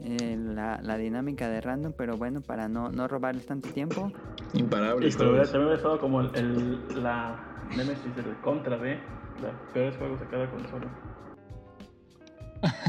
[0.04, 4.12] eh, la, la dinámica de random, pero bueno, para no, no robarles tanto tiempo.
[4.54, 7.44] Imparables Y pero también hubiera estado como el, el- la
[7.76, 8.94] Nemesis del contra de
[9.42, 10.86] los peores juegos de cada consola.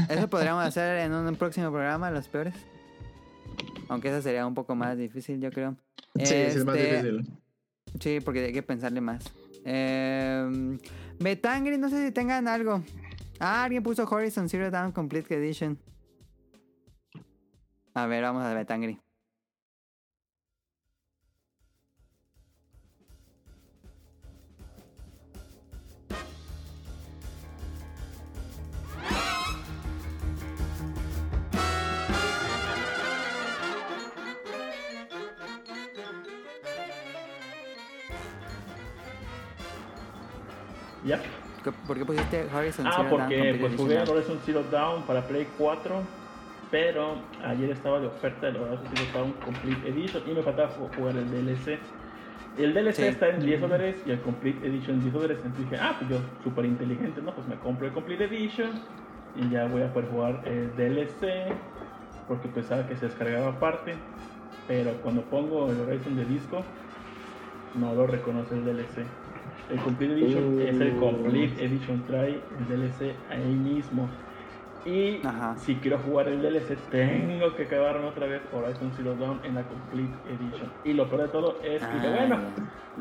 [0.08, 2.54] Eso podríamos hacer en un próximo programa, los peores.
[3.90, 5.76] Aunque eso sería un poco más difícil, yo creo.
[6.14, 7.38] Sí, sí, es más Este, difícil.
[7.98, 9.24] Sí, porque hay que pensarle más.
[9.64, 10.78] Eh,
[11.18, 12.84] Betangri, no sé si tengan algo.
[13.40, 15.76] Ah, alguien puso Horizon Zero Dawn Complete Edition.
[17.94, 19.00] A ver, vamos a Betangri.
[41.86, 45.26] ¿Por qué pusiste Horizon Ah, Zero Dawn porque Complete pues jugué Horizon Zero Dawn para
[45.26, 46.02] Play 4,
[46.70, 50.88] pero ayer estaba de oferta el Horizon Zero Dawn Complete Edition y me faltaba ju-
[50.96, 51.78] jugar el DLC.
[52.58, 53.02] El DLC Sí.
[53.04, 55.38] está en 10 dólares y el Complete Edition en 10 dólares.
[55.44, 57.32] Entonces dije, ah, pues yo, súper inteligente, ¿no?
[57.34, 58.70] Pues me compro el Complete Edition
[59.36, 61.52] y ya voy a poder jugar el DLC
[62.26, 63.94] porque pensaba que se descargaba aparte.
[64.66, 66.62] Pero cuando pongo el Horizon de disco,
[67.74, 69.04] no lo reconoce el DLC.
[69.70, 70.60] El Complete Edition Uh.
[70.60, 74.08] es el Complete Edition, trae el DLC ahí mismo.
[74.84, 75.54] Y Ajá.
[75.58, 79.62] si quiero jugar el DLC, tengo que acabarme otra vez Horizon Zero Dawn en la
[79.62, 80.70] Complete Edition.
[80.84, 82.38] Y lo peor de todo es que, Ah, bueno,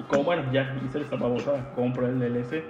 [0.09, 2.63] como bueno, ya hice esta babosada, compro el DLC.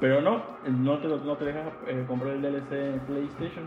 [0.00, 3.64] Pero no, no te, no te deja eh, comprar el DLC en PlayStation.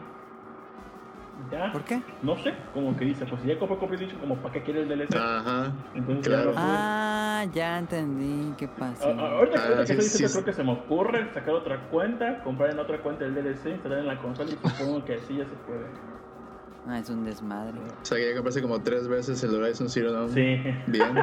[1.52, 2.02] Ya, ¿Por qué?
[2.24, 4.82] no sé, como que dice, pues si ya compré Complete Edition, como para qué quiere
[4.82, 5.16] el DLC.
[5.16, 5.72] Ajá.
[5.94, 6.52] Entonces claro.
[6.54, 6.60] ya.
[6.60, 9.08] Ah, ya entendí qué A- pasó.
[9.10, 11.80] a- Ahorita, Ah, que sí, estoy diciendo, sí, creo que se me ocurre sacar otra
[11.90, 15.38] cuenta, comprar en otra cuenta el DLC, instalar en la consola y supongo que así
[15.38, 15.86] ya se puede.
[16.90, 17.80] Ah, es un desmadre.
[18.02, 20.30] O sea, que ya compraste como tres veces el Horizon Zero Dawn.
[20.30, 20.58] Sí.
[20.88, 21.18] Bien.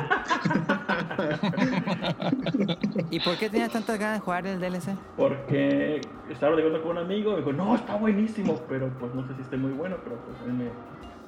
[3.11, 4.95] ¿Y por qué tenías tantas ganas de jugar el DLC?
[5.17, 9.35] Porque estaba hablando con un amigo y dijo, no, está buenísimo, pero pues no sé
[9.37, 10.71] si esté muy bueno, pero pues él me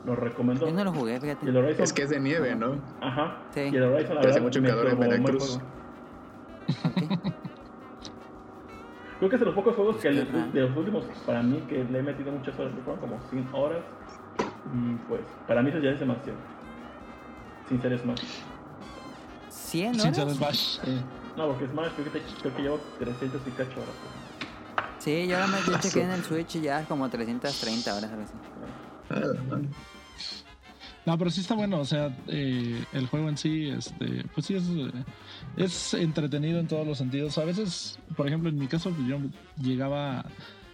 [0.04, 0.66] lo recomendó.
[0.68, 1.50] Yo no lo jugué, Y el fíjate.
[1.58, 2.76] Horizon, es que es de nieve, ¿no?
[3.00, 3.38] Ajá.
[3.54, 3.60] Sí.
[3.72, 5.60] Y el Horizon, la Hace verdad, mucho me calor en Veracruz.
[9.18, 11.84] Creo que es de los pocos juegos que el- de los últimos, para mí, que
[11.84, 13.82] le he metido muchas horas, que fueron como 100 horas.
[14.74, 16.38] Y pues, para mí eso ya es demasiado.
[17.68, 18.22] Sin ser Smash.
[19.50, 20.36] 100 Sin ser horas.
[20.36, 20.78] Smash.
[21.36, 23.94] No, porque Smash creo que, te- creo que llevo 300 y cacho horas.
[24.98, 28.24] Sí, yo ahora me yo chequé en el Switch y ya como 330 horas, algo
[28.24, 28.32] así.
[29.10, 29.58] Ah,
[31.04, 34.54] No, pero sí está bueno, o sea, eh, el juego en sí, este, pues sí
[34.56, 34.64] es,
[35.56, 37.38] es entretenido en todos los sentidos.
[37.38, 39.18] A veces, por ejemplo, en mi caso, pues yo
[39.62, 40.24] llegaba,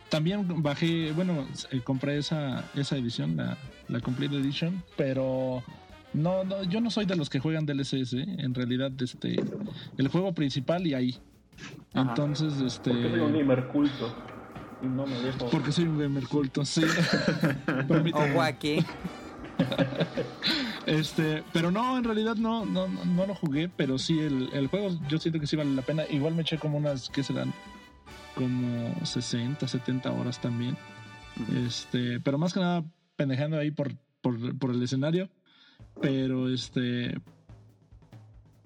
[0.08, 3.58] también bajé, bueno, eh, compré esa, esa edición, la,
[3.92, 5.62] la Complete Edition, pero
[6.14, 8.26] no, no, yo no soy de los que juegan DLCs, ¿eh?
[8.38, 9.36] en realidad, este,
[9.96, 11.18] el juego principal y ahí.
[11.94, 12.10] Ajá.
[12.10, 14.14] Entonces, este, Porque soy un gamer culto.
[14.82, 15.48] Y no me dejo.
[15.50, 16.82] porque soy un gamer culto, sí.
[17.88, 18.32] Permíteme.
[18.32, 18.78] Ojo aquí.
[20.84, 24.66] Este, pero no, en realidad no, no, no, no lo jugué, pero sí el, el
[24.66, 26.02] juego yo siento que sí vale la pena.
[26.10, 27.52] Igual me eché como unas, ¿qué serán?
[28.34, 30.76] Como 60, 70 horas también.
[31.64, 32.82] Este, pero más que nada
[33.16, 35.28] pendejando ahí por, por, por el escenario.
[36.00, 37.14] Pero este.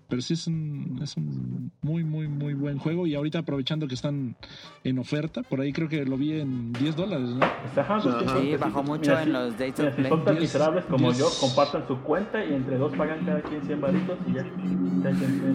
[0.09, 3.09] Pero sí es un, es un muy, muy, muy buen juego.
[3.09, 4.37] Y ahorita aprovechando que están
[4.85, 7.45] en oferta, por ahí creo que lo vi en 10 dólares, ¿no?
[7.65, 8.41] Está ajá, pues, Ajá.
[8.41, 10.11] Sí, bajó mucho en los Days mira, of si Play.
[10.13, 13.43] son tan Diez- miserables como diez- yo, compartan su cuenta y entre dos pagan cada
[13.43, 14.43] quien 100 varitos y ya.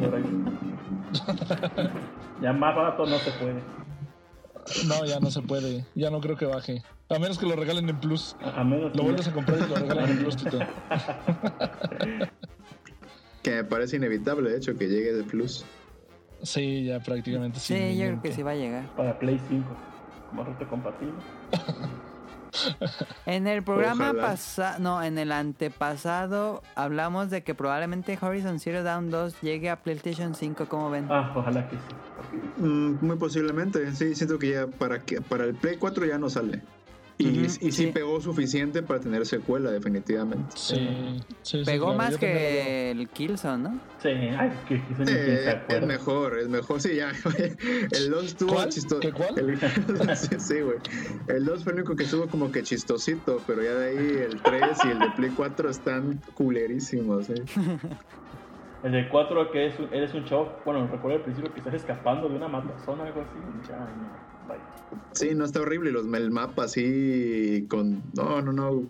[0.08, 0.46] Horizon.
[2.42, 3.62] ya más barato no se puede.
[4.88, 5.86] No, ya no se puede.
[5.96, 6.84] Ya no creo que baje.
[7.10, 8.36] A menos que lo regalen en Plus.
[8.42, 10.60] A, a menos Lo que- vuelves a comprar y lo regalan en Plus, Tito.
[13.44, 15.66] Que me parece inevitable, de hecho, que llegue de Plus.
[16.44, 18.96] Sí, ya prácticamente Sí, yo creo que sí va a llegar.
[18.96, 19.66] para Play 5.
[20.30, 21.14] Como reto compatible.
[23.26, 29.10] En el programa pasado, no, en el antepasado hablamos de que probablemente Horizon Zero Dawn
[29.10, 31.08] 2 llegue a PlayStation 5, ¿cómo ven?
[31.10, 32.62] Ah, ojalá que sí.
[32.62, 36.30] Mm, muy posiblemente, sí, siento que ya para que para el Play 4 ya no
[36.30, 36.62] sale.
[37.22, 37.88] Y, Ujú, y sí, sí.
[37.88, 40.56] pegó suficiente para tener secuela, definitivamente.
[40.56, 40.78] Sí,
[41.44, 41.98] sí, sí, Pegó claro.
[42.00, 43.80] más que el Killzone, ¿no?
[44.02, 47.12] Sí, ay, que se Eh, es mejor, es mejor, sí, ya.
[47.92, 49.00] El 2 estuvo chistoso.
[49.02, 49.30] ¿Qué cuál?
[49.38, 49.60] El,
[50.16, 50.78] sí, sí, güey.
[51.28, 54.42] El 2 fue el único que estuvo como que chistosito, pero ya de ahí el
[54.42, 57.36] 3 y el de Play 4 están culerísimos, ¿eh?
[58.84, 61.76] El de 4 que es un- eres un chavo, bueno, recuerdo al principio que estás
[61.76, 63.40] escapando de una matazón o algo así.
[63.68, 64.31] ya, ay, no,
[65.14, 65.92] Sí, no está horrible.
[65.92, 68.02] Los, el mapa así con.
[68.14, 68.84] No, no, no.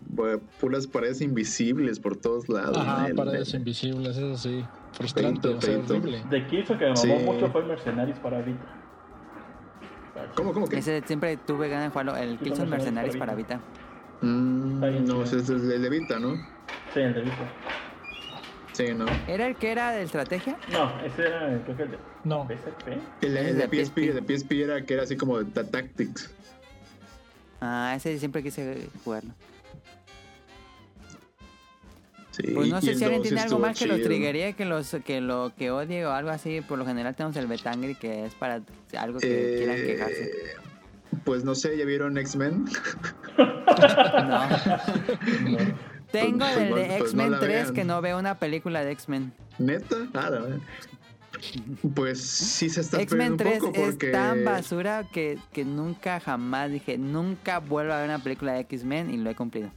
[0.59, 2.77] Puras paredes invisibles por todos lados.
[2.77, 4.63] Ajá, El- paredes invisibles, eso sí.
[4.93, 5.93] Frustrante, Feito, o sea, feito.
[5.93, 6.23] horrible.
[6.29, 7.25] De Killzone que me mamó Sí.
[7.25, 8.65] mucho fue Mercenarios para Vita.
[10.35, 10.77] ¿Cómo, cómo que?
[10.77, 13.59] Ese siempre tuve ganas de jugarlo, el Killzone Mercenaries para Vita.
[14.21, 16.35] Mm, no, ese es el de Vita, ¿no?
[16.93, 17.51] Sí, el de Vita.
[18.73, 19.05] Sí, no.
[19.27, 20.57] ¿Era el que era de estrategia?
[20.71, 22.47] No, ese era, creo que el de No.
[22.47, 22.87] PSP.
[23.21, 23.97] El, Es el de PSP, PSP.
[24.09, 26.31] el de PSP era que era así como de Tactics.
[27.59, 29.31] Ah, ese siempre quise jugarlo.
[32.31, 34.63] Sí, Pues no sé el si alguien 2 tiene algo más que los triggería, que
[34.63, 36.61] los que lo que odie o algo así.
[36.61, 38.61] Por lo general tenemos el Betangri que es para
[38.97, 40.31] algo que Eh, quieran quejarse.
[41.25, 42.65] Pues no sé, ¿ya vieron X-Men?
[43.37, 44.47] No.
[46.11, 47.73] Tengo Pues el de pues X-Men la 3 vean.
[47.73, 49.31] que no veo una película de X-Men.
[49.59, 49.95] ¿Neta?
[50.13, 50.59] Ah, la.
[51.95, 54.05] Pues sí se está X-Men perdiendo un 3 poco porque...
[54.07, 58.59] es tan basura que, que nunca jamás dije, nunca vuelvo a ver una película de
[58.61, 59.71] X-Men y lo he cumplido.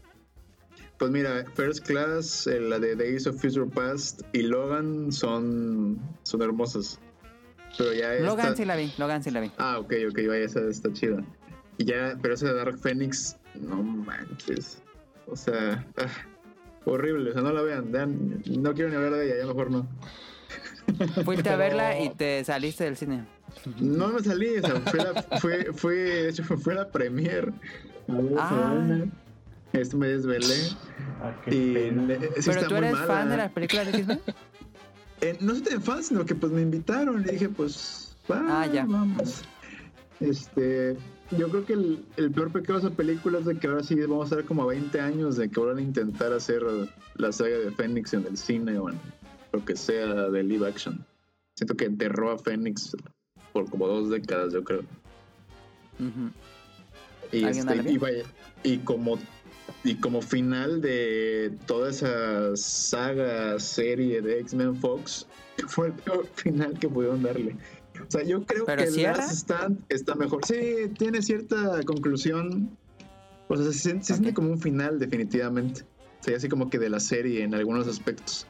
[0.98, 6.42] Pues mira, First Class, eh, la de Days of Future Past y Logan son, son
[6.42, 6.98] hermosas.
[7.78, 9.50] Pero ya Logan esta- sí la vi, Logan sí la vi.
[9.58, 11.22] Ah, ok, ok, vaya, esa está chida.
[11.78, 14.80] Y ya, pero esa de Dark Phoenix, no manches.
[15.26, 16.06] O sea, ah,
[16.84, 19.70] horrible, o sea, no la vean, vean, no quiero ni hablar de ella, ya mejor
[19.70, 19.86] no.
[21.24, 23.24] Fuiste a verla y te saliste del cine.
[23.80, 27.52] No me salí, o sea, fue, la, fue, fue, de hecho, fue, la premier.
[28.38, 28.74] Ah.
[29.72, 30.54] Esto me desvelé.
[31.22, 33.06] Ah, Y le- sí ¿Pero está tú muy eres mala.
[33.06, 34.20] fan de las películas de X-Men?
[35.20, 38.66] Eh, no soy tan fan, sino que pues me invitaron y dije, pues, va, Ah,
[38.66, 38.84] ya.
[38.84, 39.42] vamos.
[40.20, 40.96] Este,
[41.36, 43.94] yo creo que el, el peor pecado de esa película es de que ahora sí
[43.94, 46.62] vamos a estar como a 20 años de que van a intentar hacer
[47.16, 48.98] la saga de Fénix en el cine o en
[49.52, 51.04] lo que sea de live action.
[51.56, 52.96] Siento que enterró a Fénix
[53.52, 54.82] por como dos décadas, yo creo.
[57.30, 58.24] Y, ¿Alguien este, vaya,
[58.62, 59.18] y como
[59.82, 65.26] y como final de toda esa saga serie de X-Men Fox,
[65.68, 67.56] fue el peor final que pudieron darle.
[68.06, 69.16] O sea, yo creo ¿Pero que cierra?
[69.18, 70.44] Last Stand está mejor.
[70.46, 70.56] Sí,
[70.98, 72.76] tiene cierta conclusión.
[73.48, 74.36] O sea, se, siente- se siente Ok.
[74.36, 75.82] como un final, definitivamente.
[76.20, 78.46] O sea, así como que de la serie en algunos aspectos.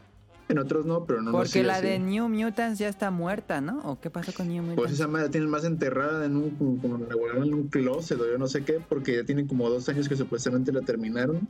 [0.46, 1.86] En otros no, pero no no Porque la así.
[1.86, 3.78] de New Mutants ya está muerta, ¿no?
[3.80, 4.76] ¿O qué pasó con New Mutants?
[4.76, 6.96] Pues esa madre la tienen más enterrada en un, como, como
[7.42, 10.16] en un closet o yo no sé qué, porque ya tienen como dos años que
[10.16, 11.48] supuestamente la terminaron,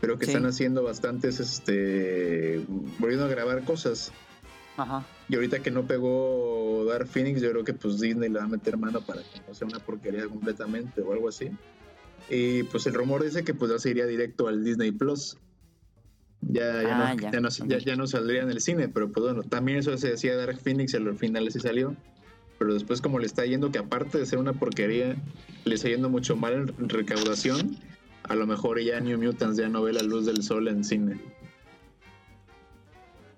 [0.00, 0.30] pero que Sí.
[0.30, 2.64] están haciendo bastantes, este,
[3.00, 4.12] volviendo a grabar cosas.
[4.76, 5.04] Ajá.
[5.30, 8.48] Y ahorita que no pegó Dark Phoenix, yo creo que pues Disney le va a
[8.48, 11.50] meter mano para que no sea una porquería completamente o algo así.
[12.28, 15.36] Y pues el rumor dice que pues ya se iría directo al Disney Plus.
[16.42, 17.40] Ya, ya, Ah, no, ya, ya,
[17.96, 20.58] no, ya- saldría en el cine, pero pues bueno, también eso se decía de Dark
[20.60, 21.94] Phoenix al final sí salió.
[22.58, 25.16] Pero después como le está yendo, que aparte de ser una porquería,
[25.64, 27.76] le está yendo mucho mal en recaudación,
[28.24, 31.18] a lo mejor ya New Mutants ya no ve la luz del sol en cine.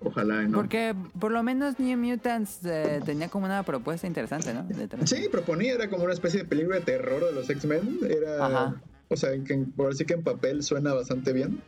[0.03, 0.57] Ojalá, ¿no?
[0.57, 4.63] Porque por lo menos New Mutants eh, tenía como una propuesta interesante, ¿no?
[4.63, 5.09] Detrás.
[5.09, 7.99] Sí, proponía, era como una especie de película de terror de los X-Men.
[8.09, 8.81] Era, Ajá.
[9.09, 11.61] o sea, que por así que en papel suena bastante bien.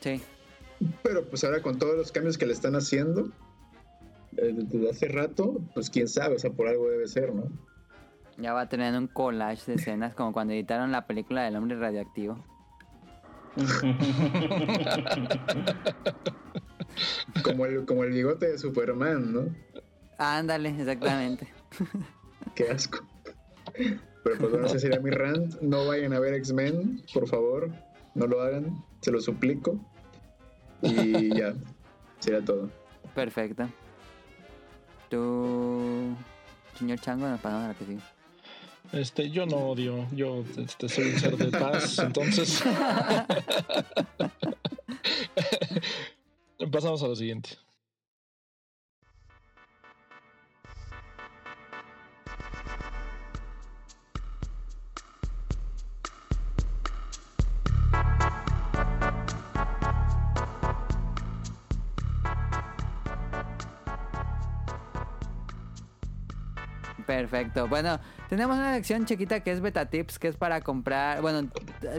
[0.00, 0.20] Sí.
[1.02, 3.30] Pero pues ahora con todos los cambios que le están haciendo
[4.36, 7.44] eh, desde hace rato, pues quién sabe, o sea, por algo debe ser, ¿no?
[8.38, 11.78] Ya va a tener un collage de escenas como cuando editaron la película del hombre
[11.78, 12.42] radioactivo.
[17.42, 19.54] Como el, como el bigote de Superman, ¿no?
[20.18, 21.48] Ándale, exactamente.
[22.54, 23.04] Qué asco.
[23.74, 25.60] Pero pues bueno, ese sería mi rant.
[25.60, 27.70] No vayan a ver X-Men, por favor.
[28.14, 29.78] No lo hagan, se lo suplico.
[30.82, 31.54] Y ya,
[32.20, 32.70] sería todo.
[33.14, 33.68] Perfecto.
[35.08, 36.14] Tú,
[36.78, 38.00] señor Chango, nos pasamos a la que sigue.
[38.92, 42.62] Este, yo no odio, yo este, soy un ser de paz, entonces.
[46.70, 47.50] Pasamos a lo siguiente.
[67.06, 67.68] Perfecto.
[67.68, 67.98] Bueno,
[68.28, 71.20] tenemos una sección chiquita que es Beta Tips, que es para comprar.
[71.20, 71.50] Bueno,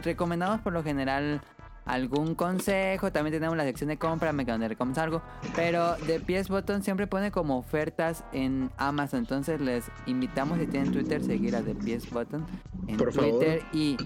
[0.04, 1.42] recomendamos por lo general
[1.86, 3.12] algún consejo.
[3.12, 5.22] También tenemos la sección de cómprame, que donde recomendamos algo.
[5.56, 9.20] Pero de PS Button siempre pone como ofertas en Amazon.
[9.20, 12.46] Entonces les invitamos, si tienen Twitter, seguir a The PS Button
[12.88, 13.40] en Por favor.
[13.40, 13.62] Twitter.
[13.74, 13.98] Y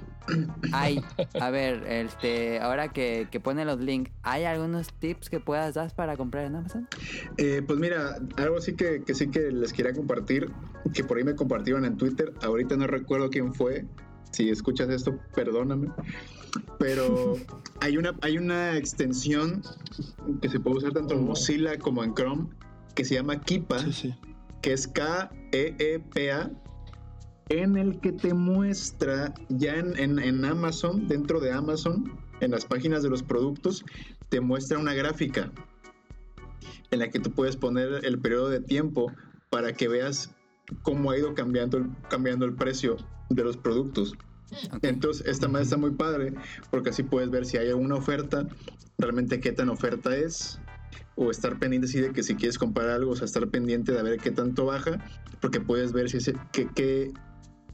[0.74, 1.02] hay,
[1.40, 5.94] a ver, este, ahora que, que pone los links, ¿hay algunos tips que puedas dar
[5.96, 6.88] para comprar en Amazon?
[7.38, 10.52] Eh, pues mira, algo sí que, que sí que les quería compartir,
[10.94, 13.86] que por ahí me compartieron en Twitter, ahorita no recuerdo quién fue,
[14.32, 15.90] si escuchas esto, perdóname,
[16.80, 17.36] pero
[17.82, 19.62] hay una, hay una extensión
[20.42, 22.48] que se puede usar tanto en Mozilla como en Chrome,
[22.96, 24.16] que se llama Kipa, Sí, sí.
[24.62, 26.52] que es K-E-E-P-A,
[27.50, 32.66] en el que te muestra ya en, en- en Amazon, dentro de Amazon, en las
[32.66, 33.86] páginas de los productos,
[34.30, 35.52] te muestra una gráfica
[36.92, 39.12] en la que tú puedes poner el periodo de tiempo
[39.50, 40.30] para que veas
[40.82, 42.98] cómo ha ido cambiando el, cambiando el precio
[43.30, 44.16] de los productos.
[44.74, 44.80] Ok.
[44.84, 46.34] Entonces, esta madre está muy padre
[46.72, 48.48] porque así puedes ver si hay alguna oferta,
[48.98, 50.60] realmente qué tan oferta es,
[51.16, 54.04] o estar pendiente así de que si quieres comprar algo, o sea, estar pendiente de
[54.04, 55.02] ver qué tanto baja,
[55.42, 57.12] porque puedes ver si ese, que, que-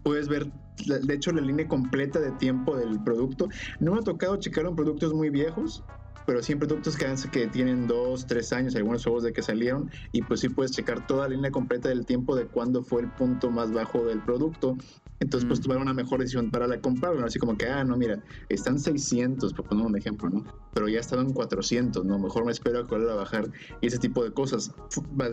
[0.03, 0.51] puedes ver,
[0.85, 3.47] de hecho, la línea completa de tiempo del producto.
[3.79, 5.83] No me ha tocado checar en productos muy viejos,
[6.25, 10.21] pero siempre productos que, que tienen dos, tres años, algunos juegos de que salieron, y
[10.21, 13.51] pues sí puedes checar toda la línea completa del tiempo de cuándo fue el punto
[13.51, 14.77] más bajo del producto.
[15.19, 18.21] Entonces, pues tomar una mejor decisión para la comprarlo, así como que, ah, no, mira,
[18.49, 20.43] están 600, por poner un ejemplo, ¿no?
[20.73, 22.19] Pero ya estaban 400, ¿no?
[22.19, 23.49] Mejor me espero a que a bajar
[23.79, 24.73] y ese tipo de cosas.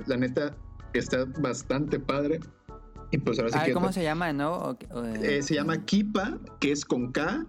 [0.06, 0.56] La neta,
[0.92, 2.40] está bastante padre.
[3.10, 4.78] Y pues ahora sí que ¿Cómo se llama, no?
[5.20, 7.44] Eh, se llama Kipa, que es con K,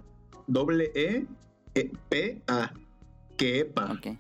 [0.48, 1.28] doble E,
[1.76, 2.74] e P, A.
[3.42, 3.92] Kepa.
[3.92, 4.18] Ok.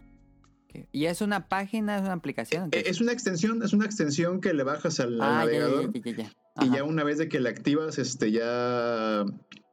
[0.91, 2.69] ¿Y es una página, es una aplicación?
[2.71, 5.91] Eh, es una extensión, es una extensión que le bajas al, ah, navegador.
[5.93, 9.25] y ya una vez de que la activas, este ya,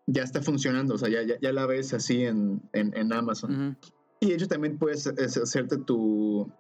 [0.07, 0.95] ya está funcionando.
[0.95, 3.79] O sea, ya, ya, la ves así en, en, Amazon.
[4.21, 6.53] Y de hecho también puedes hacerte tu,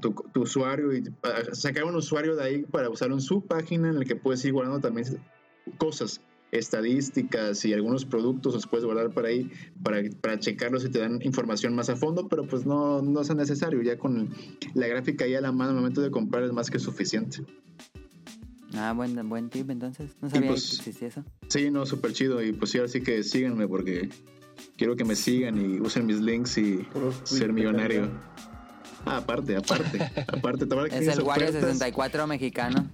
[0.00, 3.98] tu, usuario y ah, sacar un usuario de ahí para usar en su página en
[3.98, 5.20] la que puedes ir guardando también
[5.78, 6.20] cosas,
[6.54, 9.50] estadísticas y algunos productos los puedes guardar por ahí
[9.82, 13.34] para, para checarlos si te dan información más a fondo, pero pues no, no es
[13.34, 14.30] necesario, ya con
[14.74, 17.44] la gráfica ahí a la mano al momento de comprar es más que suficiente.
[18.76, 20.16] Ah, buen, buen tip entonces.
[20.20, 21.24] No sabía pues, que existía eso.
[21.48, 22.42] Sí, no, súper chido.
[22.42, 24.08] Y pues sí, así que síganme porque
[24.76, 26.86] quiero que me sigan y usen mis links y
[27.24, 28.10] ser millonario.
[29.06, 30.66] Ah, aparte, aparte, aparte.
[30.90, 32.88] es el Wario 64 mexicano.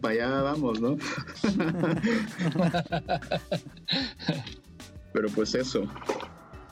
[0.00, 0.96] Para allá vamos, ¿no?
[5.12, 5.84] Pero pues eso.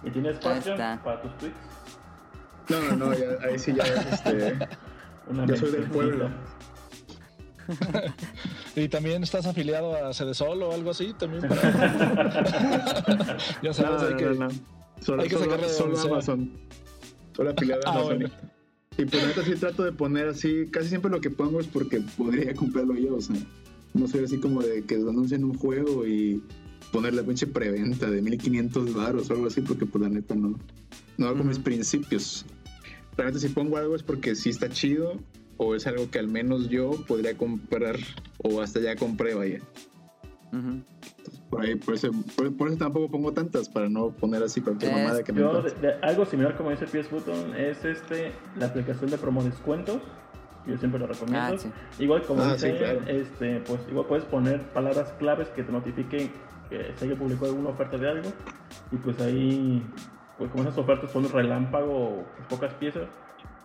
[0.03, 1.55] ¿Y tienes Patreon para tus tweets?
[2.69, 3.11] No, no, no,
[3.47, 4.59] ahí sí ya este.
[5.47, 6.29] yo soy del pueblo.
[8.77, 11.49] y también estás afiliado a Cedesol o algo así también
[13.63, 14.37] ya sabes hay que,
[15.01, 16.53] Solo, hay que sacarle solo, solo Amazon
[17.35, 18.31] solo afiliado a ah, Amazon
[18.97, 22.01] y pues ahorita sí trato de poner así, casi siempre lo que pongo es porque
[22.17, 23.37] podría comprarlo yo, o sea,
[23.93, 26.43] no soy así como de que anuncien un juego y
[26.93, 30.35] poner la pinche preventa de 1500 baros o algo así, porque por pues, la neta
[30.35, 30.59] no,
[31.19, 32.45] no hago mis principios.
[33.17, 35.21] Pero si pongo algo es porque sí está chido
[35.57, 37.97] o es algo que al menos yo podría comprar
[38.39, 39.61] o hasta ya compré, vaya
[41.51, 42.11] por ahí, por eso,
[42.79, 45.45] tampoco pongo tantas, para no poner así cualquier mamada que me
[46.03, 50.01] Algo similar como dice PS Button es este la aplicación de promo descuentos.
[50.67, 51.57] Yo siempre lo recomiendo.
[51.63, 56.33] Ah, igual como ah, dice, este, pues igual puedes poner palabras claves que te notifiquen
[56.71, 58.31] que se haya publicado alguna oferta de algo.
[58.91, 59.87] Y pues ahí,
[60.39, 63.09] pues como esas ofertas son relámpago o pocas piezas,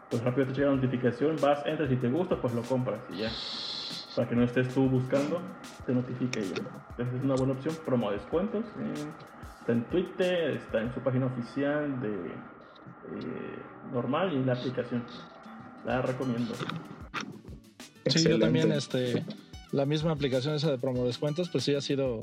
[0.10, 3.20] pues rápido te llega la notificación, vas, entras y te gusta, pues lo compras y
[3.20, 3.32] ya
[4.16, 5.42] para que no estés tú buscando,
[5.86, 6.62] te notifique ella.
[6.92, 8.66] Entonces es una buena opción, promo descuentos.
[9.60, 13.60] está en Twitter, está en su página oficial de eh,
[13.94, 15.04] normal y en la aplicación.
[15.86, 16.54] La recomiendo.
[18.08, 19.24] Sí, yo también, este,
[19.72, 22.22] la misma aplicación esa de promo descuentos, pues sí ha sido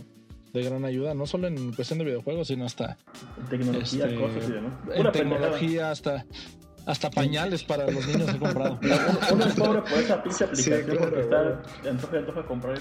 [0.53, 2.97] de gran ayuda, no solo en cuestión de videojuegos, sino hasta
[3.39, 4.73] en tecnología, este, cosas y demás.
[4.95, 6.27] En tecnología, hasta
[6.87, 8.79] hasta pañales para los niños he comprado.
[9.33, 12.79] Uno es pobre por esa pinche aplicación porque está antoja, antoja comprar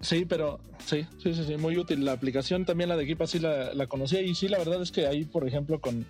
[0.00, 2.04] Sí, pero sí, sí, sí, sí, muy útil.
[2.04, 4.92] La aplicación también la de Equipa sí la, la conocía y sí, la verdad es
[4.92, 6.06] que ahí, por ejemplo, con,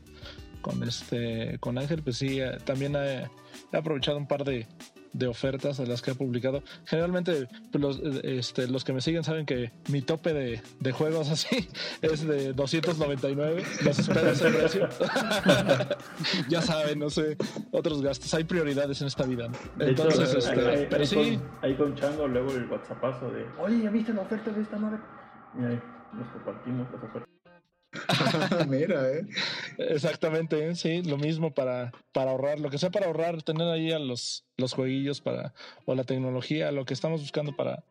[0.60, 3.28] con este con Ángel, pues sí, eh, también he
[3.72, 4.66] aprovechado un par de,
[5.12, 6.62] de ofertas de las que ha publicado.
[6.84, 11.30] Generalmente pues, los, este, los que me siguen saben que mi tope de, de juegos
[11.30, 11.68] así
[12.02, 13.62] es de 299.
[13.84, 14.88] Los espero ese precio.
[16.48, 17.36] ya saben, no sé,
[17.70, 18.32] otros gastos.
[18.34, 19.48] Hay prioridades en esta vida.
[19.78, 21.38] Entonces, este, pero sí.
[21.38, 24.76] Con, ahí con Chango luego el WhatsAppazo de, oye, ¿ya viste la oferta de esta
[24.76, 24.98] madre?
[25.58, 25.80] Y ahí
[26.12, 27.27] nos compartimos las ofertas.
[28.68, 29.26] Mira, ¿eh?
[29.78, 30.74] Exactamente, ¿eh?
[30.74, 34.44] sí, lo mismo para, para ahorrar, lo que sea para ahorrar, tener ahí a los,
[34.56, 35.54] los jueguillos para,
[35.84, 37.84] o la tecnología, lo que estamos buscando para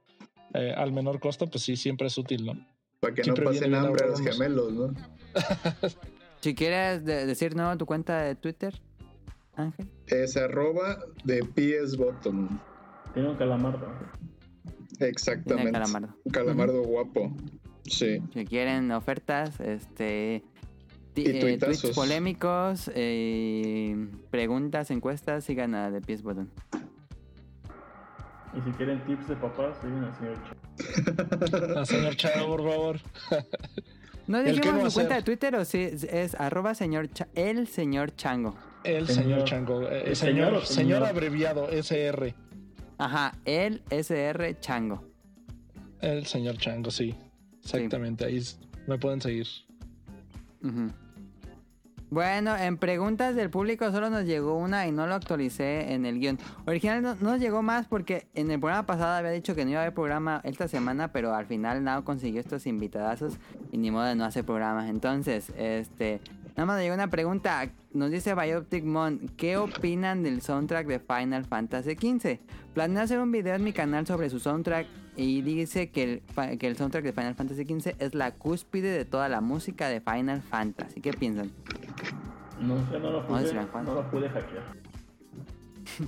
[0.54, 2.54] eh, al menor costo, pues sí, siempre es útil, ¿no?
[3.00, 4.94] Para que no pasen hambre a los gemelos, ¿no?
[6.42, 8.80] si quieres decir no tu cuenta de Twitter,
[9.56, 9.88] Ángel.
[10.08, 12.60] Es arroba de PS Bottom.
[13.14, 13.88] Tiene un calamardo.
[15.00, 15.80] Exactamente.
[16.24, 17.36] Un calamardo guapo.
[17.88, 18.22] Sí.
[18.34, 20.44] Si quieren ofertas, este.
[21.16, 26.48] Eh, tweets polémicos, eh, preguntas, encuestas, sigan a The Pies Button.
[28.56, 31.80] Y si quieren tips de papás, sigan al señor Chavo.
[31.80, 33.00] al señor Chavo, por favor.
[34.28, 38.56] ¿No dijimos su cuenta de Twitter o si es arroba señor el señor Chango?
[38.84, 39.88] El señor, Chango.
[39.90, 42.34] Eh, señor, señor, abreviado, SR.
[42.98, 45.04] Ajá, el SR Chango.
[46.02, 47.16] El señor Chango, sí.
[47.76, 48.42] Exactamente, ahí
[48.88, 49.48] me pueden seguir.
[52.10, 56.20] Bueno, en preguntas del público solo nos llegó una y no lo actualicé en el
[56.20, 56.40] guion.
[56.66, 59.80] Original no, nos llegó más porque en el programa pasado había dicho que no iba
[59.80, 63.34] a haber programa esta semana, pero al final Nao consiguió estos invitadazos
[63.74, 64.90] y ni modo de no hacer programas.
[64.90, 66.22] Entonces, este,
[66.58, 67.70] Nada más llegó una pregunta.
[67.94, 72.40] Nos dice Bioptic Mon, ¿qué opinan del soundtrack de Final Fantasy XV?
[72.74, 76.58] Planeo hacer un video en mi canal sobre su soundtrack y dice que el, fa-
[76.58, 80.02] que el soundtrack de Final Fantasy XV es la cúspide de toda la música de
[80.02, 81.00] Final Fantasy.
[81.00, 81.52] ¿Qué piensan?
[82.60, 83.86] No sé, no lo No, pude, Juan.
[83.86, 84.64] no lo pude hackear.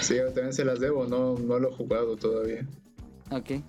[0.00, 2.66] Sí, yo también se las debo, no, no lo he jugado todavía.
[3.30, 3.62] Ok.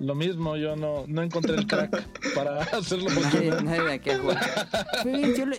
[0.00, 3.62] Lo mismo, yo no, no encontré el crack para hacerlo Nadie, posible.
[3.62, 4.10] nadie de aquí
[5.36, 5.56] yo, lo,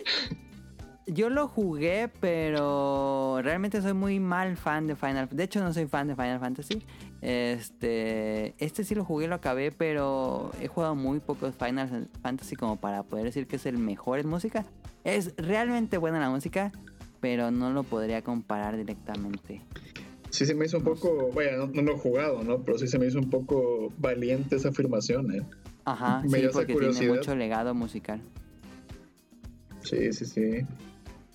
[1.06, 5.86] yo lo jugué, pero realmente soy muy mal fan de Final De hecho, no soy
[5.86, 6.84] fan de Final Fantasy.
[7.22, 12.76] Este, este sí lo jugué, lo acabé, pero he jugado muy pocos Final Fantasy como
[12.76, 14.64] para poder decir que es el mejor en música.
[15.04, 16.72] Es realmente buena la música,
[17.20, 19.62] pero no lo podría comparar directamente.
[20.36, 22.62] Sí se me hizo un poco, vaya, no, no lo he jugado, ¿no?
[22.62, 25.42] Pero sí se me hizo un poco valiente esa afirmación, ¿eh?
[25.86, 27.14] Ajá, Me sí, dio esa porque tiene curiosidad.
[27.14, 28.20] mucho legado musical.
[29.82, 30.66] Sí, sí, sí.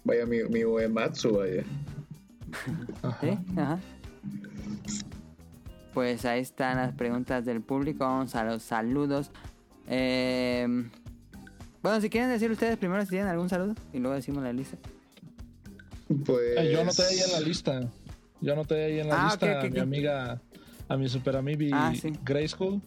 [0.04, 1.64] Vaya, mi, mi Uematsu, vaya.
[3.22, 3.40] ¿Sí?
[3.58, 3.80] Ajá.
[5.96, 8.04] Pues ahí están las preguntas del público.
[8.04, 9.32] Vamos a los saludos.
[9.88, 10.68] Eh,
[11.82, 14.78] bueno, si quieren decir ustedes primero si tienen algún saludo y luego decimos la lista.
[16.24, 16.56] Pues...
[16.56, 17.90] Eh, yo anoté ahí en la lista.
[18.42, 20.42] Yo anoté ahí en la Ah, lista a mi amiga,
[20.90, 22.12] a mi super amibi Ah, sí.
[22.24, 22.82] Grayskull,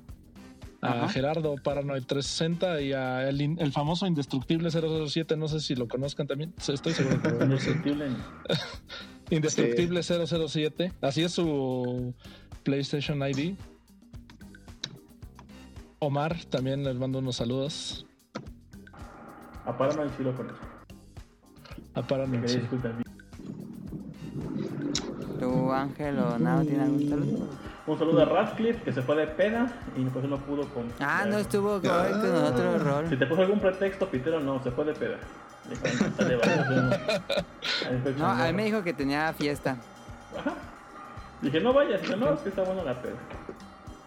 [0.80, 1.08] a Ajá.
[1.08, 5.36] Gerardo Paranoid 360 y a el, el famoso Indestructible 007.
[5.36, 6.52] No sé si lo conozcan también.
[6.58, 7.82] Estoy seguro que lo conocen.
[7.82, 8.06] Indestructible.
[9.30, 10.92] Indestructible 007.
[11.00, 12.12] Así es su
[12.64, 13.54] PlayStation ID.
[16.00, 18.04] Omar, también les mando unos saludos.
[19.64, 20.66] A Paranoid sí lo conozco.
[21.94, 22.58] A Paranoid, sí.
[25.44, 27.48] ¿Tú, Ángel o Nao, tienen algún saludo?
[27.86, 30.86] Un saludo a Radcliffe, que se fue de pena y pues no pudo con.
[31.00, 33.18] Ah, no estuvo correcto con nosotros, Si Rol.
[33.18, 35.16] te puso algún pretexto, Pitero, no, se fue de peda.
[38.18, 39.76] "No, a mí me dijo que tenía fiesta.
[40.38, 40.52] Ajá.
[41.40, 43.14] Dije, no vayas, Dice, no, es que está buena la peda.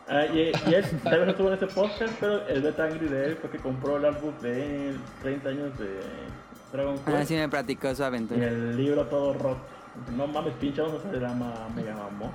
[0.09, 3.07] Ah, y, y él tal vez no estuvo en ese podcast, pero el beta angry
[3.07, 5.99] de él fue que compró el artbook de 30 años de
[6.71, 8.47] Dragon Ahora Quest sí me platicó su y aventura.
[8.47, 9.57] el libro todo roto.
[10.15, 12.33] No mames, pinche, vamos a hacer la ma- mega mamó.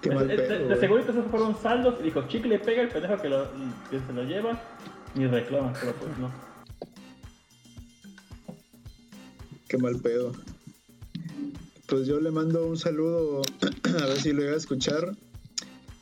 [0.00, 0.80] Qué De, mal de- pedo, de güey.
[0.80, 3.46] segurito esos fueron saldos y dijo, chicle pega el pendejo que, lo,
[3.90, 4.60] que se lo lleva
[5.14, 6.30] y reclama, pero pues no.
[9.68, 10.32] Qué mal pedo.
[11.86, 13.42] Pues yo le mando un saludo,
[14.02, 15.14] a ver si lo iba a escuchar,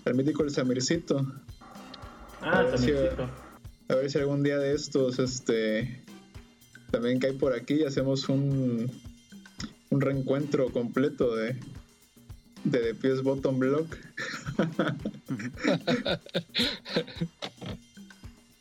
[0.04, 1.24] al mítico El Samircito.
[2.42, 3.28] Ah, Sí, Samircito.
[3.88, 6.02] A ver si algún día de estos, este,
[6.90, 8.90] también cae por aquí y hacemos un,
[9.90, 11.56] un reencuentro completo de,
[12.64, 13.96] de The PS Bottom Block.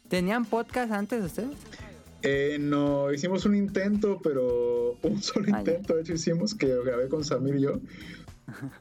[0.09, 1.57] ¿Tenían podcast antes ustedes?
[2.21, 7.07] Eh, no, hicimos un intento, pero un solo Ah, intento, de hecho hicimos que grabé
[7.07, 7.79] con Samir y yo.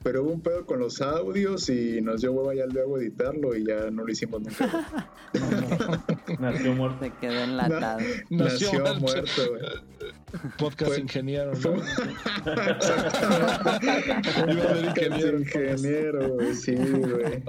[0.02, 3.66] Pero hubo un pedo con los audios y nos dio hueva ya luego editarlo y
[3.66, 5.08] ya no lo hicimos nunca.
[6.38, 7.04] Nació muerto.
[7.04, 7.98] Se quedó enlatado.
[8.30, 9.42] Nació Nació muerto.
[9.50, 9.62] güey.
[10.58, 11.56] Podcast Fue- ingeniero, ¿no?
[11.56, 11.72] Fue-
[14.52, 15.38] Iba a ser ingeniero.
[15.38, 17.42] ingeniero, güey, sí, güey.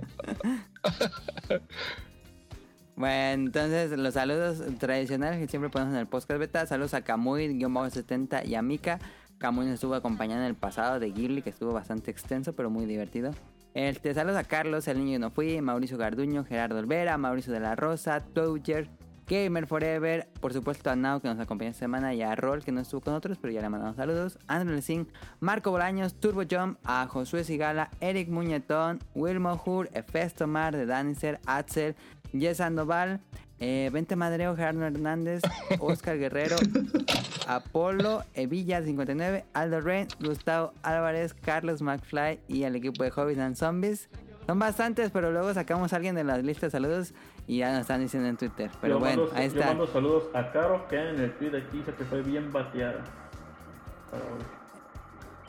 [2.96, 6.66] Bueno, entonces los saludos tradicionales que siempre ponemos en el podcast beta.
[6.66, 9.00] Saludos a Kamui-70 y a Mika.
[9.46, 12.88] Kamui nos estuvo acompañando en el pasado de Ghibli, que estuvo bastante extenso, pero muy
[12.88, 13.30] divertido.
[13.76, 17.60] Este, saludos a Carlos, el niño que no fui, Mauricio Garduño, Gerardo Olvera, Mauricio de
[17.60, 18.90] la Rosa, Toucher,
[19.28, 22.72] Gamer Forever, por supuesto a Nao que nos acompañó esta semana y a Rol que
[22.72, 24.40] no estuvo con nosotros, pero ya le mandamos saludos.
[24.48, 25.08] Andrew Singh,
[25.40, 31.40] Marco Bolaños, Turbo Jump, a Josué Sigala, Eric Muñetón, Wilmo Hur, Efesto Mar de Daniser,
[31.46, 31.96] Axel,
[32.40, 33.22] Jess Sandoval,
[33.60, 35.42] eh, Vente Madreo, Gerardo Hernández,
[35.80, 36.56] Oscar Guerrero,
[37.48, 43.56] Apolo, Evilla 59, Aldo Rain, Gustavo Álvarez, Carlos McFly y el equipo de Hobbies and
[43.56, 44.10] Zombies.
[44.48, 47.14] Son bastantes, pero luego sacamos a alguien de las listas de saludos
[47.48, 48.70] y ya nos están diciendo en Twitter.
[48.80, 49.68] Pero yo bueno, mando, ahí Yo está.
[49.68, 53.04] mando saludos a Caro, que en el tweet aquí dice que fue bien bateada.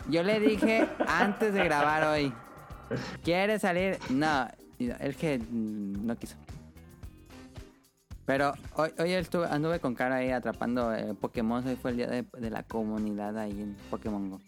[0.09, 2.33] Yo le dije antes de grabar hoy,
[3.25, 3.99] ¿quiere salir?
[4.09, 4.49] No,
[4.79, 6.37] él que no quiso.
[8.27, 11.67] Pero hoy, hoy estuve, anduve con cara ahí atrapando eh, Pokémon.
[11.67, 14.41] Hoy fue el día de, la comunidad ahí en Pokémon Go.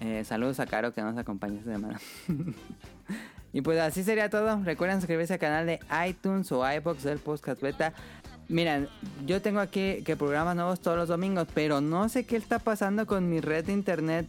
[0.00, 2.00] Eh, saludos a Caro que nos acompañó esta semana.
[3.52, 4.62] y pues así sería todo.
[4.64, 7.92] Recuerden suscribirse al canal de iTunes o iBox del Podcast Beta.
[8.48, 8.88] Miren,
[9.26, 13.06] yo tengo aquí que programas nuevos todos los domingos, pero no sé qué está pasando
[13.06, 14.26] con mi red de internet.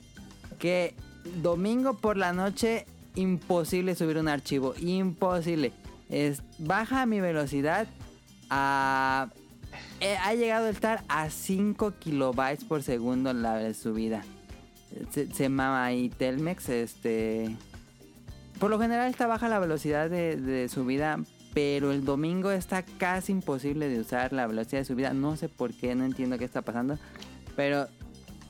[0.59, 0.95] Que
[1.41, 4.75] domingo por la noche, imposible subir un archivo.
[4.79, 5.71] Imposible.
[6.09, 7.87] Es, baja mi velocidad
[8.51, 14.23] eh, ha llegado a estar a 5 kilobytes por segundo la subida.
[15.11, 17.55] Se, se mama ahí Telmex, este...
[18.59, 21.19] Por lo general está baja la velocidad de, de subida,
[21.53, 25.13] pero el domingo está casi imposible de usar la velocidad de subida.
[25.13, 26.97] No sé por qué, no entiendo qué está pasando.
[27.55, 27.87] Pero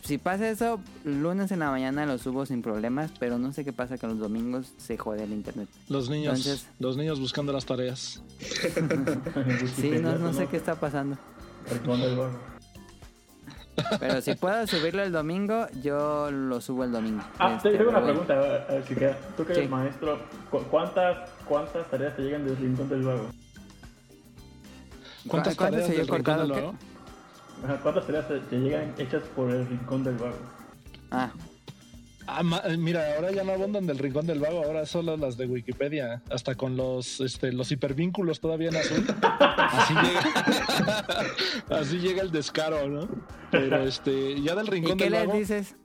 [0.03, 3.71] si pasa eso, lunes en la mañana lo subo sin problemas, pero no sé qué
[3.73, 5.69] pasa que los domingos se jode el internet.
[5.89, 8.21] Los niños, Entonces- los niños buscando las tareas.
[9.75, 11.17] Sí, no, no sé qué está pasando.
[13.99, 17.23] Pero si puedo subirlo el domingo, yo lo subo el domingo.
[17.39, 18.21] Ah, Este, te- tengo una bueno.
[18.25, 19.17] pregunta, a ver si queda.
[19.35, 19.69] Tú que eres Sí.
[19.69, 20.19] maestro,
[20.51, 23.29] ¿cu- ¿cuántas, ¿cuántas tareas te llegan del Rincón del Vago?
[25.27, 26.75] ¿Cuántas ¿Cuánto tareas se del rincón del vago?
[27.63, 30.37] Ajá, ¿Cuántas tareas te, te llegan hechas por el Rincón del Vago?
[31.11, 31.31] Ah,
[32.25, 35.35] Ah, ma- eh, mira, ahora ya no abundan del rincón del vago, ahora solo las
[35.35, 39.05] de Wikipedia, hasta con los este, los hipervínculos todavía en azul.
[39.57, 41.25] Así llega,
[41.81, 43.09] así llega el descaro, ¿no?
[43.51, 45.37] Pero este, ya del ¿y rincón qué del les vago.
[45.37, 45.75] dices?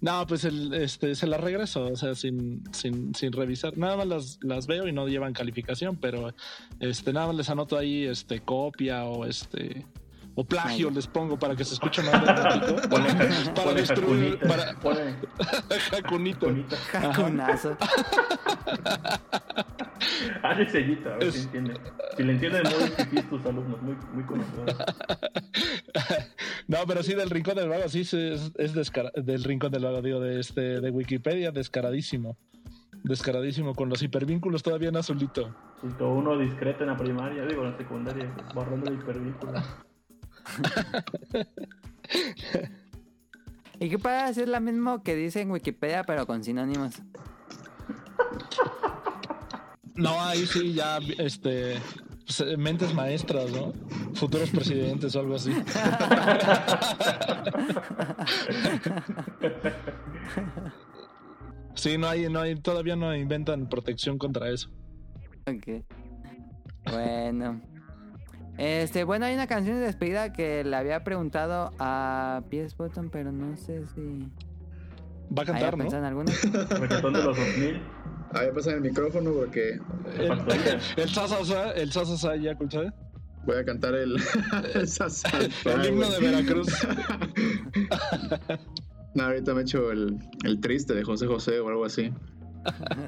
[0.00, 3.78] No, pues el, este, se las regreso, o sea, sin, sin, sin revisar.
[3.78, 6.34] Nada más las, las veo y no llevan calificación, pero
[6.80, 9.86] este, nada más les anoto ahí este, copia o este.
[10.40, 12.76] O plagio les pongo para que se escuche más dramático.
[13.56, 14.72] Para destruir, para
[15.90, 16.46] jacunito.
[16.92, 17.76] Jacunazo.
[20.44, 21.74] Hazle sellito, a ver si entiende.
[22.16, 24.76] Si le entienden muy pipis tus alumnos, muy, muy conocedores.
[26.68, 29.82] No, pero sí del rincón del vago, sí sí, es, es descara- del rincón del
[29.82, 32.36] vago, digo, de este, de Wikipedia, descaradísimo.
[33.02, 35.52] Descaradísimo, con los hipervínculos todavía en azulito.
[35.82, 39.52] Y todo uno discreto en la primaria, digo, en la secundaria, borrando el hipervínculo.
[43.80, 46.96] ¿Y qué pasa si es lo mismo que dice en Wikipedia, pero con sinónimos?
[49.94, 51.76] No, ahí sí ya, este,
[52.56, 53.72] mentes maestras, ¿no?
[54.14, 55.52] Futuros presidentes o algo así.
[61.78, 64.68] Sí, no hay, no hay, todavía no inventan protección contra eso.
[65.46, 65.84] Ok.
[66.90, 67.60] Bueno.
[68.58, 73.30] Este, bueno, hay una canción de despedida que le había preguntado a PS Button, pero
[73.32, 74.00] no sé si.
[75.30, 75.84] Va a ¿Había cantar, ¿no?
[75.86, 76.32] en alguna?
[76.80, 77.80] Reggaetón de los 2000,
[78.30, 79.78] Ah, voy a pasar el micrófono porque
[80.96, 82.92] El, Sasasa, el Sasasa ya, ¿escuchaste?
[83.46, 84.16] voy a cantar el,
[84.74, 84.88] el
[85.64, 86.20] El himno de.
[86.20, 86.68] Veracruz.
[89.14, 92.12] No, ahorita me echo el, el triste de José José o algo así.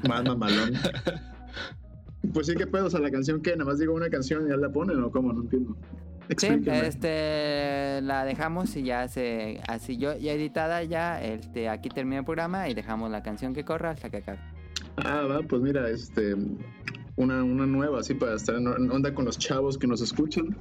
[0.09, 0.73] Más mamalón.
[2.33, 2.87] Pues sí, ¿qué pedo?
[2.87, 5.11] O sea, la canción que nada más digo una canción y ya la ponen o
[5.11, 5.77] cómo, no entiendo.
[6.37, 6.87] Sí, Explíquenme.
[6.87, 12.25] este, la dejamos y ya se, así yo ya editada ya, este, aquí termina el
[12.25, 14.39] programa y dejamos la canción que corra hasta que acabe.
[14.97, 16.37] Ah, va, pues mira, este.
[17.17, 20.57] Una, una nueva, así para estar en onda con los chavos que nos escuchan.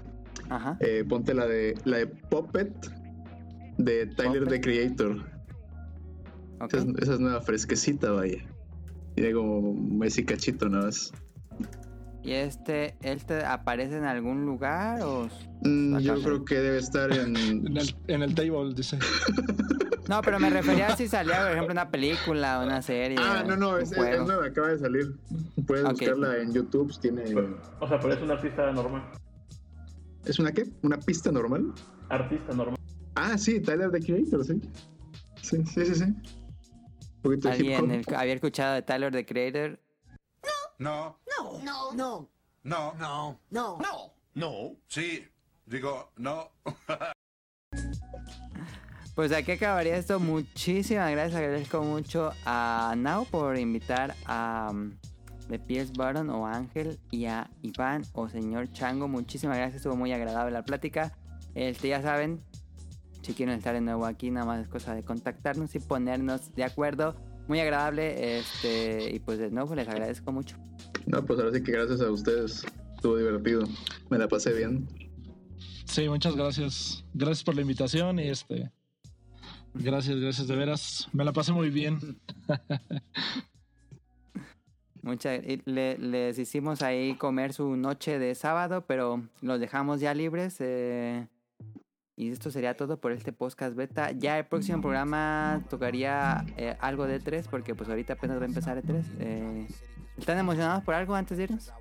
[0.49, 0.77] Ajá.
[0.81, 2.73] Eh, ponte la de la de Puppet
[3.77, 4.49] de Tyler Puppet.
[4.49, 5.17] the Creator.
[6.59, 6.73] ok.
[6.73, 8.43] Esa, es, esa es nueva fresquecita, vaya.
[9.15, 11.13] Tiene como un mes y cachito nada más.
[12.23, 15.27] ¿Y este, este aparece en algún lugar o...?
[15.63, 17.35] Mm, yo creo que debe estar en.
[17.69, 18.97] En el, en el table, dice.
[20.09, 23.17] No, pero me refería a si salía, por ejemplo, una película, una serie.
[23.19, 24.21] Ah, no, no, es, es- juego.
[24.23, 25.15] es nueva, acaba de salir.
[25.67, 26.91] Puedes buscarla en YouTube.
[26.99, 27.23] Tiene.
[27.79, 29.03] O sea, pero es un artista normal.
[30.25, 30.63] ¿Es una qué?
[30.83, 31.73] ¿Una pista normal?
[32.09, 32.75] Artista normal.
[33.15, 34.61] Ah, sí, Tyler the Creator, sí.
[35.41, 36.03] Sí, sí, sí, sí.
[36.03, 38.09] Un poquito de hip Alguien hop.
[38.09, 39.79] el- había escuchado de Tyler the Creator.
[40.79, 41.59] No, No.
[41.61, 41.91] No.
[41.93, 42.29] No.
[42.63, 43.39] no, No.
[43.51, 43.77] No.
[43.79, 44.75] no, no.
[44.87, 45.27] Sí,
[45.65, 46.51] digo, no.
[49.15, 50.17] Pues aquí acabaría esto.
[50.17, 51.35] Muchísimas gracias.
[51.35, 54.97] Agradezco mucho a Now por invitar a um,
[55.49, 59.09] The Pierce Baron o Ángel y a Iván o señor Chango.
[59.09, 59.77] Muchísimas gracias.
[59.77, 61.11] Estuvo muy agradable la plática.
[61.53, 62.41] Este, ya saben,
[63.21, 66.63] si quieren estar de nuevo aquí, nada más es cosa de contactarnos y ponernos de
[66.63, 67.17] acuerdo.
[67.49, 68.39] Muy agradable.
[68.39, 70.55] Este, y pues de nuevo les agradezco mucho.
[71.09, 72.65] No, pues ahora sí que gracias a ustedes.
[72.95, 73.63] Estuvo divertido.
[74.09, 74.87] Me la pasé bien.
[75.85, 77.03] Sí, muchas gracias.
[77.13, 78.71] Gracias por la invitación y este.
[79.73, 81.07] Gracias, gracias de veras.
[81.13, 81.97] Me la pasé muy bien.
[85.01, 90.57] Muchas, le- les hicimos ahí comer su noche de sábado, pero los dejamos ya libres.
[90.59, 91.27] eh,
[92.17, 94.11] y esto sería todo por este podcast beta.
[94.11, 98.47] Ya el próximo programa tocaría eh, algo de E3, porque pues ahorita apenas va a
[98.47, 99.03] empezar E3.
[99.19, 99.67] Eh,
[100.19, 101.71] ¿Están emocionados por algo antes de irnos?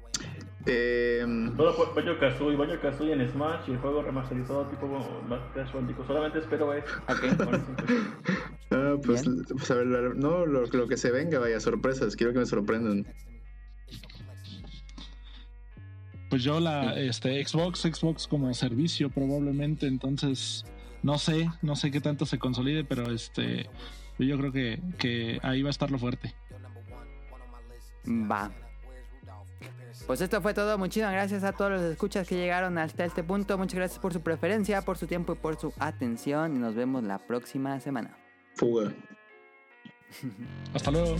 [0.66, 1.24] Eh,
[1.56, 4.86] Todo fue Banjo Kazooie, Banjo Kazooie en Smash y el juego remasterizado tipo
[5.28, 6.06] más Crash Bandicoot.
[6.06, 6.86] Solamente espero eso.
[7.08, 7.36] Ok.
[7.38, 7.66] Con eso.
[8.72, 12.16] ah, pues, pues, a ver, la- no, lo, lo que se venga, vaya, sorpresas.
[12.16, 13.06] Quiero que me sorprendan.
[16.30, 20.64] pues yo la este Xbox, Xbox como servicio probablemente, entonces
[21.02, 23.70] no sé, no sé qué tanto se consolide, pero este
[24.18, 26.34] yo creo que, que ahí va a estar lo fuerte.
[28.08, 28.50] Va.
[30.06, 30.78] Pues esto fue todo.
[30.78, 33.58] Muchísimas gracias a todos los escuchas que llegaron hasta este punto.
[33.58, 36.56] Muchas gracias por su preferencia, por su tiempo y por su atención.
[36.56, 38.16] Y nos vemos la próxima semana.
[38.54, 38.92] Fuga.
[40.74, 41.16] Hasta luego.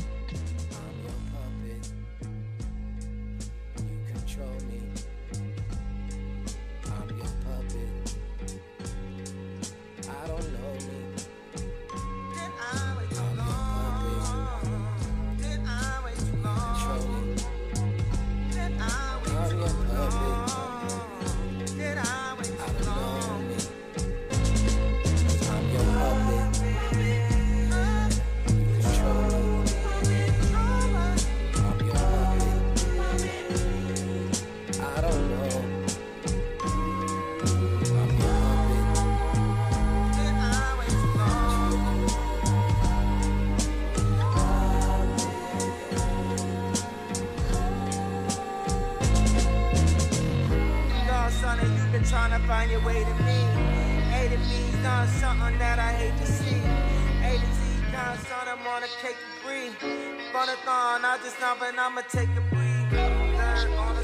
[60.39, 62.93] Funathon, I just know, but I'ma take a breathe.
[62.93, 64.03] Learn on the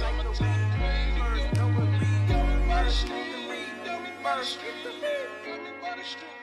[0.00, 0.18] like
[3.32, 3.84] the weed.
[3.84, 4.00] The
[5.84, 6.41] the.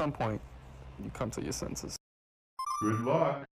[0.00, 0.40] Some point,
[1.04, 1.94] you come to your senses.
[2.80, 3.49] Good luck.